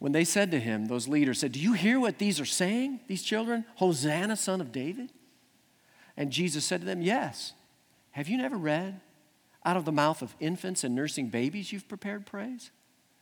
When 0.00 0.10
they 0.10 0.24
said 0.24 0.50
to 0.50 0.58
him, 0.58 0.86
those 0.86 1.06
leaders 1.06 1.38
said, 1.38 1.52
Do 1.52 1.60
you 1.60 1.72
hear 1.72 2.00
what 2.00 2.18
these 2.18 2.40
are 2.40 2.44
saying, 2.44 2.98
these 3.06 3.22
children? 3.22 3.64
Hosanna, 3.76 4.36
son 4.36 4.60
of 4.60 4.72
David? 4.72 5.12
And 6.16 6.32
Jesus 6.32 6.64
said 6.64 6.80
to 6.80 6.86
them, 6.86 7.00
Yes. 7.00 7.52
Have 8.10 8.28
you 8.28 8.38
never 8.38 8.56
read? 8.56 9.00
Out 9.64 9.76
of 9.76 9.84
the 9.84 9.92
mouth 9.92 10.20
of 10.20 10.34
infants 10.40 10.82
and 10.82 10.96
nursing 10.96 11.28
babies, 11.28 11.70
you've 11.72 11.88
prepared 11.88 12.26
praise? 12.26 12.72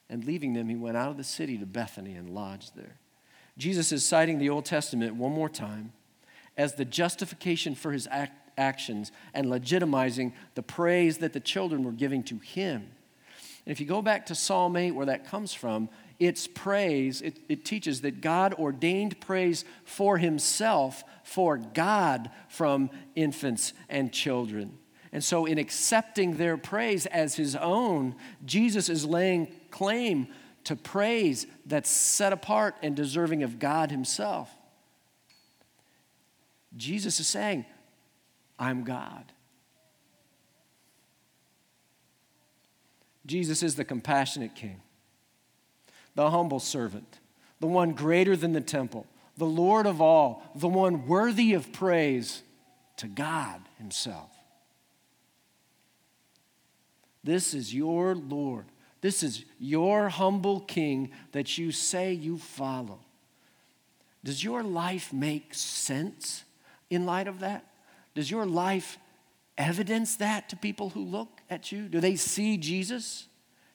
And 0.08 0.24
leaving 0.24 0.54
them, 0.54 0.70
he 0.70 0.76
went 0.76 0.96
out 0.96 1.10
of 1.10 1.18
the 1.18 1.24
city 1.24 1.58
to 1.58 1.66
Bethany 1.66 2.14
and 2.14 2.30
lodged 2.30 2.74
there. 2.74 2.96
Jesus 3.58 3.92
is 3.92 4.04
citing 4.04 4.38
the 4.38 4.48
Old 4.48 4.64
Testament 4.64 5.14
one 5.14 5.32
more 5.32 5.50
time 5.50 5.92
as 6.56 6.74
the 6.74 6.86
justification 6.86 7.74
for 7.74 7.92
his 7.92 8.08
act, 8.10 8.43
actions 8.56 9.12
and 9.32 9.46
legitimizing 9.46 10.32
the 10.54 10.62
praise 10.62 11.18
that 11.18 11.32
the 11.32 11.40
children 11.40 11.84
were 11.84 11.92
giving 11.92 12.22
to 12.24 12.38
him. 12.38 12.88
And 13.66 13.72
if 13.72 13.80
you 13.80 13.86
go 13.86 14.02
back 14.02 14.26
to 14.26 14.34
Psalm 14.34 14.76
8, 14.76 14.92
where 14.92 15.06
that 15.06 15.26
comes 15.26 15.54
from, 15.54 15.88
it's 16.18 16.46
praise, 16.46 17.20
it, 17.20 17.40
it 17.48 17.64
teaches 17.64 18.02
that 18.02 18.20
God 18.20 18.54
ordained 18.54 19.20
praise 19.20 19.64
for 19.84 20.18
himself, 20.18 21.02
for 21.24 21.56
God 21.56 22.30
from 22.48 22.90
infants 23.14 23.72
and 23.88 24.12
children. 24.12 24.78
And 25.12 25.22
so, 25.22 25.46
in 25.46 25.58
accepting 25.58 26.36
their 26.36 26.56
praise 26.56 27.06
as 27.06 27.36
his 27.36 27.54
own, 27.56 28.16
Jesus 28.44 28.88
is 28.88 29.04
laying 29.04 29.52
claim 29.70 30.28
to 30.64 30.76
praise 30.76 31.46
that's 31.66 31.90
set 31.90 32.32
apart 32.32 32.74
and 32.82 32.96
deserving 32.96 33.42
of 33.42 33.58
God 33.58 33.90
himself. 33.90 34.50
Jesus 36.76 37.20
is 37.20 37.26
saying, 37.26 37.64
I'm 38.58 38.84
God. 38.84 39.32
Jesus 43.26 43.62
is 43.62 43.76
the 43.76 43.84
compassionate 43.84 44.54
king, 44.54 44.82
the 46.14 46.30
humble 46.30 46.60
servant, 46.60 47.18
the 47.60 47.66
one 47.66 47.92
greater 47.92 48.36
than 48.36 48.52
the 48.52 48.60
temple, 48.60 49.06
the 49.36 49.46
Lord 49.46 49.86
of 49.86 50.00
all, 50.00 50.42
the 50.54 50.68
one 50.68 51.06
worthy 51.06 51.54
of 51.54 51.72
praise 51.72 52.42
to 52.98 53.06
God 53.06 53.62
Himself. 53.78 54.30
This 57.22 57.54
is 57.54 57.74
your 57.74 58.14
Lord. 58.14 58.66
This 59.00 59.22
is 59.22 59.44
your 59.58 60.10
humble 60.10 60.60
king 60.60 61.10
that 61.32 61.56
you 61.58 61.72
say 61.72 62.12
you 62.12 62.38
follow. 62.38 63.00
Does 64.22 64.44
your 64.44 64.62
life 64.62 65.12
make 65.12 65.54
sense 65.54 66.44
in 66.90 67.06
light 67.06 67.28
of 67.28 67.40
that? 67.40 67.66
Does 68.14 68.30
your 68.30 68.46
life 68.46 68.98
evidence 69.58 70.16
that 70.16 70.48
to 70.48 70.56
people 70.56 70.90
who 70.90 71.04
look 71.04 71.40
at 71.50 71.72
you? 71.72 71.88
Do 71.88 72.00
they 72.00 72.16
see 72.16 72.56
Jesus 72.56 73.26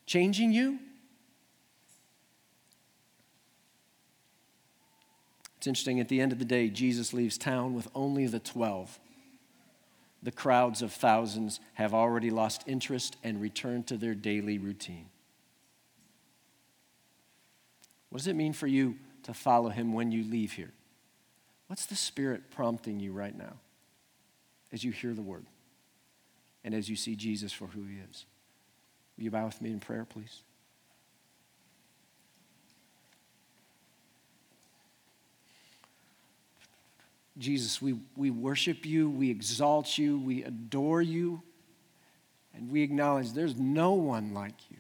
changing 0.06 0.52
you? 0.52 0.80
It's 5.58 5.68
interesting, 5.68 6.00
at 6.00 6.08
the 6.08 6.22
end 6.22 6.32
of 6.32 6.40
the 6.40 6.46
day, 6.46 6.70
Jesus 6.70 7.14
leaves 7.14 7.38
town 7.38 7.74
with 7.74 7.90
only 7.94 8.28
the 8.28 8.40
12. 8.40 8.98
The 10.24 10.32
crowds 10.32 10.82
of 10.82 10.94
thousands 10.94 11.60
have 11.74 11.94
already 11.94 12.30
lost 12.30 12.64
interest 12.66 13.18
and 13.26 13.42
returned 13.42 13.88
to 13.88 13.98
their 13.98 14.16
daily 14.16 14.58
routine. 14.58 15.08
What 18.10 18.20
does 18.20 18.28
it 18.28 18.38
mean 18.38 18.54
for 18.54 18.68
you 18.68 18.96
to 19.24 19.34
follow 19.34 19.70
him 19.70 19.94
when 19.94 20.14
you 20.14 20.24
leave 20.24 20.54
here? 20.54 20.72
What's 21.68 21.86
the 21.86 21.96
Spirit 21.96 22.52
prompting 22.52 23.02
you 23.02 23.12
right 23.12 23.38
now 23.38 23.58
as 24.72 24.84
you 24.84 24.92
hear 24.92 25.14
the 25.14 25.22
word 25.22 25.46
and 26.64 26.74
as 26.74 26.90
you 26.90 26.96
see 26.96 27.16
Jesus 27.16 27.52
for 27.52 27.68
who 27.68 27.84
he 27.84 27.98
is? 28.10 28.26
Will 29.18 29.26
you 29.26 29.32
bow 29.32 29.46
with 29.46 29.62
me 29.62 29.72
in 29.72 29.80
prayer, 29.80 30.06
please? 30.06 30.44
Jesus, 37.38 37.82
we, 37.82 37.96
we 38.18 38.32
worship 38.32 38.86
you, 38.86 39.10
we 39.10 39.32
exalt 39.32 39.98
you, 39.98 40.20
we 40.20 40.44
adore 40.44 41.02
you, 41.02 41.42
and 42.54 42.70
we 42.70 42.82
acknowledge 42.84 43.32
there's 43.32 43.56
no 43.56 43.94
one 43.94 44.34
like 44.34 44.70
you. 44.70 44.78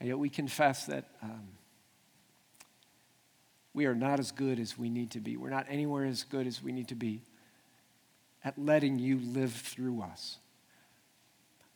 And 0.00 0.08
yet 0.08 0.18
we 0.18 0.30
confess 0.30 0.86
that 0.86 1.04
um, 1.22 1.48
we 3.74 3.84
are 3.84 3.94
not 3.94 4.18
as 4.18 4.32
good 4.32 4.58
as 4.58 4.78
we 4.78 4.88
need 4.88 5.10
to 5.10 5.20
be. 5.20 5.36
We're 5.36 5.50
not 5.50 5.66
anywhere 5.68 6.06
as 6.06 6.24
good 6.24 6.46
as 6.46 6.62
we 6.62 6.72
need 6.72 6.88
to 6.88 6.94
be 6.94 7.20
at 8.48 8.58
letting 8.58 8.98
you 8.98 9.18
live 9.18 9.52
through 9.52 10.00
us. 10.00 10.38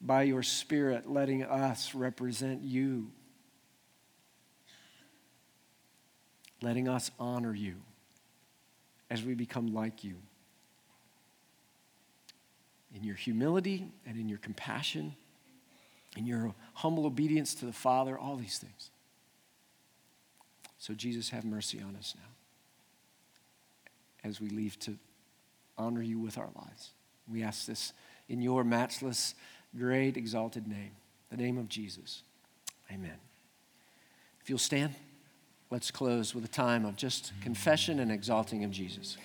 By 0.01 0.23
your 0.23 0.43
Spirit, 0.43 1.09
letting 1.09 1.45
us 1.45 1.95
represent 1.95 2.63
you, 2.63 3.11
letting 6.63 6.89
us 6.89 7.11
honor 7.21 7.55
you 7.55 7.75
as 9.11 9.23
we 9.23 9.35
become 9.35 9.75
like 9.75 10.03
you. 10.03 10.15
In 12.95 13.05
your 13.05 13.17
humility 13.17 13.93
and 14.07 14.17
in 14.17 14.31
your 14.31 14.39
compassion, 14.39 15.15
in 16.17 16.27
your 16.27 16.55
humble 16.73 17.05
obedience 17.05 17.55
to 17.57 17.67
the 17.67 17.73
Father, 17.73 18.19
all 18.19 18.37
these 18.37 18.57
things. 18.57 18.91
So, 20.79 20.95
Jesus, 20.95 21.29
have 21.31 21.45
mercy 21.45 21.83
on 21.83 21.97
us 21.97 22.15
now 22.17 22.31
as 24.25 24.41
we 24.41 24.49
leave 24.49 24.79
to 24.81 24.97
honor 25.79 26.03
you 26.03 26.19
with 26.19 26.39
our 26.39 26.51
lives. 26.57 26.91
We 27.29 27.43
ask 27.43 27.67
this 27.67 27.93
in 28.29 28.41
your 28.41 28.65
matchless, 28.65 29.35
great, 29.77 30.17
exalted 30.17 30.67
name, 30.67 30.93
the 31.31 31.37
name 31.37 31.59
of 31.59 31.69
Jesus. 31.69 32.23
Amen. 32.91 33.19
If 34.41 34.51
you'll 34.51 34.59
stand 34.59 34.95
let's 35.73 35.91
close 35.91 36.35
with 36.35 36.45
a 36.45 36.49
time 36.49 36.85
of 36.85 36.97
just 36.97 37.33
confession 37.41 37.99
and 37.99 38.13
exalting 38.13 38.63
of 38.63 38.71
Jesus. 38.71 39.17